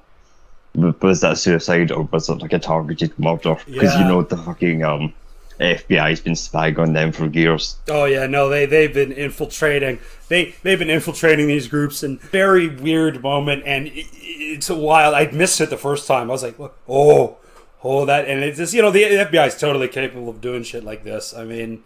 Was 1.00 1.22
that 1.22 1.38
suicide 1.38 1.90
or 1.90 2.02
was 2.02 2.28
it 2.28 2.34
like 2.34 2.52
a 2.52 2.58
targeted 2.58 3.18
murder? 3.18 3.56
Because 3.64 3.98
you 3.98 4.04
know 4.04 4.20
the 4.20 4.36
fucking 4.36 4.84
um, 4.84 5.14
FBI's 5.58 6.20
been 6.20 6.36
spying 6.36 6.78
on 6.78 6.92
them 6.92 7.12
for 7.12 7.28
years. 7.28 7.76
Oh 7.88 8.04
yeah, 8.04 8.26
no, 8.26 8.50
they 8.50 8.66
they've 8.66 8.92
been 8.92 9.10
infiltrating. 9.10 10.00
They 10.28 10.54
they've 10.62 10.78
been 10.78 10.90
infiltrating 10.90 11.46
these 11.46 11.66
groups 11.66 12.02
in 12.02 12.18
very 12.18 12.68
weird 12.68 13.22
moment, 13.22 13.62
and 13.64 13.86
it, 13.86 14.06
it's 14.20 14.68
a 14.68 14.76
wild. 14.76 15.14
I 15.14 15.30
missed 15.30 15.62
it 15.62 15.70
the 15.70 15.78
first 15.78 16.06
time. 16.06 16.28
I 16.28 16.34
was 16.34 16.42
like, 16.42 16.60
oh, 16.86 17.38
oh, 17.82 18.04
that, 18.04 18.28
and 18.28 18.44
it's 18.44 18.58
just 18.58 18.74
you 18.74 18.82
know 18.82 18.90
the 18.90 19.02
FBI 19.02 19.46
is 19.46 19.58
totally 19.58 19.88
capable 19.88 20.28
of 20.28 20.42
doing 20.42 20.62
shit 20.62 20.84
like 20.84 21.04
this. 21.04 21.32
I 21.32 21.44
mean, 21.44 21.84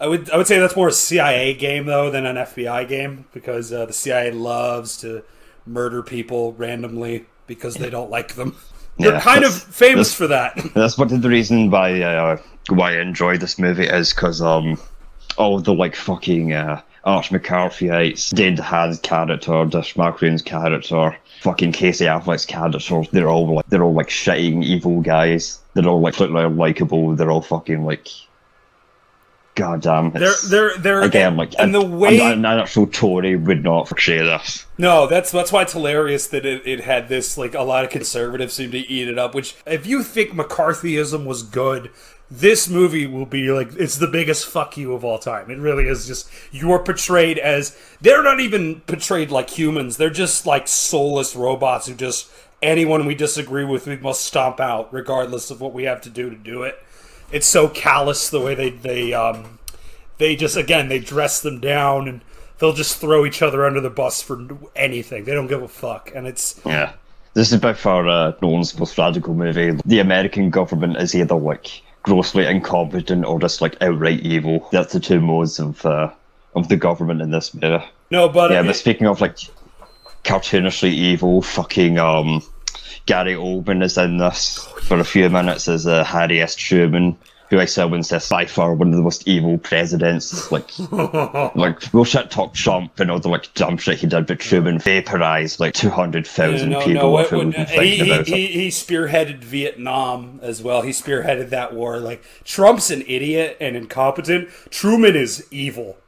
I 0.00 0.06
would 0.06 0.30
I 0.30 0.36
would 0.36 0.46
say 0.46 0.58
that's 0.58 0.76
more 0.76 0.88
a 0.88 0.92
CIA 0.92 1.54
game 1.54 1.86
though 1.86 2.10
than 2.10 2.26
an 2.26 2.36
FBI 2.36 2.88
game 2.88 3.26
because 3.32 3.72
uh, 3.72 3.86
the 3.86 3.92
CIA 3.92 4.32
loves 4.32 4.96
to 4.98 5.22
murder 5.66 6.02
people 6.02 6.52
randomly 6.54 7.26
because 7.46 7.74
they 7.74 7.90
don't 7.90 8.10
like 8.10 8.34
them. 8.34 8.56
They're 8.98 9.14
Yeah, 9.14 9.20
kind 9.20 9.44
of 9.44 9.52
famous 9.52 10.14
for 10.14 10.28
that. 10.28 10.56
That's 10.74 10.94
part 10.94 11.10
of 11.10 11.20
the 11.20 11.28
reason 11.28 11.68
why 11.68 12.00
uh, 12.00 12.36
why 12.68 12.92
I 12.92 13.00
enjoy 13.00 13.38
this 13.38 13.58
movie 13.58 13.86
is 13.86 14.14
because 14.14 14.40
um 14.40 14.78
all 15.36 15.58
the 15.60 15.74
like 15.74 15.96
fucking 15.96 16.52
uh, 16.52 16.80
Arch 17.04 17.30
McCarthyites, 17.30 18.34
Dane 18.34 18.56
DeHaan's 18.56 19.00
character, 19.00 19.64
Dish 19.66 19.94
McCrean's 19.94 20.42
character, 20.42 21.16
fucking 21.40 21.72
Casey 21.72 22.04
Affleck's 22.04 22.46
character, 22.46 23.02
they're 23.10 23.28
all 23.28 23.56
like 23.56 23.66
they're 23.66 23.82
all 23.82 23.94
like 23.94 24.08
shitting 24.08 24.64
evil 24.64 25.00
guys. 25.00 25.58
They're 25.74 25.86
all 25.86 26.00
like 26.00 26.14
totally 26.14 26.48
likable. 26.48 27.14
They're 27.16 27.30
all 27.30 27.42
fucking 27.42 27.84
like. 27.84 28.08
God 29.54 29.82
damn. 29.82 30.10
They're 30.10 30.34
they're 30.48 30.78
they're 30.78 31.02
Again, 31.02 31.36
like 31.36 31.54
and 31.58 31.74
an, 31.74 31.80
the 31.80 31.96
way 31.96 32.18
an, 32.18 32.44
an 32.44 32.58
actual 32.58 32.88
Tory 32.88 33.36
would 33.36 33.62
not 33.62 33.86
portray 33.86 34.18
this. 34.18 34.66
No, 34.78 35.06
that's 35.06 35.30
that's 35.30 35.52
why 35.52 35.62
it's 35.62 35.72
hilarious 35.72 36.26
that 36.28 36.44
it, 36.44 36.66
it 36.66 36.80
had 36.80 37.08
this 37.08 37.38
like 37.38 37.54
a 37.54 37.62
lot 37.62 37.84
of 37.84 37.90
conservatives 37.90 38.54
seem 38.54 38.72
to 38.72 38.78
eat 38.78 39.08
it 39.08 39.18
up. 39.18 39.34
Which 39.34 39.54
if 39.64 39.86
you 39.86 40.02
think 40.02 40.32
McCarthyism 40.32 41.24
was 41.24 41.44
good, 41.44 41.90
this 42.28 42.68
movie 42.68 43.06
will 43.06 43.26
be 43.26 43.50
like 43.52 43.68
it's 43.76 43.98
the 43.98 44.08
biggest 44.08 44.44
fuck 44.44 44.76
you 44.76 44.92
of 44.92 45.04
all 45.04 45.20
time. 45.20 45.48
It 45.50 45.58
really 45.58 45.86
is 45.86 46.08
just 46.08 46.28
you're 46.50 46.82
portrayed 46.82 47.38
as 47.38 47.78
they're 48.00 48.24
not 48.24 48.40
even 48.40 48.80
portrayed 48.80 49.30
like 49.30 49.50
humans. 49.50 49.98
They're 49.98 50.10
just 50.10 50.46
like 50.46 50.66
soulless 50.66 51.36
robots 51.36 51.86
who 51.86 51.94
just 51.94 52.28
anyone 52.60 53.06
we 53.06 53.14
disagree 53.14 53.64
with 53.64 53.86
we 53.86 53.96
must 53.98 54.24
stomp 54.24 54.58
out 54.58 54.92
regardless 54.92 55.50
of 55.50 55.60
what 55.60 55.72
we 55.72 55.84
have 55.84 56.00
to 56.00 56.10
do 56.10 56.28
to 56.28 56.36
do 56.36 56.64
it. 56.64 56.82
It's 57.32 57.46
so 57.46 57.68
callous 57.68 58.30
the 58.30 58.40
way 58.40 58.54
they 58.54 58.70
they 58.70 59.12
um 59.12 59.58
they 60.18 60.36
just 60.36 60.56
again 60.56 60.88
they 60.88 60.98
dress 60.98 61.40
them 61.40 61.60
down 61.60 62.06
and 62.08 62.20
they'll 62.58 62.72
just 62.72 62.98
throw 63.00 63.24
each 63.26 63.42
other 63.42 63.64
under 63.66 63.80
the 63.80 63.90
bus 63.90 64.22
for 64.22 64.46
anything. 64.76 65.24
They 65.24 65.32
don't 65.32 65.48
give 65.48 65.62
a 65.62 65.68
fuck, 65.68 66.12
and 66.14 66.26
it's 66.26 66.60
Yeah. 66.64 66.92
This 67.34 67.50
is 67.52 67.58
by 67.60 67.72
far 67.72 68.06
uh, 68.08 68.32
Nolan's 68.40 68.78
most 68.78 68.96
radical 68.96 69.34
movie. 69.34 69.76
The 69.84 69.98
American 69.98 70.50
government 70.50 70.98
is 70.98 71.16
either 71.16 71.34
like 71.34 71.82
grossly 72.04 72.46
incompetent 72.46 73.24
or 73.24 73.40
just 73.40 73.60
like 73.60 73.76
outright 73.82 74.20
evil. 74.20 74.68
That's 74.70 74.92
the 74.92 75.00
two 75.00 75.20
modes 75.20 75.58
of 75.58 75.84
uh, 75.84 76.10
of 76.54 76.68
the 76.68 76.76
government 76.76 77.20
in 77.22 77.32
this 77.32 77.52
movie. 77.52 77.84
no, 78.12 78.28
but 78.28 78.52
Yeah, 78.52 78.60
it- 78.60 78.66
but 78.66 78.76
speaking 78.76 79.08
of 79.08 79.20
like 79.20 79.36
cartoonishly 80.22 80.90
evil, 80.92 81.42
fucking 81.42 81.98
um, 81.98 82.40
Gary 83.06 83.34
Oldman 83.34 83.82
is 83.82 83.98
in 83.98 84.16
this 84.16 84.58
for 84.82 84.98
a 84.98 85.04
few 85.04 85.28
minutes 85.28 85.68
as 85.68 85.86
uh, 85.86 86.04
Harry 86.04 86.40
S. 86.40 86.54
Truman, 86.54 87.16
who 87.50 87.60
I 87.60 87.66
still 87.66 87.92
insist 87.92 88.30
by 88.30 88.46
far 88.46 88.74
one 88.74 88.88
of 88.88 88.96
the 88.96 89.02
most 89.02 89.28
evil 89.28 89.58
presidents. 89.58 90.50
Like, 90.50 90.70
like 91.54 91.92
we'll 91.92 92.04
shit 92.04 92.30
talk 92.30 92.54
Trump 92.54 92.98
and 92.98 93.10
all 93.10 93.20
the 93.20 93.28
like 93.28 93.52
dumb 93.54 93.76
shit 93.76 93.98
he 93.98 94.06
did, 94.06 94.26
but 94.26 94.40
Truman 94.40 94.78
vaporized 94.78 95.60
like 95.60 95.74
two 95.74 95.90
hundred 95.90 96.26
thousand 96.26 96.70
no, 96.70 96.80
people 96.80 97.10
no, 97.10 97.10
without 97.12 97.68
he, 97.68 97.96
he, 97.96 98.22
he, 98.22 98.46
he 98.46 98.68
spearheaded 98.68 99.44
Vietnam 99.44 100.40
as 100.42 100.62
well. 100.62 100.80
He 100.80 100.90
spearheaded 100.90 101.50
that 101.50 101.74
war. 101.74 101.98
Like 101.98 102.24
Trump's 102.44 102.90
an 102.90 103.02
idiot 103.06 103.58
and 103.60 103.76
incompetent. 103.76 104.48
Truman 104.70 105.14
is 105.14 105.46
evil. 105.50 105.98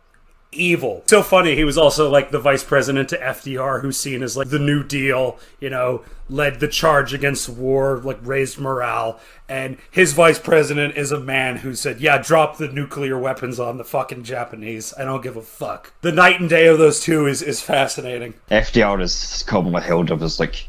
Evil. 0.57 1.03
So 1.07 1.23
funny. 1.23 1.55
He 1.55 1.65
was 1.65 1.79
also 1.79 2.11
like 2.11 2.31
the 2.31 2.39
vice 2.39 2.65
president 2.65 3.09
to 3.11 3.19
FDR, 3.19 3.83
who's 3.83 3.99
seen 3.99 4.23
as 4.23 4.37
like 4.37 4.49
the 4.49 4.59
New 4.59 4.83
Deal. 4.83 5.39
You 5.61 5.71
know, 5.71 6.05
led 6.29 6.61
the 6.61 6.69
charge 6.69 7.15
against 7.15 7.49
war, 7.49 7.99
like 7.99 8.19
raised 8.23 8.59
morale. 8.59 9.21
And 9.49 9.79
his 9.91 10.13
vice 10.13 10.39
president 10.39 10.97
is 10.97 11.13
a 11.13 11.21
man 11.21 11.59
who 11.59 11.75
said, 11.75 12.01
"Yeah, 12.01 12.19
drop 12.19 12.59
the 12.59 12.69
nuclear 12.69 13.19
weapons 13.19 13.61
on 13.61 13.79
the 13.79 13.85
fucking 13.85 14.25
Japanese. 14.25 14.93
I 14.99 15.05
don't 15.05 15.23
give 15.23 15.37
a 15.37 15.43
fuck." 15.43 15.93
The 16.01 16.13
night 16.13 16.41
and 16.41 16.49
day 16.49 16.67
of 16.67 16.79
those 16.79 17.01
two 17.01 17.27
is 17.27 17.43
is 17.43 17.61
fascinating. 17.61 18.35
FDR 18.51 19.01
is 19.01 19.45
commonly 19.47 19.83
held 19.83 20.11
up 20.11 20.23
as 20.23 20.41
like 20.41 20.69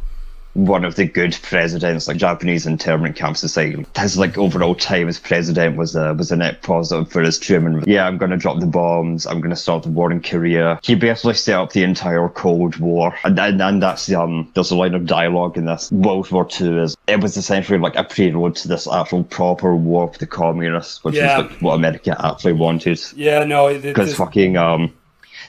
one 0.57 0.83
of 0.83 0.95
the 0.95 1.05
good 1.05 1.37
presidents, 1.43 2.07
like 2.07 2.17
Japanese 2.17 2.65
internment 2.65 3.15
camp 3.15 3.37
society. 3.37 3.85
His 3.95 4.17
like 4.17 4.37
overall 4.37 4.73
time 4.73 5.07
as 5.07 5.19
president 5.19 5.77
was 5.77 5.95
a 5.95 6.13
was 6.15 6.31
a 6.31 6.35
net 6.35 6.63
positive 6.63 7.11
for 7.11 7.21
his 7.21 7.37
Truman. 7.37 7.83
Yeah, 7.85 8.07
I'm 8.07 8.17
gonna 8.17 8.37
drop 8.37 8.59
the 8.59 8.65
bombs. 8.65 9.27
I'm 9.27 9.39
gonna 9.39 9.55
start 9.55 9.83
the 9.83 9.89
war 9.89 10.11
in 10.11 10.21
Korea. 10.21 10.79
He 10.83 10.95
basically 10.95 11.35
set 11.35 11.55
up 11.55 11.73
the 11.73 11.83
entire 11.83 12.27
Cold 12.29 12.77
War, 12.77 13.15
and 13.23 13.37
and, 13.39 13.61
and 13.61 13.81
that's 13.83 14.11
um 14.11 14.49
there's 14.55 14.71
a 14.71 14.75
line 14.75 14.95
of 14.95 15.05
dialogue 15.05 15.57
in 15.57 15.65
this. 15.65 15.91
World 15.91 16.31
War 16.31 16.43
Two 16.45 16.81
is 16.81 16.97
it 17.07 17.21
was 17.21 17.37
essentially 17.37 17.77
like 17.77 17.95
a 17.95 18.03
prelude 18.03 18.55
to 18.57 18.67
this 18.67 18.87
actual 18.91 19.23
proper 19.25 19.75
war 19.75 20.07
with 20.07 20.17
the 20.17 20.27
communists, 20.27 21.03
which 21.03 21.15
Yeah. 21.15 21.39
is 21.39 21.51
like 21.51 21.61
what 21.61 21.75
America 21.75 22.15
actually 22.19 22.53
wanted. 22.53 22.99
Yeah, 23.15 23.43
no, 23.43 23.67
it, 23.67 23.83
Because 23.83 24.15
fucking 24.15 24.57
um, 24.57 24.91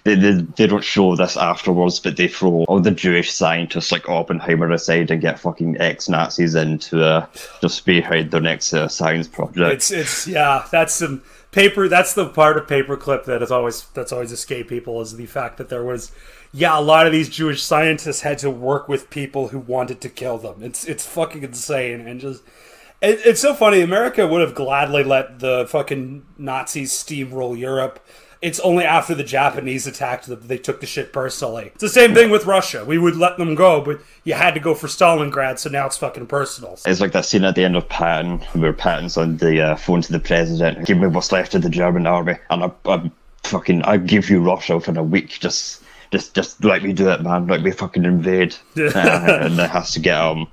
they, 0.09 0.15
they 0.15 0.43
they 0.57 0.67
don't 0.67 0.85
show 0.85 1.15
this 1.15 1.37
afterwards, 1.37 2.01
but 2.01 2.17
they 2.17 2.29
throw 2.29 2.65
all 2.65 2.81
the 2.81 2.91
Jewish 2.91 3.31
scientists 3.31 3.93
like 3.93 4.09
Oppenheimer 4.09 4.71
aside 4.73 5.11
and 5.11 5.21
get 5.21 5.39
fucking 5.39 5.79
ex 5.81 6.09
Nazis 6.09 6.55
in 6.55 6.79
to 6.79 7.05
uh, 7.05 7.27
just 7.61 7.77
spearhead 7.77 8.31
their 8.31 8.41
next 8.41 8.73
uh, 8.73 8.89
science 8.89 9.29
project. 9.29 9.73
It's 9.73 9.91
it's 9.91 10.27
yeah, 10.27 10.67
that's 10.71 10.95
some 10.95 11.23
paper. 11.53 11.89
That's 11.89 12.15
the 12.15 12.29
part 12.29 12.57
of 12.57 12.67
paperclip 12.67 13.25
that 13.25 13.43
is 13.43 13.51
always 13.51 13.85
that's 13.95 14.13
always 14.13 14.33
escaped 14.33 14.69
people 14.69 15.01
is 15.01 15.17
the 15.17 15.27
fact 15.27 15.59
that 15.59 15.69
there 15.69 15.85
was 15.85 16.11
yeah 16.53 16.79
a 16.79 16.81
lot 16.81 17.07
of 17.07 17.13
these 17.13 17.29
Jewish 17.29 17.63
scientists 17.63 18.23
had 18.23 18.39
to 18.39 18.51
work 18.51 18.89
with 18.89 19.11
people 19.11 19.49
who 19.49 19.59
wanted 19.59 20.01
to 20.01 20.09
kill 20.09 20.39
them. 20.39 20.63
It's 20.63 20.85
it's 20.87 21.05
fucking 21.07 21.43
insane 21.43 22.07
and 22.07 22.21
just. 22.21 22.43
It, 23.01 23.21
it's 23.25 23.41
so 23.41 23.55
funny. 23.55 23.81
America 23.81 24.27
would 24.27 24.41
have 24.41 24.57
gladly 24.57 25.05
let 25.05 25.39
the 25.39 25.69
fucking 25.69 26.27
Nazis 26.37 26.93
steamroll 26.93 27.57
Europe. 27.57 28.05
It's 28.41 28.61
only 28.61 28.85
after 28.85 29.15
the 29.15 29.25
Japanese 29.25 29.87
attacked 29.87 30.27
that 30.27 30.47
they 30.47 30.59
took 30.59 30.81
the 30.81 30.87
shit 30.87 31.13
personally. 31.13 31.73
It's 31.75 31.81
the 31.81 31.89
same 31.89 32.15
thing 32.15 32.31
with 32.31 32.47
Russia. 32.47 32.85
We 32.85 32.97
would 32.97 33.17
let 33.17 33.37
them 33.37 33.57
go, 33.57 33.81
but 33.81 34.01
you 34.23 34.35
had 34.35 34.55
to 34.55 34.61
go 34.61 34.75
for 34.75 34.87
Stalingrad, 34.87 35.59
so 35.59 35.69
now 35.71 35.87
it's 35.87 35.97
fucking 35.97 36.27
personal. 36.29 36.79
It's 36.87 37.01
like 37.01 37.13
that 37.13 37.25
scene 37.25 37.45
at 37.45 37.57
the 37.57 37.65
end 37.65 37.77
of 37.77 37.89
Patton, 37.89 38.39
where 38.53 38.73
Patton's 38.73 39.17
on 39.17 39.39
the 39.39 39.61
uh, 39.61 39.77
phone 39.77 40.03
to 40.03 40.13
the 40.13 40.21
president. 40.21 40.87
Give 40.87 40.99
me 40.99 41.09
what's 41.09 41.33
left 41.33 41.55
of 41.57 41.63
the 41.63 41.71
German 41.71 42.07
army, 42.07 42.37
and 42.51 42.65
I, 42.65 42.71
I 42.85 43.11
fucking 43.43 43.83
I 43.83 43.97
give 43.97 44.31
you 44.31 44.41
Russia 44.41 44.77
within 44.77 44.97
a 44.97 45.03
week. 45.03 45.41
Just, 45.41 45.83
just, 46.13 46.35
just 46.35 46.65
let 46.65 46.85
me 46.85 46.93
do 46.93 47.09
it, 47.11 47.23
man. 47.23 47.49
Let 47.49 47.63
me 47.63 47.73
fucking 47.73 48.05
invade. 48.05 48.55
uh, 48.77 48.93
and 48.95 49.59
it 49.59 49.71
has 49.71 49.93
to 49.95 50.01
get 50.01 50.17
um 50.17 50.47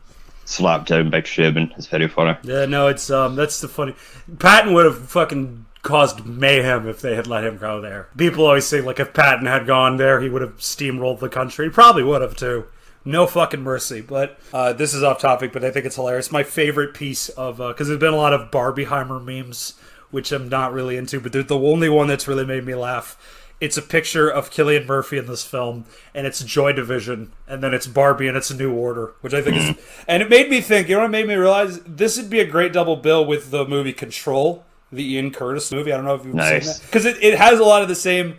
slapped 0.45 0.87
down 0.87 1.09
by 1.09 1.21
Sherman. 1.21 1.73
It's 1.77 1.87
very 1.87 2.07
funny. 2.07 2.37
Yeah, 2.43 2.65
no, 2.65 2.87
it's 2.87 3.09
um, 3.09 3.35
that's 3.35 3.61
the 3.61 3.67
funny. 3.67 3.95
Patton 4.39 4.73
would 4.73 4.85
have 4.85 5.09
fucking 5.09 5.64
caused 5.85 6.25
mayhem 6.25 6.89
if 6.89 6.99
they 6.99 7.15
had 7.15 7.27
let 7.27 7.45
him 7.45 7.57
go 7.57 7.79
there. 7.79 8.09
People 8.17 8.45
always 8.45 8.65
say 8.65 8.81
like 8.81 8.99
if 8.99 9.13
Patton 9.13 9.45
had 9.45 9.67
gone 9.67 9.95
there, 9.97 10.19
he 10.19 10.27
would 10.27 10.41
have 10.41 10.57
steamrolled 10.57 11.19
the 11.19 11.29
country. 11.29 11.67
He 11.67 11.71
probably 11.71 12.03
would 12.03 12.21
have 12.21 12.35
too. 12.35 12.65
No 13.05 13.27
fucking 13.27 13.61
mercy. 13.61 14.01
But 14.01 14.39
uh, 14.51 14.73
this 14.73 14.95
is 14.95 15.03
off 15.03 15.19
topic, 15.19 15.53
but 15.53 15.63
I 15.63 15.69
think 15.69 15.85
it's 15.85 15.95
hilarious. 15.95 16.31
My 16.31 16.43
favorite 16.43 16.95
piece 16.95 17.29
of 17.29 17.57
because 17.57 17.87
there's 17.87 17.99
been 17.99 18.13
a 18.13 18.17
lot 18.17 18.33
of 18.33 18.51
Barbieheimer 18.51 19.23
memes, 19.23 19.75
which 20.09 20.31
I'm 20.31 20.49
not 20.49 20.73
really 20.73 20.97
into, 20.97 21.19
but 21.19 21.31
they're 21.31 21.43
the 21.43 21.57
only 21.57 21.87
one 21.87 22.07
that's 22.07 22.27
really 22.27 22.45
made 22.45 22.65
me 22.65 22.73
laugh. 22.73 23.41
It's 23.61 23.77
a 23.77 23.81
picture 23.81 24.27
of 24.27 24.49
Cillian 24.49 24.85
Murphy 24.85 25.17
in 25.17 25.27
this 25.27 25.45
film, 25.45 25.85
and 26.13 26.27
it's 26.27 26.43
Joy 26.43 26.73
Division, 26.73 27.31
and 27.47 27.63
then 27.63 27.73
it's 27.73 27.87
Barbie 27.87 28.27
and 28.27 28.35
it's 28.35 28.49
a 28.49 28.57
New 28.57 28.73
Order, 28.73 29.13
which 29.21 29.33
I 29.33 29.41
think 29.41 29.55
is. 29.55 29.75
And 30.07 30.21
it 30.21 30.29
made 30.29 30.49
me 30.49 30.61
think. 30.61 30.89
You 30.89 30.95
know 30.95 31.03
what 31.03 31.11
made 31.11 31.27
me 31.27 31.35
realize 31.35 31.79
this 31.81 32.17
would 32.17 32.29
be 32.29 32.39
a 32.39 32.45
great 32.45 32.73
double 32.73 32.95
bill 32.95 33.25
with 33.25 33.51
the 33.51 33.65
movie 33.65 33.93
Control, 33.93 34.65
the 34.95 35.13
Ian 35.13 35.31
Curtis 35.31 35.71
movie. 35.71 35.91
I 35.91 35.95
don't 35.97 36.05
know 36.05 36.15
if 36.15 36.25
you've 36.25 36.35
Nice. 36.35 36.65
seen 36.65 36.73
that 36.73 36.85
because 36.85 37.05
it, 37.05 37.21
it 37.23 37.37
has 37.37 37.59
a 37.59 37.63
lot 37.63 37.81
of 37.81 37.87
the 37.87 37.95
same 37.95 38.37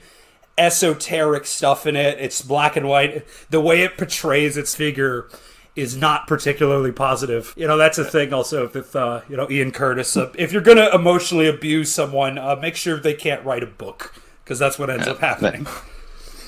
esoteric 0.58 1.46
stuff 1.46 1.86
in 1.86 1.96
it. 1.96 2.18
It's 2.18 2.42
black 2.42 2.76
and 2.76 2.88
white. 2.88 3.26
The 3.50 3.60
way 3.60 3.82
it 3.82 3.96
portrays 3.96 4.56
its 4.56 4.74
figure 4.74 5.28
is 5.74 5.96
not 5.96 6.26
particularly 6.26 6.90
positive. 6.92 7.52
You 7.56 7.66
know, 7.66 7.76
that's 7.76 7.98
a 7.98 8.04
thing 8.04 8.32
also 8.32 8.68
with 8.68 8.96
uh, 8.96 9.20
you 9.28 9.36
know 9.36 9.48
Ian 9.50 9.70
Curtis. 9.72 10.16
Uh, 10.16 10.32
if 10.36 10.52
you're 10.52 10.62
gonna 10.62 10.88
emotionally 10.94 11.46
abuse 11.46 11.92
someone, 11.92 12.38
uh, 12.38 12.56
make 12.56 12.76
sure 12.76 12.98
they 12.98 13.14
can't 13.14 13.44
write 13.44 13.62
a 13.62 13.66
book 13.66 14.14
because 14.44 14.58
that's 14.58 14.78
what 14.78 14.88
ends 14.90 15.06
up 15.06 15.18
happening. 15.18 15.66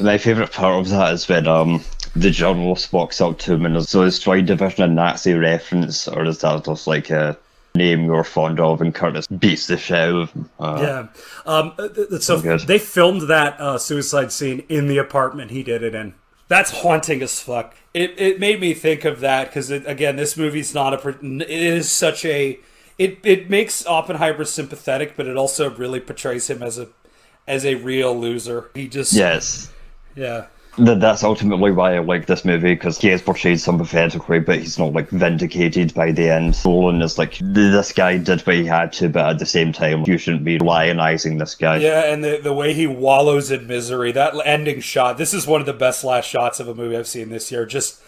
My 0.00 0.16
favourite 0.16 0.52
part 0.52 0.80
of 0.80 0.88
that 0.90 1.12
is 1.14 1.28
when 1.28 1.46
um 1.48 1.82
the 2.14 2.30
journalist 2.30 2.92
walks 2.92 3.20
up 3.20 3.38
to 3.40 3.54
him 3.54 3.66
and 3.66 3.74
there's 3.74 3.90
so 3.90 4.02
is 4.02 4.18
Joy 4.18 4.42
Division 4.42 4.84
a 4.84 4.88
Nazi 4.88 5.34
reference 5.34 6.08
or 6.08 6.24
is 6.24 6.38
that 6.38 6.64
just 6.64 6.86
like 6.86 7.10
a 7.10 7.36
name 7.74 8.04
you're 8.04 8.24
fond 8.24 8.58
of 8.60 8.80
and 8.80 8.94
Curtis 8.94 9.26
beats 9.26 9.66
the 9.66 9.76
shit 9.76 9.96
out 9.96 10.14
of 10.14 10.30
him? 10.32 10.50
Uh, 10.58 10.78
Yeah. 10.80 11.06
Um, 11.46 11.72
uh, 11.78 11.88
th- 11.88 12.08
th- 12.08 12.22
so 12.22 12.40
Good. 12.40 12.60
they 12.60 12.78
filmed 12.78 13.22
that 13.28 13.60
uh, 13.60 13.78
suicide 13.78 14.32
scene 14.32 14.64
in 14.68 14.88
the 14.88 14.98
apartment 14.98 15.50
he 15.50 15.62
did 15.62 15.82
it 15.82 15.94
in. 15.94 16.14
That's 16.48 16.70
haunting 16.70 17.22
as 17.22 17.40
fuck. 17.40 17.74
It, 17.94 18.14
it 18.18 18.40
made 18.40 18.60
me 18.60 18.72
think 18.74 19.04
of 19.04 19.20
that 19.20 19.48
because 19.48 19.70
again, 19.70 20.16
this 20.16 20.36
movie's 20.36 20.74
not 20.74 20.94
a. 20.94 21.08
It 21.08 21.50
is 21.50 21.90
such 21.90 22.24
a. 22.24 22.58
It 22.96 23.18
it 23.22 23.50
makes 23.50 23.86
Oppenheimer 23.86 24.44
sympathetic, 24.44 25.14
but 25.16 25.26
it 25.26 25.36
also 25.36 25.70
really 25.70 26.00
portrays 26.00 26.48
him 26.48 26.62
as 26.62 26.78
a 26.78 26.88
as 27.46 27.64
a 27.66 27.74
real 27.76 28.18
loser. 28.18 28.70
He 28.74 28.88
just 28.88 29.12
Yes. 29.12 29.70
yeah. 30.16 30.46
Th- 30.78 30.98
That's 30.98 31.24
ultimately 31.24 31.72
why 31.72 31.96
I 31.96 31.98
like 31.98 32.26
this 32.26 32.44
movie 32.44 32.74
because 32.74 32.98
he 32.98 33.10
is 33.10 33.20
portrayed 33.20 33.60
sympathetically, 33.60 34.38
but 34.38 34.60
he's 34.60 34.78
not 34.78 34.92
like 34.92 35.10
vindicated 35.10 35.92
by 35.92 36.12
the 36.12 36.30
end. 36.30 36.56
Nolan 36.64 37.02
is 37.02 37.18
like, 37.18 37.38
this 37.40 37.92
guy 37.92 38.16
did 38.16 38.40
what 38.42 38.56
he 38.56 38.64
had 38.64 38.92
to, 38.94 39.08
but 39.08 39.26
at 39.26 39.38
the 39.38 39.46
same 39.46 39.72
time, 39.72 40.04
you 40.06 40.16
shouldn't 40.16 40.44
be 40.44 40.58
lionizing 40.58 41.38
this 41.38 41.54
guy. 41.54 41.78
Yeah, 41.78 42.12
and 42.12 42.22
the 42.22 42.38
the 42.42 42.52
way 42.52 42.74
he 42.74 42.86
wallows 42.86 43.50
in 43.50 43.66
misery, 43.66 44.12
that 44.12 44.34
ending 44.44 44.80
shot. 44.80 45.18
This 45.18 45.34
is 45.34 45.46
one 45.46 45.60
of 45.60 45.66
the 45.66 45.72
best 45.72 46.04
last 46.04 46.28
shots 46.28 46.60
of 46.60 46.68
a 46.68 46.74
movie 46.74 46.96
I've 46.96 47.08
seen 47.08 47.28
this 47.28 47.50
year. 47.50 47.66
Just 47.66 48.00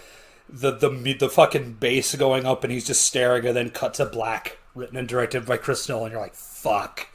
the 0.49 0.71
the 0.71 1.17
the 1.19 1.29
fucking 1.29 1.75
bass 1.75 2.15
going 2.15 2.47
up, 2.47 2.63
and 2.65 2.73
he's 2.73 2.87
just 2.87 3.03
staring, 3.03 3.47
and 3.47 3.57
then 3.57 3.71
cut 3.71 3.95
to 3.95 4.07
black, 4.07 4.59
written 4.75 4.97
and 4.97 5.09
directed 5.09 5.45
by 5.45 5.57
Chris 5.57 5.89
Nolan. 5.89 6.07
And 6.07 6.13
you're 6.13 6.23
like, 6.23 6.35
fuck. 6.35 7.09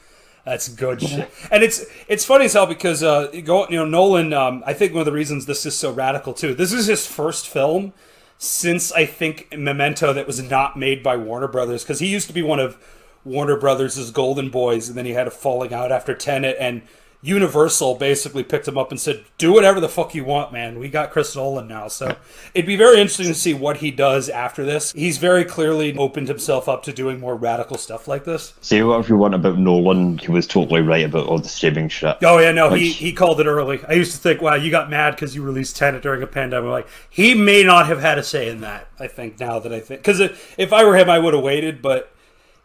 That's 0.45 0.67
good 0.67 1.01
shit, 1.01 1.31
and 1.51 1.63
it's 1.63 1.85
it's 2.07 2.23
funny 2.23 2.45
as 2.45 2.53
hell 2.53 2.67
because 2.67 3.01
uh, 3.01 3.31
you 3.33 3.41
go 3.41 3.67
you 3.67 3.77
know 3.77 3.85
Nolan. 3.85 4.31
Um, 4.31 4.63
I 4.65 4.73
think 4.73 4.93
one 4.93 4.99
of 4.99 5.07
the 5.07 5.11
reasons 5.11 5.47
this 5.47 5.65
is 5.65 5.75
so 5.75 5.91
radical 5.91 6.33
too. 6.33 6.53
This 6.53 6.71
is 6.71 6.85
his 6.85 7.07
first 7.07 7.47
film 7.47 7.93
since 8.37 8.91
I 8.91 9.05
think 9.05 9.57
Memento 9.57 10.13
that 10.13 10.27
was 10.27 10.41
not 10.41 10.77
made 10.77 11.01
by 11.01 11.17
Warner 11.17 11.47
Brothers 11.47 11.83
because 11.83 11.99
he 11.99 12.07
used 12.07 12.27
to 12.27 12.33
be 12.33 12.43
one 12.43 12.59
of 12.59 12.77
Warner 13.23 13.57
Brothers' 13.57 14.11
golden 14.11 14.49
boys, 14.49 14.87
and 14.87 14.95
then 14.95 15.05
he 15.05 15.13
had 15.13 15.25
a 15.25 15.31
falling 15.31 15.73
out 15.73 15.91
after 15.91 16.13
Tenet, 16.13 16.57
and 16.59 16.83
Universal 17.25 17.95
basically 17.95 18.43
picked 18.43 18.67
him 18.67 18.77
up 18.77 18.91
and 18.91 18.99
said, 19.01 19.25
"Do 19.39 19.51
whatever 19.51 19.79
the 19.79 19.89
fuck 19.89 20.13
you 20.13 20.23
want, 20.23 20.53
man. 20.53 20.77
We 20.77 20.89
got 20.89 21.11
Chris 21.11 21.35
Nolan 21.35 21.67
now." 21.67 21.87
So 21.87 22.15
it'd 22.53 22.67
be 22.67 22.75
very 22.75 22.99
interesting 22.99 23.27
to 23.27 23.33
see 23.33 23.53
what 23.53 23.77
he 23.77 23.89
does 23.89 24.29
after 24.29 24.63
this. 24.63 24.91
He's 24.91 25.17
very 25.17 25.43
clearly 25.43 25.97
opened 25.97 26.27
himself 26.27 26.69
up 26.69 26.83
to 26.83 26.93
doing 26.93 27.19
more 27.19 27.35
radical 27.35 27.77
stuff 27.77 28.07
like 28.07 28.25
this. 28.25 28.53
Say 28.61 28.83
whatever 28.83 29.09
you 29.09 29.17
want 29.17 29.33
about 29.33 29.57
Nolan, 29.57 30.19
he 30.19 30.29
was 30.29 30.45
totally 30.45 30.81
right 30.81 31.03
about 31.03 31.25
all 31.25 31.39
the 31.39 31.49
streaming 31.49 31.89
shit. 31.89 32.17
Oh 32.23 32.37
yeah, 32.37 32.51
no, 32.51 32.69
he, 32.73 32.91
he 32.91 33.11
called 33.11 33.39
it 33.39 33.47
early. 33.47 33.83
I 33.89 33.93
used 33.93 34.11
to 34.11 34.19
think, 34.19 34.41
wow, 34.41 34.53
you 34.53 34.69
got 34.69 34.91
mad 34.91 35.15
because 35.15 35.33
you 35.33 35.41
released 35.41 35.75
Tenet 35.75 36.03
during 36.03 36.21
a 36.21 36.27
pandemic. 36.27 36.69
Like 36.69 36.87
he 37.09 37.33
may 37.33 37.63
not 37.63 37.87
have 37.87 38.01
had 38.01 38.19
a 38.19 38.23
say 38.23 38.49
in 38.49 38.61
that. 38.61 38.87
I 38.99 39.07
think 39.07 39.39
now 39.39 39.57
that 39.59 39.73
I 39.73 39.79
think 39.79 40.01
because 40.01 40.19
if 40.19 40.71
I 40.71 40.85
were 40.85 40.95
him, 40.95 41.09
I 41.09 41.17
would 41.17 41.33
have 41.33 41.43
waited. 41.43 41.81
But 41.81 42.11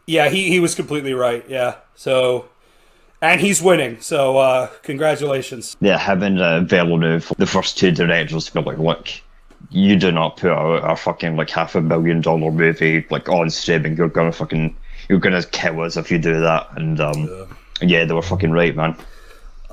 yeah, 0.05 0.29
he 0.29 0.49
he 0.49 0.59
was 0.59 0.75
completely 0.75 1.13
right. 1.13 1.43
Yeah, 1.49 1.77
so 1.95 2.50
and 3.21 3.39
he's 3.39 3.61
winning. 3.61 3.99
So 4.01 4.37
uh 4.37 4.67
congratulations. 4.83 5.77
Yeah, 5.79 5.97
having 5.97 6.37
and 6.37 6.41
uh, 6.41 6.59
Villeneuve, 6.61 7.31
the 7.37 7.45
first 7.45 7.77
two 7.77 7.91
directors, 7.91 8.53
were 8.53 8.61
like, 8.61 8.77
look, 8.77 9.09
you 9.69 9.95
do 9.95 10.11
not 10.11 10.37
put 10.37 10.51
out 10.51 10.89
a 10.89 10.95
fucking 10.95 11.35
like 11.35 11.49
half 11.49 11.75
a 11.75 11.81
million 11.81 12.21
dollar 12.21 12.51
movie 12.51 13.05
like 13.09 13.29
on 13.29 13.49
streaming. 13.49 13.95
You're 13.97 14.09
gonna 14.09 14.31
fucking, 14.31 14.75
you're 15.09 15.19
gonna 15.19 15.43
kill 15.43 15.81
us 15.81 15.97
if 15.97 16.11
you 16.11 16.17
do 16.17 16.39
that. 16.39 16.67
And 16.75 16.99
um, 16.99 17.47
yeah, 17.81 18.05
they 18.05 18.13
were 18.13 18.21
fucking 18.21 18.51
right, 18.51 18.75
man. 18.75 18.95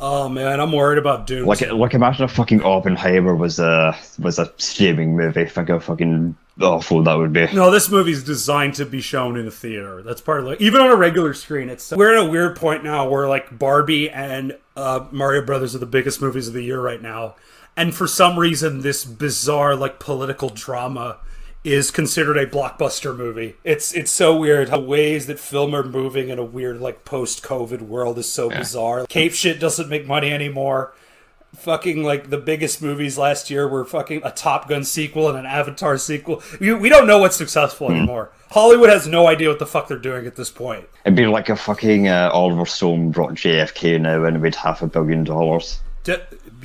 Oh 0.01 0.29
man, 0.29 0.61
I'm 0.61 0.73
worried 0.73 0.99
about 0.99 1.27
Dune. 1.27 1.45
Like, 1.45 1.61
like 1.61 1.95
imagine 1.95 2.25
if 2.25 2.33
fucking 2.33 2.63
Oppenheimer 2.63 3.35
was 3.35 3.59
a 3.59 3.97
was 4.19 4.39
a 4.39 4.53
streaming 4.57 5.17
movie. 5.17 5.45
Think 5.45 5.69
how 5.69 5.79
fucking 5.79 6.37
awful 6.61 7.03
that 7.03 7.15
would 7.15 7.33
be. 7.33 7.47
No, 7.53 7.71
this 7.71 7.91
movie's 7.91 8.23
designed 8.23 8.75
to 8.75 8.87
be 8.87 9.01
shown 9.01 9.37
in 9.37 9.47
a 9.47 9.51
theater. 9.51 10.03
That's 10.03 10.21
part 10.21 10.41
of 10.41 10.47
like 10.47 10.61
even 10.61 10.81
on 10.81 10.91
a 10.91 10.97
regular 10.97 11.35
screen. 11.35 11.69
It's 11.69 11.91
we're 11.93 12.17
at 12.17 12.27
a 12.27 12.29
weird 12.29 12.57
point 12.57 12.85
now 12.85 13.09
where 13.09 13.29
like 13.29 13.59
Barbie 13.59 14.09
and 14.11 14.57
uh, 14.77 15.07
Mario 15.11 15.45
Brothers 15.45 15.75
are 15.75 15.79
the 15.79 15.87
biggest 15.87 16.21
movies 16.21 16.49
of 16.49 16.55
the 16.55 16.63
year 16.63 16.81
right 16.81 17.03
now, 17.03 17.35
and 17.77 17.95
for 17.95 18.07
some 18.07 18.39
reason 18.39 18.81
this 18.81 19.05
bizarre 19.05 19.75
like 19.75 19.99
political 19.99 20.49
drama 20.49 21.19
is 21.65 21.91
considered 21.91 22.37
a 22.37 22.47
blockbuster 22.47 23.17
movie. 23.17 23.57
It's 23.65 23.93
it's 23.93 24.11
so 24.11 24.37
weird 24.37 24.69
how 24.69 24.81
ways 24.81 25.27
that 25.27 25.39
film 25.39 25.75
are 25.75 25.83
moving 25.83 26.29
in 26.29 26.39
a 26.39 26.45
weird 26.45 26.81
like 26.81 27.05
post 27.05 27.43
COVID 27.43 27.83
world 27.83 28.19
is 28.19 28.31
so 28.31 28.49
bizarre. 28.49 29.07
Cape 29.07 29.33
shit 29.33 29.61
doesn't 29.61 29.89
make 29.89 30.07
money 30.07 30.33
anymore 30.33 30.95
fucking 31.57 32.03
like 32.03 32.31
the 32.31 32.39
biggest 32.39 32.83
movies 32.83 33.19
last 33.19 33.51
year 33.51 33.67
were 33.67 33.85
fucking 33.85 34.21
a 34.25 34.31
Top 34.31 34.69
Gun 34.69 34.85
sequel 34.85 35.29
and 35.29 35.39
an 35.39 35.47
Avatar 35.47 35.99
sequel. 35.99 36.43
We, 36.61 36.73
we 36.75 36.89
don't 36.89 37.07
know 37.07 37.19
what's 37.19 37.37
successful 37.37 37.91
anymore. 37.91 38.31
Hollywood 38.51 38.91
has 38.91 39.07
no 39.07 39.27
idea 39.27 39.49
what 39.49 39.59
the 39.59 39.67
fuck 39.67 39.89
they're 39.89 39.99
doing 39.99 40.27
at 40.27 40.37
this 40.37 40.51
point. 40.51 40.87
It'd 41.05 41.17
be 41.17 41.27
like 41.27 41.49
a 41.49 41.57
fucking 41.57 42.09
uh, 42.09 42.31
Oliver 42.33 42.67
Stone 42.67 43.11
brought 43.11 43.35
JFK 43.35 44.01
now 44.01 44.25
and 44.25 44.41
we'd 44.41 44.55
half 44.55 44.83
a 44.83 44.87
billion 44.87 45.25
dollars. 45.25 45.81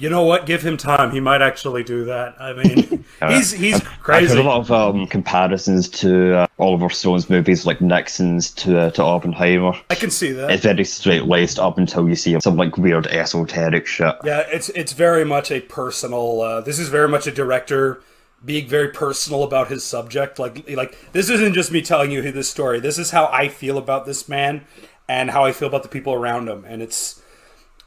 You 0.03 0.09
know 0.09 0.23
what? 0.23 0.45
Give 0.45 0.61
him 0.61 0.75
time. 0.75 1.11
He 1.11 1.21
might 1.21 1.41
actually 1.41 1.81
do 1.81 2.03
that. 2.03 2.35
I 2.37 2.51
mean, 2.51 3.05
he's 3.29 3.53
he's 3.53 3.75
I've 3.75 3.87
heard 3.87 3.99
crazy. 4.01 4.37
a 4.37 4.43
lot 4.43 4.59
of 4.59 4.69
um, 4.69 5.07
comparisons 5.07 5.87
to 6.01 6.39
uh, 6.39 6.47
Oliver 6.59 6.89
Stone's 6.89 7.29
movies, 7.29 7.65
like 7.65 7.79
Nixon's 7.79 8.51
to 8.51 8.77
uh, 8.77 8.89
to 8.91 9.01
Oppenheimer. 9.01 9.71
I 9.89 9.95
can 9.95 10.11
see 10.11 10.33
that. 10.33 10.51
It's 10.51 10.63
very 10.63 10.83
straight 10.83 11.23
laced 11.23 11.57
up 11.57 11.77
until 11.77 12.09
you 12.09 12.17
see 12.17 12.37
some 12.41 12.57
like 12.57 12.77
weird 12.77 13.07
esoteric 13.07 13.87
shit. 13.87 14.13
Yeah, 14.25 14.43
it's 14.51 14.67
it's 14.69 14.91
very 14.91 15.23
much 15.23 15.51
a 15.51 15.61
personal. 15.61 16.41
Uh, 16.41 16.59
this 16.59 16.79
is 16.79 16.89
very 16.89 17.07
much 17.07 17.25
a 17.25 17.31
director 17.31 18.01
being 18.43 18.67
very 18.67 18.89
personal 18.89 19.43
about 19.43 19.69
his 19.69 19.85
subject. 19.85 20.37
Like 20.37 20.69
like 20.71 20.97
this 21.13 21.29
isn't 21.29 21.53
just 21.53 21.71
me 21.71 21.81
telling 21.81 22.11
you 22.11 22.29
this 22.29 22.49
story. 22.49 22.81
This 22.81 22.99
is 22.99 23.11
how 23.11 23.27
I 23.27 23.47
feel 23.47 23.77
about 23.77 24.05
this 24.05 24.27
man 24.27 24.65
and 25.07 25.31
how 25.31 25.45
I 25.45 25.53
feel 25.53 25.69
about 25.69 25.83
the 25.83 25.87
people 25.87 26.11
around 26.11 26.49
him. 26.49 26.65
And 26.67 26.81
it's 26.81 27.21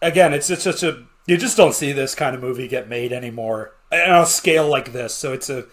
again, 0.01 0.33
it's 0.33 0.49
it's 0.49 0.63
such 0.63 0.83
a 0.83 1.05
you 1.27 1.37
just 1.37 1.57
don't 1.57 1.75
see 1.75 1.93
this 1.93 2.15
kind 2.15 2.35
of 2.35 2.41
movie 2.43 2.69
get 2.69 2.89
made 2.89 3.13
anymore 3.13 3.75
on 3.93 4.23
a 4.23 4.27
scale 4.27 4.69
like 4.69 4.93
this. 4.93 5.15
So 5.15 5.33
it's 5.33 5.51
a. 5.51 5.65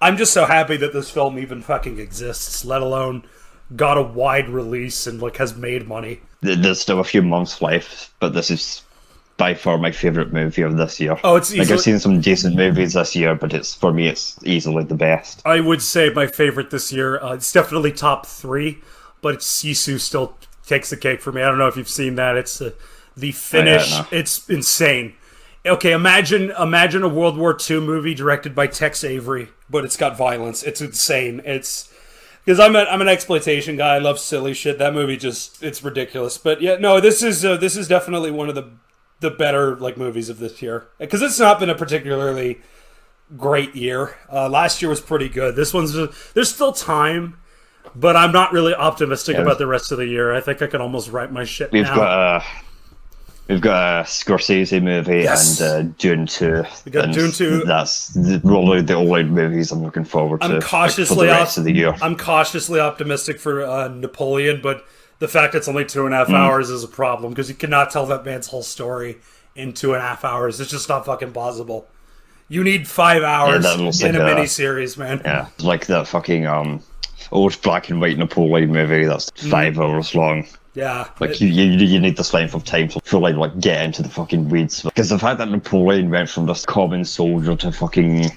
I'm 0.00 0.16
just 0.16 0.32
so 0.32 0.46
happy 0.46 0.76
that 0.78 0.92
this 0.92 1.10
film 1.10 1.38
even 1.38 1.62
fucking 1.62 1.98
exists, 1.98 2.64
let 2.64 2.82
alone 2.82 3.24
got 3.76 3.96
a 3.96 4.02
wide 4.02 4.48
release 4.48 5.06
and 5.06 5.22
like 5.22 5.36
has 5.36 5.54
made 5.56 5.86
money. 5.86 6.20
There's 6.40 6.80
still 6.80 6.98
a 6.98 7.04
few 7.04 7.22
months 7.22 7.62
left, 7.62 8.10
but 8.18 8.34
this 8.34 8.50
is 8.50 8.82
by 9.36 9.54
far 9.54 9.78
my 9.78 9.92
favorite 9.92 10.32
movie 10.32 10.62
of 10.62 10.76
this 10.76 11.00
year. 11.00 11.16
Oh, 11.24 11.36
it's 11.36 11.50
like 11.52 11.60
easily- 11.62 11.74
I've 11.74 11.80
seen 11.82 11.98
some 11.98 12.20
decent 12.20 12.56
movies 12.56 12.94
this 12.94 13.14
year, 13.14 13.34
but 13.34 13.54
it's 13.54 13.74
for 13.74 13.92
me 13.92 14.08
it's 14.08 14.38
easily 14.44 14.84
the 14.84 14.94
best. 14.94 15.40
I 15.46 15.60
would 15.60 15.82
say 15.82 16.10
my 16.10 16.26
favorite 16.26 16.70
this 16.70 16.92
year. 16.92 17.22
Uh, 17.22 17.34
it's 17.34 17.52
definitely 17.52 17.92
top 17.92 18.26
three, 18.26 18.80
but 19.20 19.38
Sisu 19.38 20.00
still 20.00 20.36
takes 20.66 20.90
the 20.90 20.96
cake 20.96 21.20
for 21.20 21.32
me. 21.32 21.42
I 21.42 21.46
don't 21.46 21.58
know 21.58 21.68
if 21.68 21.76
you've 21.76 21.88
seen 21.88 22.16
that. 22.16 22.36
It's 22.36 22.60
uh, 22.60 22.72
the 23.16 23.32
Finnish. 23.32 23.90
no. 23.90 24.06
It's 24.10 24.48
insane. 24.48 25.14
Okay, 25.64 25.92
imagine 25.92 26.50
imagine 26.58 27.02
a 27.02 27.08
World 27.08 27.36
War 27.36 27.56
II 27.70 27.80
movie 27.80 28.14
directed 28.14 28.54
by 28.54 28.66
Tex 28.66 29.04
Avery, 29.04 29.48
but 29.70 29.84
it's 29.84 29.96
got 29.96 30.16
violence. 30.16 30.62
It's 30.64 30.80
insane. 30.80 31.40
It's 31.44 31.92
because 32.44 32.58
I'm 32.58 32.74
a, 32.74 32.80
I'm 32.80 33.00
an 33.00 33.06
exploitation 33.08 33.76
guy. 33.76 33.94
I 33.94 33.98
love 33.98 34.18
silly 34.18 34.54
shit. 34.54 34.78
That 34.78 34.92
movie 34.92 35.16
just 35.16 35.62
it's 35.62 35.82
ridiculous. 35.84 36.36
But 36.36 36.60
yeah, 36.60 36.76
no, 36.76 36.98
this 37.00 37.22
is 37.22 37.44
uh, 37.44 37.56
this 37.56 37.76
is 37.76 37.86
definitely 37.86 38.32
one 38.32 38.48
of 38.48 38.56
the 38.56 38.70
the 39.20 39.30
better 39.30 39.76
like 39.76 39.96
movies 39.96 40.28
of 40.28 40.40
this 40.40 40.60
year 40.62 40.88
because 40.98 41.22
it's 41.22 41.38
not 41.38 41.60
been 41.60 41.70
a 41.70 41.76
particularly 41.76 42.60
great 43.36 43.76
year. 43.76 44.16
Uh, 44.32 44.48
last 44.48 44.82
year 44.82 44.88
was 44.88 45.00
pretty 45.00 45.28
good. 45.28 45.54
This 45.54 45.72
one's 45.72 45.92
there's 46.34 46.52
still 46.52 46.72
time. 46.72 47.38
but 47.94 48.16
I'm 48.16 48.32
not 48.32 48.52
really 48.52 48.74
optimistic 48.74 49.36
Yeah. 49.36 49.42
about 49.42 49.58
the 49.58 49.66
rest 49.68 49.92
of 49.92 49.98
the 49.98 50.06
year. 50.06 50.34
I 50.34 50.40
think 50.40 50.60
I 50.60 50.66
can 50.66 50.80
almost 50.80 51.10
write 51.10 51.30
my 51.32 51.44
shit 51.44 51.70
We've 51.70 51.84
now. 51.84 51.94
got 51.96 52.36
a 52.42 52.44
we've 53.48 53.60
got 53.60 54.00
a 54.00 54.04
Scorsese 54.04 54.82
movie 54.82 55.20
Yes. 55.22 55.60
and 55.60 55.90
uh, 55.90 55.94
Dune 55.98 56.26
two. 56.26 56.64
We 56.84 56.92
got 56.92 57.12
Dune 57.12 57.32
2. 57.32 57.64
That's 57.64 58.08
the, 58.08 58.40
really 58.44 58.80
the 58.82 58.94
only 58.94 59.24
movies 59.24 59.72
I'm 59.72 59.82
looking 59.82 60.04
forward 60.04 60.40
to 60.40 60.46
I'm 60.46 60.52
like, 60.54 60.62
for 60.62 60.68
cautiously 60.68 61.26
the 61.26 61.32
rest 61.32 61.56
op- 61.56 61.58
of 61.58 61.64
the 61.64 61.72
year. 61.72 61.94
I'm 62.00 62.16
cautiously 62.16 62.80
optimistic 62.80 63.38
for 63.40 63.64
uh, 63.64 63.88
Napoleon, 63.88 64.60
but 64.62 64.84
the 65.18 65.28
fact 65.28 65.54
it's 65.54 65.68
only 65.68 65.84
two 65.84 66.04
and 66.06 66.14
a 66.14 66.18
half 66.18 66.26
Hmm. 66.28 66.34
half 66.34 66.50
hours 66.50 66.70
is 66.70 66.82
a 66.84 66.88
problem 66.88 67.32
because 67.32 67.48
you 67.48 67.54
cannot 67.54 67.90
tell 67.90 68.06
that 68.06 68.24
man's 68.24 68.48
whole 68.48 68.62
story 68.62 69.18
in 69.54 69.72
two 69.72 69.92
and 69.94 70.02
a 70.02 70.06
half 70.06 70.24
hours. 70.24 70.60
It's 70.60 70.70
just 70.70 70.88
not 70.88 71.04
fucking 71.06 71.32
possible. 71.32 71.86
You 72.48 72.62
need 72.64 72.86
five 72.88 73.22
hours 73.22 73.64
looks 73.78 74.02
in 74.02 74.12
like 74.14 74.20
a 74.20 74.26
a- 74.26 74.34
mini 74.34 74.46
series, 74.46 74.96
man. 74.98 75.20
Yeah, 75.24 75.48
like 75.60 75.86
that 75.86 76.06
fucking 76.08 76.46
um 76.46 76.82
old 77.30 77.60
black 77.62 77.88
and 77.88 78.00
white 78.00 78.18
Napoleon 78.18 78.72
movie 78.72 79.04
that's 79.04 79.30
Mm. 79.30 79.50
five 79.50 79.78
hours 79.78 80.14
long. 80.14 80.46
Yeah, 80.74 81.08
Like 81.20 81.40
you, 81.40 81.48
you, 81.48 81.64
you 81.86 82.00
need 82.00 82.16
this 82.16 82.32
length 82.32 82.54
of 82.54 82.64
time 82.64 82.88
to 82.88 83.00
fully 83.00 83.34
like 83.34 83.60
get 83.60 83.82
into 83.84 84.02
the 84.02 84.08
fucking 84.08 84.48
weeds. 84.48 84.82
Because 84.82 85.10
the 85.10 85.18
fact 85.18 85.38
that 85.38 85.50
Napoleon 85.50 86.08
went 86.08 86.30
from 86.30 86.46
this 86.46 86.64
common 86.64 87.04
soldier 87.04 87.54
to 87.56 87.70
fucking 87.72 88.30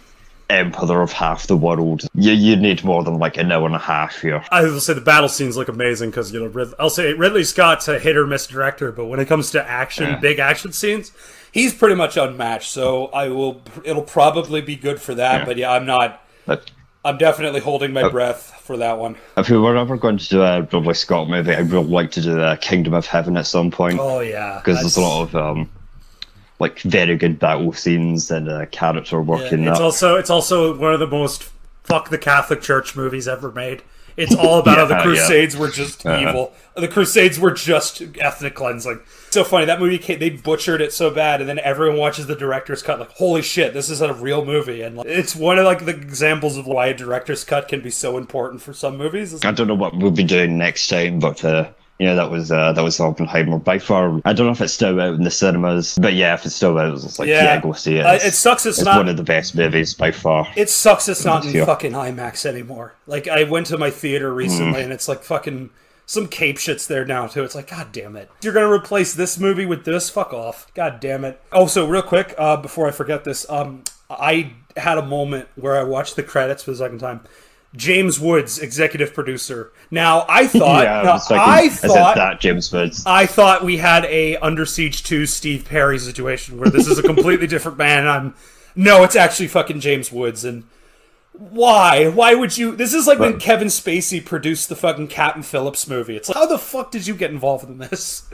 emperor 0.49 1.01
of 1.01 1.11
half 1.13 1.47
the 1.47 1.55
world, 1.55 2.03
you 2.13 2.33
you 2.33 2.55
need 2.57 2.83
more 2.83 3.03
than 3.03 3.17
like 3.19 3.37
an 3.37 3.51
hour 3.51 3.65
and 3.65 3.73
a 3.75 3.79
half 3.79 4.19
here. 4.21 4.43
I 4.51 4.63
will 4.63 4.79
say 4.81 4.93
the 4.93 5.01
battle 5.01 5.29
scenes 5.29 5.55
look 5.55 5.69
amazing 5.69 6.09
because 6.09 6.33
you 6.33 6.39
know 6.41 6.47
Rid- 6.47 6.73
I'll 6.77 6.89
say 6.89 7.13
Ridley 7.13 7.43
Scott's 7.45 7.87
a 7.87 7.99
hit 7.99 8.17
or 8.17 8.27
miss 8.27 8.47
director, 8.47 8.91
but 8.91 9.05
when 9.05 9.19
it 9.21 9.27
comes 9.27 9.49
to 9.51 9.63
action, 9.67 10.05
Yeah. 10.09 10.17
big 10.17 10.37
action 10.39 10.71
scenes, 10.73 11.11
he's 11.53 11.73
pretty 11.73 11.95
much 11.95 12.17
unmatched. 12.17 12.69
So 12.69 13.07
I 13.07 13.29
will. 13.29 13.61
It'll 13.85 14.03
probably 14.03 14.59
be 14.61 14.75
good 14.75 15.01
for 15.01 15.15
that. 15.15 15.39
Yeah. 15.39 15.45
But 15.45 15.57
yeah, 15.57 15.71
I'm 15.71 15.85
not. 15.85 16.21
But 16.45 16.69
I'm 17.05 17.17
definitely 17.17 17.59
holding 17.61 17.91
Oh. 17.95 18.01
my 18.01 18.09
breath 18.09 18.61
for 18.63 18.77
that 18.77 18.97
one. 18.97 19.15
if 19.37 19.49
we 19.49 19.57
were 19.57 19.77
ever 19.77 19.95
going 19.95 20.17
to 20.17 20.27
do 20.27 20.41
a 20.41 20.61
Ridley 20.63 20.93
Scott 20.95 21.29
movie, 21.29 21.53
I'd 21.53 21.69
really 21.71 21.85
like 21.87 22.11
to 22.11 22.21
do 22.21 22.41
a 22.41 22.57
Kingdom 22.57 22.93
of 22.95 23.05
Heaven 23.05 23.37
at 23.37 23.45
some 23.45 23.69
point. 23.71 23.99
Oh 24.01 24.19
yeah, 24.21 24.59
because 24.63 24.79
there's 24.81 24.97
a 24.97 25.01
lot 25.01 25.21
of 25.23 25.35
um, 25.35 25.69
like 26.59 26.79
very 26.81 27.15
good 27.15 27.37
battle 27.39 27.71
scenes 27.73 28.31
and 28.31 28.49
uh, 28.49 28.65
character 28.67 29.21
work 29.21 29.41
Yeah, 29.51 29.53
in 29.59 29.67
it's 29.67 29.79
also 29.79 30.15
it's 30.15 30.29
also 30.31 30.75
one 30.77 30.93
of 30.93 30.99
the 30.99 31.07
most 31.07 31.49
fuck 31.83 32.09
the 32.09 32.17
Catholic 32.17 32.61
Church 32.61 32.95
movies 32.95 33.27
ever 33.27 33.51
made. 33.51 33.83
It's 34.17 34.33
all 34.35 34.59
about 34.59 34.77
how 34.77 34.85
the 34.85 34.93
Yeah, 34.95 34.99
yeah. 34.99 35.03
Crusades 35.03 35.57
were 35.57 35.69
just 35.69 36.05
Uh-huh. 36.05 36.29
evil. 36.29 36.53
The 36.75 36.87
Crusades 36.87 37.39
were 37.39 37.51
just 37.51 38.01
ethnic 38.19 38.55
cleansing. 38.55 38.99
So 39.31 39.43
funny 39.43 39.65
that 39.65 39.79
movie 39.79 39.97
came, 39.97 40.19
they 40.19 40.29
butchered 40.29 40.81
it 40.81 40.93
so 40.93 41.09
bad, 41.09 41.41
and 41.41 41.49
then 41.49 41.59
everyone 41.59 41.97
watches 41.97 42.27
the 42.27 42.35
director's 42.35 42.81
cut 42.81 42.99
like, 42.99 43.11
holy 43.11 43.41
shit, 43.41 43.73
this 43.73 43.89
is 43.89 44.01
a 44.01 44.13
real 44.13 44.45
movie, 44.45 44.81
and 44.81 44.97
like, 44.97 45.07
it's 45.07 45.35
one 45.35 45.57
of 45.59 45.65
like 45.65 45.85
the 45.85 45.91
examples 45.95 46.57
of 46.57 46.65
why 46.65 46.87
a 46.87 46.93
director's 46.93 47.43
cut 47.43 47.67
can 47.67 47.81
be 47.81 47.89
so 47.89 48.17
important 48.17 48.61
for 48.61 48.73
some 48.73 48.97
movies. 48.97 49.33
It's 49.33 49.43
I 49.45 49.51
don't 49.51 49.67
know 49.67 49.73
what 49.75 49.95
we'll 49.97 50.11
be 50.11 50.23
doing 50.23 50.57
next 50.57 50.87
time, 50.87 51.19
but 51.19 51.43
uh, 51.43 51.69
you 51.99 52.05
know 52.05 52.15
that 52.15 52.29
was 52.29 52.51
uh, 52.51 52.73
that 52.73 52.81
was 52.83 52.99
Oppenheimer 52.99 53.57
by 53.59 53.79
far. 53.79 54.21
I 54.25 54.33
don't 54.33 54.45
know 54.47 54.51
if 54.51 54.61
it's 54.61 54.73
still 54.73 54.99
out 54.99 55.13
in 55.13 55.23
the 55.23 55.31
cinemas, 55.31 55.97
but 56.01 56.13
yeah, 56.13 56.33
if 56.33 56.45
it's 56.45 56.55
still 56.55 56.77
out, 56.77 56.93
it's 56.93 57.19
like 57.19 57.29
Yeah. 57.29 57.43
yeah, 57.43 57.61
go 57.61 57.71
see 57.73 57.97
it. 57.97 58.05
Uh, 58.05 58.19
it 58.21 58.33
sucks 58.33 58.65
it's 58.65 58.79
it's 58.79 58.85
not- 58.85 58.97
one 58.97 59.09
of 59.09 59.17
the 59.17 59.23
best 59.23 59.55
movies 59.55 59.93
by 59.93 60.11
far. 60.11 60.47
It 60.55 60.69
sucks 60.69 61.07
it's 61.07 61.23
not 61.25 61.45
in 61.45 61.53
Yeah. 61.53 61.65
fucking 61.65 61.93
IMAX 61.93 62.45
anymore. 62.45 62.95
Like 63.07 63.27
I 63.27 63.43
went 63.43 63.67
to 63.67 63.77
my 63.77 63.89
theater 63.91 64.33
recently 64.33 64.79
Mm. 64.81 64.83
and 64.85 64.93
it's 64.93 65.07
like 65.07 65.23
fucking 65.23 65.69
some 66.07 66.27
cape 66.27 66.57
shit's 66.57 66.85
there 66.85 67.03
now 67.05 67.27
too. 67.27 67.43
It's 67.43 67.55
like 67.55 67.69
god 67.69 67.91
damn 67.91 68.15
it. 68.15 68.29
You're 68.43 68.53
going 68.53 68.67
to 68.67 68.71
replace 68.71 69.13
this 69.15 69.39
movie 69.39 69.65
with 69.65 69.85
this? 69.85 70.09
Fuck 70.09 70.33
off. 70.33 70.67
God 70.75 70.99
damn 70.99 71.25
it. 71.25 71.41
Also, 71.51 71.87
real 71.87 72.01
quick 72.03 72.35
uh 72.37 72.57
before 72.57 72.87
I 72.87 72.91
forget 72.91 73.23
this, 73.23 73.49
um 73.49 73.83
I 74.09 74.51
had 74.77 74.97
a 74.97 75.01
moment 75.05 75.47
where 75.55 75.77
I 75.79 75.83
watched 75.83 76.15
the 76.17 76.21
credits 76.23 76.61
for 76.63 76.71
the 76.71 76.77
second 76.77 76.99
time. 76.99 77.21
James 77.75 78.19
Woods, 78.19 78.59
executive 78.59 79.13
producer. 79.13 79.71
Now 79.91 80.25
I 80.29 80.47
thought 80.47 80.83
yeah, 80.83 81.01
now, 81.01 81.13
like, 81.13 81.31
I 81.31 81.69
thought 81.69 82.15
that 82.15 82.39
James 82.39 82.71
Woods? 82.71 83.03
I 83.05 83.25
thought 83.25 83.63
we 83.63 83.77
had 83.77 84.05
a 84.05 84.37
Under 84.37 84.65
Siege 84.65 85.03
2 85.03 85.25
Steve 85.25 85.65
Perry 85.65 85.99
situation 85.99 86.57
where 86.57 86.69
this 86.69 86.87
is 86.87 86.97
a 86.97 87.03
completely 87.03 87.47
different 87.55 87.77
man. 87.77 87.99
And 87.99 88.09
I'm 88.09 88.35
no, 88.75 89.03
it's 89.03 89.15
actually 89.15 89.47
fucking 89.47 89.79
James 89.79 90.11
Woods. 90.11 90.43
And 90.43 90.63
why? 91.33 92.07
Why 92.07 92.35
would 92.35 92.57
you? 92.57 92.75
This 92.75 92.93
is 92.93 93.07
like 93.07 93.19
when 93.19 93.39
Kevin 93.39 93.67
Spacey 93.67 94.23
produced 94.23 94.69
the 94.69 94.75
fucking 94.75 95.07
Captain 95.07 95.43
Phillips 95.43 95.87
movie. 95.87 96.15
It's 96.15 96.29
like, 96.29 96.37
how 96.37 96.45
the 96.45 96.59
fuck 96.59 96.91
did 96.91 97.07
you 97.07 97.15
get 97.15 97.31
involved 97.31 97.67
in 97.69 97.77
this? 97.77 98.29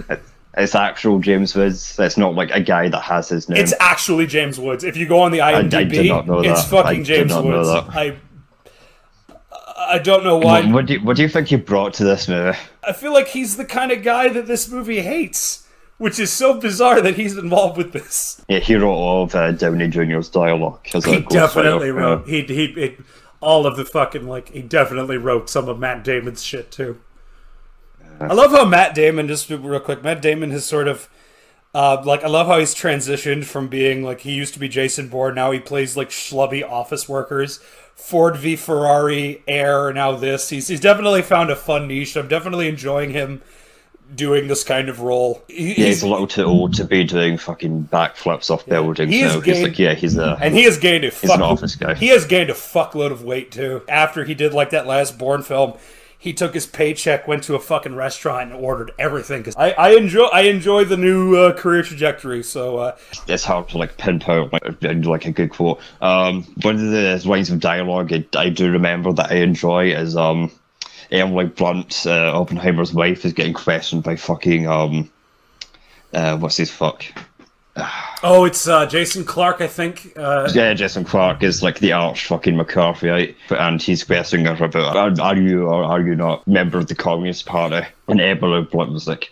It's 0.58 0.76
actual 0.76 1.20
James 1.20 1.56
Woods. 1.56 1.98
It's 1.98 2.18
not 2.18 2.36
like 2.36 2.52
a 2.52 2.60
guy 2.60 2.90
that 2.90 3.02
has 3.02 3.30
his 3.30 3.48
name. 3.48 3.60
It's 3.60 3.74
actually 3.80 4.28
James 4.28 4.60
Woods. 4.60 4.84
If 4.84 4.98
you 4.98 5.08
go 5.08 5.22
on 5.22 5.32
the 5.32 5.42
I 5.42 5.54
IMDb, 5.54 6.10
not 6.10 6.28
know 6.28 6.40
it's 6.40 6.64
that. 6.64 6.70
fucking 6.84 7.02
I 7.02 7.04
James 7.04 7.34
Woods. 7.34 7.70
I 7.70 8.18
I 9.92 9.98
don't 10.00 10.24
know 10.24 10.38
why. 10.38 10.62
what, 10.62 10.72
what 10.72 10.86
do 10.88 10.94
you, 10.94 11.02
what 11.02 11.16
do 11.18 11.22
you 11.24 11.30
think 11.30 11.48
he 11.50 11.56
brought 11.58 11.94
to 11.96 12.04
this 12.04 12.28
movie? 12.28 12.58
I 12.88 12.94
feel 12.94 13.14
like 13.14 13.28
he's 13.28 13.58
the 13.58 13.66
kind 13.66 13.92
of 13.92 14.04
guy 14.04 14.30
that 14.30 14.48
this 14.48 14.70
movie 14.70 15.02
hates, 15.02 15.68
which 15.98 16.18
is 16.20 16.32
so 16.32 16.60
bizarre 16.60 17.02
that 17.02 17.16
he's 17.16 17.38
involved 17.38 17.78
with 17.78 17.92
this. 17.94 18.42
Yeah, 18.48 18.60
he 18.60 18.76
wrote 18.76 18.94
all 18.96 19.24
of 19.24 19.36
uh, 19.36 19.52
Downey 19.52 19.88
Jr.'s 19.88 20.30
dialogue. 20.30 20.88
As 20.94 21.06
He 21.06 21.20
definitely 21.22 21.88
Yeah. 21.88 21.94
wrote. 21.94 22.28
He 22.28 22.42
he 22.44 22.66
it, 22.78 23.00
all 23.42 23.66
of 23.66 23.76
the 23.76 23.86
fucking 23.86 24.28
like. 24.28 24.50
He 24.50 24.62
definitely 24.62 25.18
wrote 25.18 25.50
some 25.50 25.68
of 25.68 25.78
Matt 25.80 26.04
Damon's 26.04 26.44
shit 26.44 26.72
too. 26.72 27.00
I 28.20 28.34
love 28.34 28.52
how 28.52 28.66
Matt 28.66 28.94
Damon. 28.94 29.28
Just 29.28 29.50
real 29.50 29.80
quick, 29.80 30.04
Matt 30.04 30.22
Damon 30.22 30.52
has 30.52 30.66
sort 30.66 30.88
of. 30.88 31.10
Uh, 31.74 32.02
like 32.06 32.22
I 32.24 32.28
love 32.28 32.48
how 32.48 32.60
he's 32.60 32.76
transitioned 32.76 33.46
from 33.46 33.70
being 33.70 34.04
like 34.04 34.22
he 34.22 34.34
used 34.34 34.54
to 34.56 34.60
be 34.60 34.68
Jason 34.68 35.08
Bourne. 35.08 35.36
Now 35.36 35.52
he 35.52 35.60
plays 35.60 35.96
like 35.96 36.10
schlubby 36.10 36.68
office 36.70 37.08
workers. 37.08 37.62
Ford 38.02 38.36
v 38.38 38.56
Ferrari, 38.56 39.42
Air. 39.48 39.94
Now 39.94 40.12
this. 40.14 40.50
He's 40.50 40.68
he's 40.68 40.80
definitely 40.80 41.22
found 41.22 41.50
a 41.50 41.56
fun 41.56 41.88
niche. 41.88 42.18
I'm 42.18 42.28
definitely 42.28 42.68
enjoying 42.68 43.12
him 43.12 43.42
doing 44.14 44.48
this 44.48 44.64
kind 44.66 44.90
of 44.90 45.00
role. 45.00 45.42
He- 45.48 45.70
Yeah, 45.70 45.86
he's 45.88 46.04
a 46.04 46.08
little 46.10 46.28
too 46.28 46.44
old 46.44 46.74
to 46.74 46.84
be 46.84 47.04
doing 47.06 47.38
fucking 47.38 47.88
backflips 47.92 48.50
off 48.50 48.66
buildings. 48.66 49.14
He 49.14 49.22
so 49.30 49.40
he's 49.40 49.62
like, 49.64 49.80
yeah, 49.80 49.94
he's 49.94 50.18
a. 50.18 50.38
And 50.42 50.54
he 50.54 50.64
has 50.64 50.78
gained 50.78 51.06
a 51.06 51.12
fuck. 51.12 51.36
an 51.36 51.42
office 51.42 51.76
guy. 51.76 51.94
He 51.94 52.08
has 52.08 52.26
gained 52.26 52.50
a 52.50 52.54
fuckload 52.54 53.12
of 53.12 53.24
weight 53.24 53.52
too. 53.52 53.84
After 53.88 54.26
he 54.26 54.34
did 54.34 54.54
like 54.54 54.72
that 54.72 54.86
last 54.88 55.18
Bourne 55.18 55.44
film, 55.44 55.74
he 56.22 56.34
took 56.34 56.54
his 56.54 56.68
paycheck, 56.68 57.28
went 57.28 57.44
to 57.46 57.56
a 57.56 57.60
fucking 57.60 57.96
restaurant, 57.96 58.52
and 58.52 58.64
ordered 58.64 58.92
everything. 59.00 59.42
Cause 59.42 59.56
I, 59.58 59.72
I 59.72 59.90
enjoy 59.96 60.26
I 60.26 60.42
enjoy 60.42 60.86
the 60.86 60.96
new 60.96 61.36
uh, 61.36 61.54
career 61.54 61.82
trajectory. 61.82 62.44
So 62.44 62.78
uh, 62.78 62.98
it's 63.28 63.44
hard 63.44 63.70
to 63.70 63.80
like 63.80 63.98
pinpoint 63.98 64.54
like, 64.54 64.84
like 64.84 65.26
a 65.26 65.32
good 65.32 65.50
quote. 65.50 65.80
Um, 66.00 66.44
one 66.62 66.76
of 66.76 66.92
the 66.92 67.20
lines 67.28 67.50
of 67.50 67.60
dialogue 67.60 68.14
I, 68.14 68.24
I 68.38 68.50
do 68.50 68.72
remember 68.72 69.12
that 69.14 69.32
I 69.32 69.38
enjoy 69.38 69.94
is 69.96 70.16
um, 70.16 70.52
Emily 71.10 71.46
Blunt, 71.46 72.06
uh, 72.06 72.40
Oppenheimer's 72.40 72.94
wife, 72.94 73.26
is 73.26 73.34
getting 73.34 73.54
questioned 73.54 74.04
by 74.04 74.16
fucking 74.16 74.68
um, 74.68 75.10
uh, 76.14 76.38
what's 76.38 76.58
his 76.58 76.70
fuck? 76.70 77.04
oh, 78.24 78.46
it's 78.46 78.68
uh, 78.68 78.86
Jason 78.86 79.24
Clarke, 79.24 79.62
I 79.62 79.68
think. 79.68 80.14
Uh, 80.16 80.50
Yeah, 80.54 80.74
Jason 80.74 81.04
Clarke 81.04 81.44
is 81.44 81.64
like 81.64 81.80
the 81.80 81.92
arch 81.92 82.28
fucking 82.28 82.56
McCarthyite, 82.56 83.36
and 83.50 83.82
he's 83.82 84.04
questioning 84.04 84.46
her 84.46 84.66
about 84.66 84.96
are, 84.96 85.22
are 85.22 85.38
you 85.38 85.68
or 85.68 85.84
are 85.84 86.02
you 86.02 86.16
not 86.16 86.48
member 86.48 86.78
of 86.78 86.88
the 86.88 86.96
Communist 86.96 87.46
Party? 87.46 87.88
And 88.08 88.22
Emily 88.22 88.64
Blunt 88.64 88.92
was 88.92 89.08
like, 89.08 89.32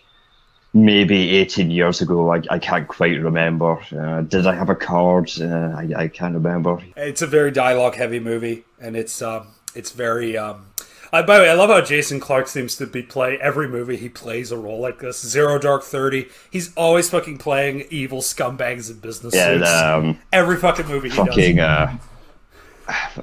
maybe 0.72 1.36
18 1.36 1.70
years 1.70 2.00
ago, 2.00 2.32
I, 2.32 2.42
I 2.50 2.58
can't 2.58 2.86
quite 2.88 3.20
remember. 3.20 3.78
Uh, 3.92 4.22
did 4.22 4.46
I 4.46 4.54
have 4.54 4.70
a 4.70 4.76
card? 4.76 5.30
Uh, 5.40 5.72
I, 5.76 5.88
I 5.96 6.08
can't 6.08 6.34
remember. 6.34 6.80
It's 6.96 7.22
a 7.22 7.26
very 7.26 7.50
dialogue 7.50 7.94
heavy 7.96 8.20
movie, 8.20 8.64
and 8.80 8.96
it's 8.96 9.20
um, 9.22 9.48
it's 9.74 9.90
very 9.92 10.36
um. 10.36 10.66
I, 11.12 11.22
by 11.22 11.38
the 11.38 11.42
way, 11.44 11.50
I 11.50 11.54
love 11.54 11.70
how 11.70 11.80
Jason 11.80 12.20
Clarke 12.20 12.46
seems 12.48 12.76
to 12.76 12.86
be 12.86 13.02
play 13.02 13.36
every 13.40 13.66
movie 13.68 13.96
he 13.96 14.08
plays 14.08 14.52
a 14.52 14.56
role 14.56 14.78
like 14.80 14.98
this. 15.00 15.20
Zero 15.26 15.58
Dark 15.58 15.82
Thirty, 15.82 16.28
he's 16.50 16.72
always 16.76 17.10
fucking 17.10 17.38
playing 17.38 17.84
evil 17.90 18.20
scumbags 18.20 18.90
in 18.90 18.98
business 19.00 19.34
Yeah, 19.34 19.56
suits. 19.58 19.70
um, 19.70 20.18
every 20.32 20.56
fucking 20.56 20.86
movie 20.86 21.08
he 21.10 21.16
fucking 21.16 21.56
does. 21.56 21.90
uh, 21.90 21.96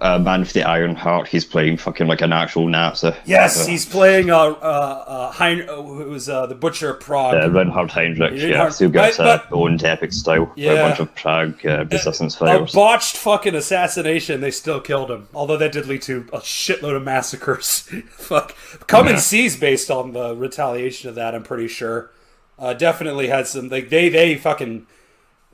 uh, 0.01 0.19
Man 0.19 0.41
with 0.41 0.53
the 0.53 0.63
Iron 0.63 0.95
Heart. 0.95 1.27
He's 1.27 1.45
playing 1.45 1.77
fucking 1.77 2.07
like 2.07 2.21
an 2.21 2.33
actual 2.33 2.67
Nazi. 2.67 3.11
Yes, 3.25 3.65
Uh, 3.65 3.69
he's 3.71 3.85
playing 3.85 4.29
uh, 4.29 4.37
uh, 4.37 5.03
uh, 5.07 5.31
hein- 5.31 5.65
who 5.67 6.09
was 6.09 6.29
uh, 6.29 6.45
the 6.45 6.55
Butcher 6.55 6.91
of 6.91 6.99
Prague. 6.99 7.35
uh, 7.35 7.49
Reinhard 7.49 7.91
Heinrich, 7.91 8.31
Reinhard- 8.33 8.73
yeah, 8.79 8.87
gets 8.87 9.17
But- 9.17 9.25
uh, 9.27 9.39
but- 9.49 9.55
owned 9.55 9.83
epic 9.83 10.13
style 10.13 10.51
Yeah. 10.55 10.71
a 10.73 10.87
bunch 10.87 10.99
of 10.99 11.13
Prague 11.15 11.65
uh, 11.65 11.85
resistance 11.91 12.35
a 12.35 12.39
fighters. 12.39 12.71
botched 12.73 13.17
fucking 13.17 13.55
assassination. 13.55 14.41
They 14.41 14.51
still 14.51 14.79
killed 14.79 15.11
him, 15.11 15.27
although 15.33 15.57
that 15.57 15.71
did 15.71 15.85
lead 15.87 16.01
to 16.03 16.25
a 16.33 16.39
shitload 16.39 16.95
of 16.95 17.03
massacres. 17.03 17.81
Fuck, 18.11 18.55
Come 18.87 19.07
and 19.07 19.19
See's 19.19 19.55
based 19.57 19.89
on 19.91 20.13
the 20.13 20.35
retaliation 20.35 21.09
of 21.09 21.15
that. 21.15 21.35
I'm 21.35 21.43
pretty 21.43 21.67
sure. 21.67 22.11
Uh, 22.59 22.73
definitely 22.73 23.27
had 23.27 23.45
some 23.45 23.69
like 23.69 23.89
they 23.89 24.09
they 24.09 24.35
fucking 24.35 24.87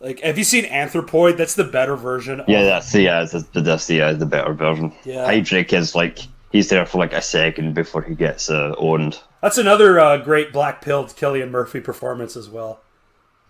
like. 0.04 0.20
Have 0.20 0.38
you 0.38 0.44
seen 0.44 0.66
Anthropoid? 0.66 1.38
That's 1.38 1.56
the 1.56 1.64
better 1.64 1.96
version. 1.96 2.42
Of, 2.42 2.50
Yeah, 2.50 2.64
that's 2.64 2.92
the 2.92 3.02
yeah, 3.02 3.26
that's 3.26 3.44
the, 3.50 3.62
that's 3.62 3.88
the, 3.88 4.02
uh, 4.02 4.14
the 4.14 4.26
better 4.26 4.54
version. 4.54 4.94
Yeah. 5.04 5.28
Heydrich 5.28 5.74
is 5.74 5.96
like 5.96 6.20
he's 6.52 6.70
there 6.70 6.86
for 6.86 7.00
like 7.00 7.14
a 7.14 7.22
second 7.22 7.74
before 7.74 8.02
he 8.04 8.16
gets 8.16 8.50
uh, 8.50 8.76
owned. 8.78 9.20
that's 9.42 9.58
another 9.58 10.00
uh, 10.00 10.18
great 10.18 10.54
black 10.54 10.82
pilled 10.82 11.08
Cillian 11.08 11.50
Murphy 11.50 11.80
performance 11.80 12.38
as 12.38 12.50
well. 12.50 12.80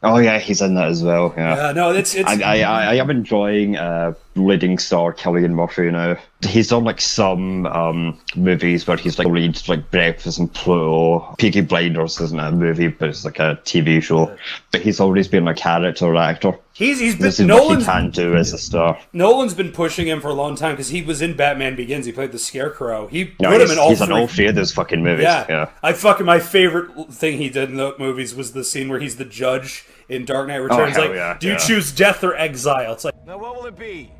Oh 0.01 0.17
yeah, 0.17 0.37
he's 0.39 0.61
in 0.61 0.75
that 0.75 0.87
as 0.87 1.01
well. 1.01 1.33
Yeah. 1.37 1.67
Uh, 1.67 1.71
no, 1.73 1.91
it's 1.91 2.13
it's 2.13 2.29
I, 2.29 2.41
I, 2.41 2.59
I 2.61 2.83
I 2.85 2.93
am 2.95 3.09
enjoying 3.09 3.77
uh, 3.77 4.13
leading 4.35 4.77
star 4.77 5.13
Cillian 5.13 5.51
Murphy 5.51 5.89
now. 5.91 6.17
He's 6.45 6.67
done 6.69 6.83
like 6.83 7.01
some 7.01 7.65
um, 7.67 8.19
movies 8.35 8.85
where 8.87 8.97
he's 8.97 9.17
like 9.19 9.27
leads 9.27 9.67
like 9.69 9.89
Breakfast 9.91 10.39
and 10.39 10.53
Pluto. 10.53 11.35
Peaky 11.37 11.61
Blinders 11.61 12.19
isn't 12.21 12.39
a 12.39 12.51
movie, 12.51 12.87
but 12.87 13.09
it's 13.09 13.25
like 13.25 13.39
a 13.39 13.59
TV 13.65 14.01
show. 14.01 14.35
But 14.71 14.81
he's 14.81 14.99
always 14.99 15.27
been 15.27 15.47
a 15.47 15.53
character 15.53 16.15
actor. 16.15 16.57
He's 16.73 16.99
he's 16.99 17.17
This 17.19 17.37
been 17.37 17.47
this 17.47 17.57
is 17.59 17.61
what 17.61 17.61
he 17.63 17.67
Nolan's 17.69 17.85
can 17.85 18.09
do 18.09 18.35
as 18.35 18.51
a 18.53 18.57
star. 18.57 18.99
Nolan's 19.13 19.53
been 19.53 19.71
pushing 19.71 20.07
him 20.07 20.19
for 20.21 20.29
a 20.29 20.33
long 20.33 20.55
time 20.55 20.73
because 20.73 20.89
he 20.89 21.01
was 21.03 21.21
in 21.21 21.35
Batman 21.35 21.75
Begins. 21.75 22.05
He 22.07 22.11
played 22.11 22.31
the 22.31 22.39
Scarecrow. 22.39 23.05
He 23.07 23.33
No, 23.39 23.49
put 23.51 23.61
him 23.61 23.71
in 23.71 23.77
all 23.77 23.89
he's 23.89 23.99
three. 23.99 24.07
in 24.07 24.11
all 24.11 24.27
three 24.27 24.47
of 24.47 24.55
those 24.55 24.71
fucking 24.71 25.03
movies. 25.03 25.23
yeah. 25.23 25.45
Yeah. 25.47 25.69
I 25.83 25.93
fucking 25.93 26.25
my 26.25 26.39
favorite 26.39 27.11
thing 27.13 27.37
he 27.37 27.49
did 27.49 27.69
in 27.69 27.77
the 27.77 27.93
movies 27.99 28.33
was 28.33 28.53
the 28.53 28.63
scene 28.63 28.89
where 28.89 28.99
he's 28.99 29.17
the 29.17 29.25
judge 29.25 29.85
in 30.09 30.25
Dark 30.25 30.47
Knight 30.47 30.57
Returns. 30.57 30.97
Oh, 30.97 31.01
like, 31.01 31.11
yeah, 31.11 31.37
do 31.39 31.47
you 31.47 31.53
yeah. 31.53 31.59
choose 31.59 31.91
death 31.91 32.23
or 32.23 32.35
exile? 32.35 32.93
It's 32.93 33.05
like 33.05 33.13
Now, 33.27 33.37
what 33.37 33.55
will 33.55 33.65
it 33.67 33.77
be? 33.77 34.11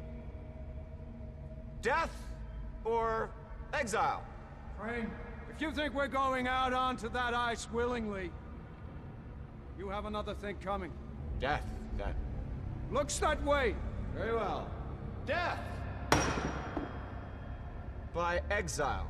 Death 1.84 2.16
or 2.86 3.30
exile? 3.74 4.24
Frank, 4.80 5.10
if 5.54 5.62
you 5.62 5.70
think 5.72 5.94
we're 5.94 6.08
going 6.08 6.48
out 6.48 6.72
onto 6.72 7.10
that 7.10 7.34
ice 7.34 7.70
willingly, 7.74 8.32
you 9.78 9.90
have 9.90 10.06
another 10.06 10.34
thing 10.34 10.56
coming. 10.64 10.94
Death, 11.42 11.66
then. 11.98 12.16
Looks 12.90 13.20
that 13.20 13.44
way. 13.44 13.76
Very 14.16 14.34
well. 14.34 14.70
Death! 15.26 15.60
By 18.14 18.42
exile. 18.50 19.08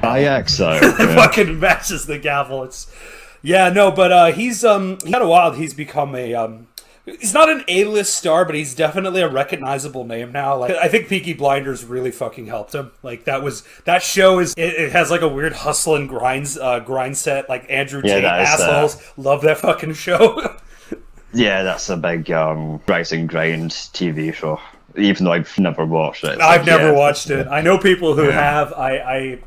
By 0.00 0.22
exile. 0.22 0.80
fucking 0.92 1.58
matches 1.58 2.06
the 2.06 2.20
gavel. 2.20 2.62
It's 2.62 2.86
yeah, 3.42 3.70
no, 3.70 3.90
but 3.90 4.12
uh, 4.12 4.26
he's 4.32 4.64
um 4.64 4.98
kind 4.98 5.16
of 5.16 5.28
wild. 5.28 5.56
He's 5.56 5.74
become 5.74 6.14
a 6.14 6.34
um. 6.34 6.68
He's 7.06 7.32
not 7.32 7.48
an 7.48 7.62
A-list 7.68 8.14
star, 8.16 8.44
but 8.44 8.56
he's 8.56 8.74
definitely 8.74 9.22
a 9.22 9.28
recognizable 9.28 10.04
name 10.04 10.32
now. 10.32 10.56
Like 10.58 10.72
I 10.72 10.88
think 10.88 11.08
Peaky 11.08 11.34
Blinders 11.34 11.84
really 11.84 12.10
fucking 12.10 12.46
helped 12.46 12.74
him. 12.74 12.90
Like 13.02 13.24
that 13.24 13.44
was 13.44 13.62
that 13.84 14.02
show 14.02 14.40
is 14.40 14.54
it, 14.56 14.74
it 14.74 14.92
has 14.92 15.08
like 15.10 15.20
a 15.20 15.28
weird 15.28 15.52
hustle 15.52 15.94
and 15.94 16.08
grinds 16.08 16.58
uh, 16.58 16.80
grind 16.80 17.16
set. 17.16 17.48
Like 17.48 17.64
Andrew 17.70 18.02
Yeah, 18.04 18.16
Tate 18.16 18.24
uh, 18.24 18.28
assholes 18.28 19.00
love 19.16 19.42
that 19.42 19.58
fucking 19.58 19.94
show. 19.94 20.56
yeah, 21.32 21.62
that's 21.62 21.88
a 21.90 21.96
big 21.96 22.30
um, 22.32 22.80
rising 22.88 23.26
grind 23.26 23.70
TV 23.70 24.34
show. 24.34 24.60
Even 24.96 25.26
though 25.26 25.32
I've 25.32 25.58
never 25.58 25.84
watched 25.84 26.24
it. 26.24 26.40
I've 26.40 26.60
like, 26.60 26.66
never 26.66 26.90
yeah, 26.90 26.98
watched 26.98 27.30
it. 27.30 27.46
I 27.48 27.60
know 27.60 27.78
people 27.78 28.14
who 28.14 28.30
have. 28.30 28.72
I, 28.72 28.96
I 28.98 29.38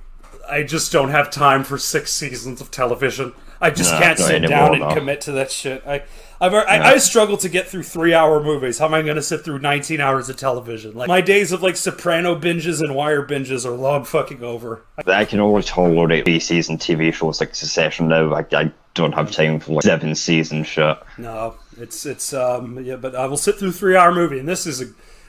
I 0.50 0.64
just 0.64 0.92
don't 0.92 1.10
have 1.10 1.30
time 1.32 1.64
for 1.64 1.78
six 1.78 2.12
seasons 2.12 2.62
of 2.62 2.72
television. 2.72 3.34
I 3.62 3.72
just 3.72 3.92
No, 3.92 4.00
can't 4.00 4.18
sit 4.18 4.36
anymore, 4.36 4.50
down 4.50 4.72
and 4.76 4.82
no. 4.82 4.94
commit 4.94 5.22
to 5.22 5.32
that 5.34 5.52
shit. 5.52 5.84
I 5.86 6.04
I've, 6.42 6.54
I, 6.54 6.94
I 6.94 6.98
struggle 6.98 7.36
to 7.38 7.50
get 7.50 7.68
through 7.68 7.84
three 7.84 8.14
hour 8.14 8.42
movies. 8.42 8.80
How 8.80 8.86
am 8.86 8.94
I 8.94 9.02
going 9.02 9.18
to 9.18 9.22
sit 9.22 9.44
through 9.44 9.60
19 9.60 10.00
hours 10.00 10.30
of 10.30 10.38
television? 10.38 10.94
Like 10.96 11.08
my 11.08 11.22
days 11.22 11.52
of 11.52 11.62
like 11.62 11.76
Soprano 11.76 12.40
binges 12.40 12.82
and 12.82 12.96
Wire 12.96 13.26
binges 13.26 13.66
are 13.66 13.72
long 13.72 14.06
fucking 14.06 14.44
over. 14.44 14.84
I 15.06 15.26
can 15.26 15.40
only 15.40 15.64
tolerate 15.64 16.26
three 16.26 16.40
season 16.40 16.78
TV 16.78 17.14
shows 17.14 17.42
like 17.42 17.56
Succession 17.56 18.08
now. 18.08 18.34
I, 18.34 18.46
I 18.54 18.72
don't 18.94 19.14
have 19.14 19.32
time 19.32 19.60
for 19.60 19.74
like 19.74 19.84
seven 19.84 20.16
season 20.16 20.64
shit. 20.64 20.98
No, 21.18 21.56
it's 21.78 22.06
it's 22.06 22.34
um 22.34 22.84
yeah, 22.84 22.96
but 22.96 23.16
I 23.16 23.26
will 23.26 23.38
sit 23.38 23.58
through 23.58 23.74
three 23.74 23.96
hour 23.96 24.14
movie, 24.14 24.40
and 24.40 24.48
this 24.48 24.66
is 24.66 24.82
a 24.82 24.86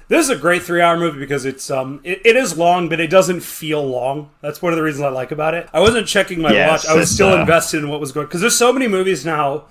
this 0.09 0.25
is 0.25 0.31
a 0.31 0.37
great 0.37 0.63
three 0.63 0.81
hour 0.81 0.97
movie 0.97 1.19
because 1.19 1.45
it's 1.45 1.71
um 1.71 2.01
it, 2.05 2.21
it 2.25 2.37
is 2.37 2.57
long, 2.57 2.89
but 2.89 3.01
it 3.01 3.11
doesn't 3.11 3.41
feel 3.41 3.85
long. 3.85 4.31
That's 4.43 4.63
one 4.63 4.73
of 4.73 4.77
the 4.77 4.83
reasons 4.83 5.05
I 5.05 5.09
like 5.09 5.31
about 5.33 5.55
it. 5.55 5.69
I 5.73 5.81
wasn't 5.81 6.07
checking 6.07 6.41
my 6.41 6.53
Yes, 6.53 6.85
watch; 6.85 6.93
I 6.93 6.97
was 6.97 7.11
still 7.11 7.31
uh, 7.31 7.41
invested 7.41 7.79
in 7.79 7.89
what 7.89 8.01
was 8.01 8.13
going. 8.13 8.27
Because 8.27 8.41
there's 8.41 8.57
so 8.57 8.73
many 8.73 8.89
movies 8.89 9.25
now. 9.25 9.67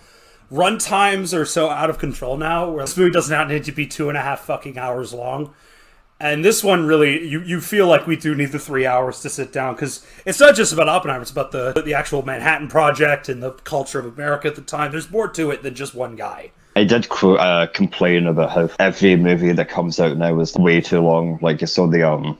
Run 0.51 0.79
times 0.79 1.33
are 1.33 1.45
so 1.45 1.69
out 1.69 1.89
of 1.89 1.99
control 1.99 2.37
now, 2.37 2.69
where 2.69 2.83
this 2.83 2.97
movie 2.97 3.11
does 3.11 3.29
not 3.29 3.49
need 3.49 3.63
to 3.65 3.71
be 3.71 3.85
two 3.85 4.09
and 4.09 4.17
a 4.17 4.21
half 4.21 4.41
fucking 4.41 4.77
hours 4.77 5.13
long. 5.13 5.53
And 6.19 6.43
this 6.43 6.63
one 6.63 6.85
really, 6.85 7.25
you, 7.25 7.39
you 7.41 7.61
feel 7.61 7.87
like 7.87 8.05
we 8.05 8.17
do 8.17 8.35
need 8.35 8.51
the 8.51 8.59
three 8.59 8.85
hours 8.85 9.21
to 9.21 9.29
sit 9.29 9.53
down 9.53 9.75
because 9.75 10.05
it's 10.25 10.39
not 10.39 10.55
just 10.55 10.73
about 10.73 10.89
Oppenheimer; 10.89 11.21
it's 11.21 11.31
about 11.31 11.51
the 11.51 11.81
the 11.85 11.93
actual 11.93 12.25
Manhattan 12.25 12.67
Project 12.67 13.29
and 13.29 13.41
the 13.41 13.51
culture 13.51 13.99
of 13.99 14.05
America 14.05 14.47
at 14.47 14.55
the 14.55 14.61
time. 14.61 14.91
There's 14.91 15.09
more 15.09 15.29
to 15.29 15.51
it 15.51 15.63
than 15.63 15.75
just 15.75 15.95
one 15.95 16.15
guy. 16.15 16.51
I 16.75 16.83
did 16.83 17.07
uh, 17.21 17.67
complain 17.67 18.27
about 18.27 18.51
how 18.51 18.69
every 18.79 19.15
movie 19.15 19.51
that 19.51 19.69
comes 19.69 19.99
out 19.99 20.17
now 20.17 20.39
is 20.39 20.55
way 20.55 20.81
too 20.81 20.99
long. 20.99 21.39
Like 21.41 21.61
you 21.61 21.67
saw 21.67 21.87
the 21.87 22.03
um, 22.09 22.37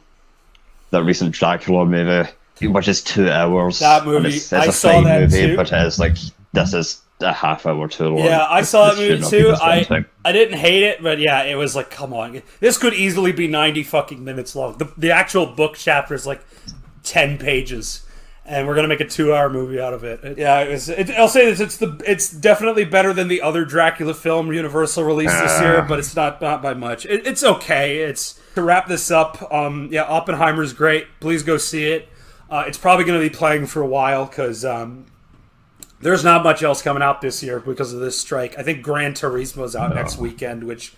that 0.90 1.04
recent 1.04 1.34
Dracula 1.34 1.86
movie, 1.86 2.30
which 2.68 2.88
is 2.88 3.02
two 3.02 3.30
hours. 3.30 3.80
That 3.80 4.06
movie, 4.06 4.30
it's, 4.30 4.52
it's 4.52 4.54
I 4.54 4.66
a 4.66 4.72
saw 4.72 5.02
that 5.02 5.22
movie, 5.22 5.48
too. 5.48 5.56
but 5.56 5.72
it's 5.72 6.00
like 6.00 6.18
this 6.54 6.74
is 6.74 7.02
a 7.22 7.34
half 7.34 7.66
hour 7.66 7.88
too 7.88 8.10
long. 8.10 8.26
Yeah, 8.26 8.46
I 8.50 8.62
saw 8.64 8.90
that 8.94 8.98
This 8.98 9.32
movie 9.32 9.50
not 9.50 9.80
be 9.80 9.86
too. 9.86 9.94
I. 9.94 10.06
I 10.26 10.32
didn't 10.32 10.58
hate 10.60 10.84
it, 10.84 11.02
but 11.02 11.20
yeah, 11.20 11.44
it 11.44 11.56
was 11.56 11.76
like, 11.76 11.90
come 11.90 12.14
on, 12.14 12.42
this 12.60 12.78
could 12.78 12.94
easily 12.94 13.32
be 13.32 13.48
ninety 13.48 13.84
fucking 13.84 14.24
minutes 14.24 14.56
long. 14.56 14.78
The 14.78 14.92
the 14.98 15.12
actual 15.12 15.46
book 15.48 15.76
chapter 15.76 16.14
is 16.14 16.28
like 16.28 16.42
ten 17.04 17.38
pages, 17.38 18.06
and 18.46 18.68
we're 18.68 18.76
gonna 18.76 18.88
make 18.90 19.00
a 19.00 19.08
two 19.08 19.34
hour 19.34 19.50
movie 19.50 19.80
out 19.80 19.94
of 19.94 20.04
it. 20.04 20.24
It- 20.24 20.38
yeah, 20.38 20.60
it 20.60 20.70
was, 20.72 20.90
it, 20.90 21.10
I'll 21.12 21.28
say 21.30 21.46
this: 21.46 21.60
it's 21.60 21.78
the 21.78 22.02
it's 22.06 22.30
definitely 22.30 22.86
better 22.86 23.14
than 23.14 23.28
the 23.28 23.42
other 23.42 23.64
Dracula 23.66 24.14
film 24.14 24.52
Universal 24.52 25.04
released 25.06 25.40
this 25.40 25.62
year, 25.62 25.82
but 25.88 26.00
it's 26.00 26.16
not 26.16 26.42
not 26.42 26.62
by 26.62 26.74
much. 26.74 27.06
It, 27.06 27.26
it's 27.26 27.44
okay. 27.44 28.00
It's 28.00 28.40
to 28.56 28.62
wrap 28.62 28.88
this 28.88 29.10
up. 29.10 29.52
Um, 29.54 29.88
yeah, 29.92 30.04
Oppenheimer's 30.04 30.74
great. 30.74 31.08
Please 31.22 31.44
go 31.44 31.58
see 31.58 31.86
it. 31.92 32.10
Uh, 32.52 32.66
it's 32.68 32.78
probably 32.78 33.06
going 33.06 33.20
to 33.22 33.30
be 33.30 33.34
playing 33.34 33.66
for 33.68 33.82
a 33.82 33.88
while 33.88 34.26
because 34.26 34.66
um, 34.66 35.06
there's 36.02 36.24
not 36.24 36.44
much 36.44 36.64
else 36.64 36.82
coming 36.82 37.04
out 37.04 37.22
this 37.22 37.42
year 37.44 37.60
because 37.60 37.94
of 37.94 38.00
this 38.00 38.18
strike. 38.20 38.58
I 38.58 38.64
think 38.64 38.82
Gran 38.82 39.14
Turismo's 39.14 39.76
out 39.76 39.94
next 39.96 40.18
weekend, 40.18 40.64
which, 40.64 40.94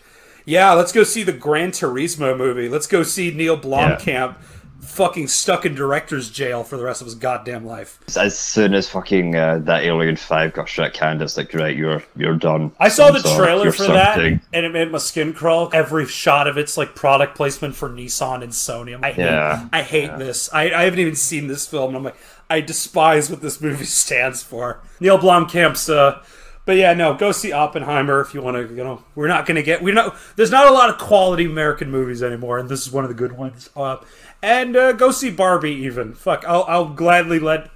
yeah, 0.46 0.74
let's 0.74 0.92
go 0.92 1.04
see 1.04 1.24
the 1.24 1.32
Gran 1.34 1.72
Turismo 1.72 2.38
movie. 2.38 2.70
Let's 2.70 2.88
go 2.88 3.04
see 3.04 3.32
Neil 3.32 3.58
Blomkamp 3.60 4.36
fucking 4.82 5.28
stuck 5.28 5.64
in 5.64 5.76
director's 5.76 6.30
jail 6.32 6.64
for 6.64 6.76
the 6.76 6.84
rest 6.84 7.02
of 7.02 7.06
his 7.06 7.14
goddamn 7.14 7.64
life. 7.66 8.00
As 8.18 8.38
soon 8.38 8.74
as 8.74 8.90
fucking 8.90 9.36
uh, 9.36 9.60
that 9.60 9.84
Alien 9.84 10.16
Five 10.16 10.54
got 10.54 10.68
shit 10.68 10.94
canned, 10.94 11.22
it's 11.22 11.38
like 11.38 11.54
right, 11.54 11.76
you're 11.76 12.02
you're 12.16 12.36
done. 12.36 12.72
I 12.80 12.90
saw 12.90 13.12
the 13.12 13.20
So, 13.20 13.38
trailer 13.38 13.66
you're 13.66 13.74
for 13.74 13.84
that, 13.88 14.18
and 14.20 14.42
it 14.66 14.72
made 14.74 14.92
my 14.92 14.98
skin 14.98 15.34
crawl. 15.34 15.70
Every 15.72 16.08
shot 16.08 16.48
of 16.48 16.58
it's 16.58 16.78
like 16.78 16.96
product 16.96 17.36
placement 17.36 17.76
for 17.76 17.90
Nissan 17.90 18.42
and 18.44 18.52
Sony. 18.52 18.92
I'm- 18.94 19.04
I 19.04 19.12
hate, 19.12 19.24
Yeah. 19.24 19.68
I 19.72 19.82
hate 19.84 20.18
this. 20.18 20.50
I, 20.52 20.64
I 20.72 20.84
haven't 20.86 21.00
even 21.00 21.16
seen 21.16 21.46
this 21.48 21.68
film, 21.68 21.90
and 21.90 21.98
I'm 21.98 22.04
like, 22.04 22.18
I 22.52 22.62
despise 22.62 23.30
what 23.30 23.42
this 23.42 23.62
movie 23.62 23.86
stands 24.04 24.44
for. 24.44 24.82
Neil 25.00 25.18
Blomkamp's, 25.18 25.90
uh, 25.90 26.24
but 26.66 26.76
yeah, 26.76 26.94
no, 26.94 27.14
go 27.14 27.32
see 27.32 27.52
Oppenheimer 27.52 28.22
if 28.22 28.34
you 28.34 28.42
want 28.42 28.58
to. 28.58 28.76
You 28.76 28.84
know, 28.84 29.04
we're 29.16 29.28
not 29.28 29.46
gonna 29.46 29.64
get. 29.64 29.82
We're 29.82 29.94
not. 29.94 30.16
There's 30.36 30.52
not 30.52 30.68
a 30.68 30.74
lot 30.74 30.90
of 30.90 30.98
quality 30.98 31.46
American 31.46 31.90
movies 31.90 32.22
anymore, 32.22 32.60
and 32.60 32.70
this 32.70 32.86
is 32.86 32.92
one 32.92 33.04
of 33.04 33.10
the 33.10 33.16
good 33.16 33.32
ones. 33.32 33.70
Uh, 33.76 33.98
and 34.44 34.76
uh, 34.76 34.92
go 34.92 35.12
see 35.12 35.32
Barbie. 35.32 35.72
Even 35.72 36.14
fuck, 36.14 36.44
I'll 36.48 36.66
I'll 36.68 36.90
gladly 36.90 37.40
let 37.40 37.72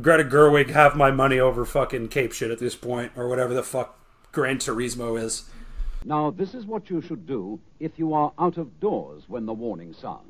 Greta 0.00 0.24
Gerwig 0.24 0.70
have 0.70 0.96
my 0.96 1.10
money 1.10 1.38
over 1.38 1.64
fucking 1.64 2.08
Cape 2.08 2.32
shit 2.32 2.50
at 2.50 2.58
this 2.58 2.76
point, 2.76 3.12
or 3.16 3.28
whatever 3.28 3.52
the 3.52 3.62
fuck 3.62 3.98
Gran 4.32 4.58
Turismo 4.58 5.20
is. 5.20 5.50
Now, 6.04 6.30
this 6.30 6.54
is 6.54 6.64
what 6.64 6.88
you 6.88 7.02
should 7.02 7.26
do 7.26 7.60
if 7.78 7.98
you 7.98 8.14
are 8.14 8.32
out 8.38 8.56
of 8.56 8.80
doors 8.80 9.24
when 9.28 9.44
the 9.44 9.52
warning 9.52 9.92
sounds. 9.92 10.29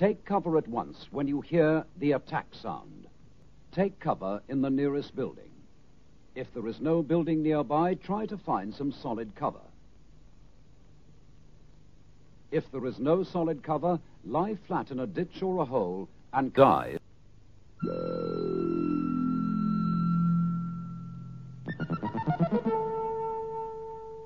Take 0.00 0.24
cover 0.24 0.56
at 0.56 0.66
once 0.66 1.08
when 1.10 1.28
you 1.28 1.42
hear 1.42 1.84
the 1.98 2.12
attack 2.12 2.46
sound. 2.54 3.06
Take 3.70 4.00
cover 4.00 4.40
in 4.48 4.62
the 4.62 4.70
nearest 4.70 5.14
building. 5.14 5.50
If 6.34 6.46
there 6.54 6.66
is 6.68 6.80
no 6.80 7.02
building 7.02 7.42
nearby, 7.42 7.96
try 7.96 8.24
to 8.24 8.38
find 8.38 8.74
some 8.74 8.92
solid 8.92 9.34
cover. 9.36 9.60
If 12.50 12.64
there 12.72 12.86
is 12.86 12.98
no 12.98 13.24
solid 13.24 13.62
cover, 13.62 14.00
lie 14.24 14.56
flat 14.66 14.90
in 14.90 15.00
a 15.00 15.06
ditch 15.06 15.42
or 15.42 15.58
a 15.58 15.66
hole 15.66 16.08
and 16.32 16.54
die. 16.54 16.96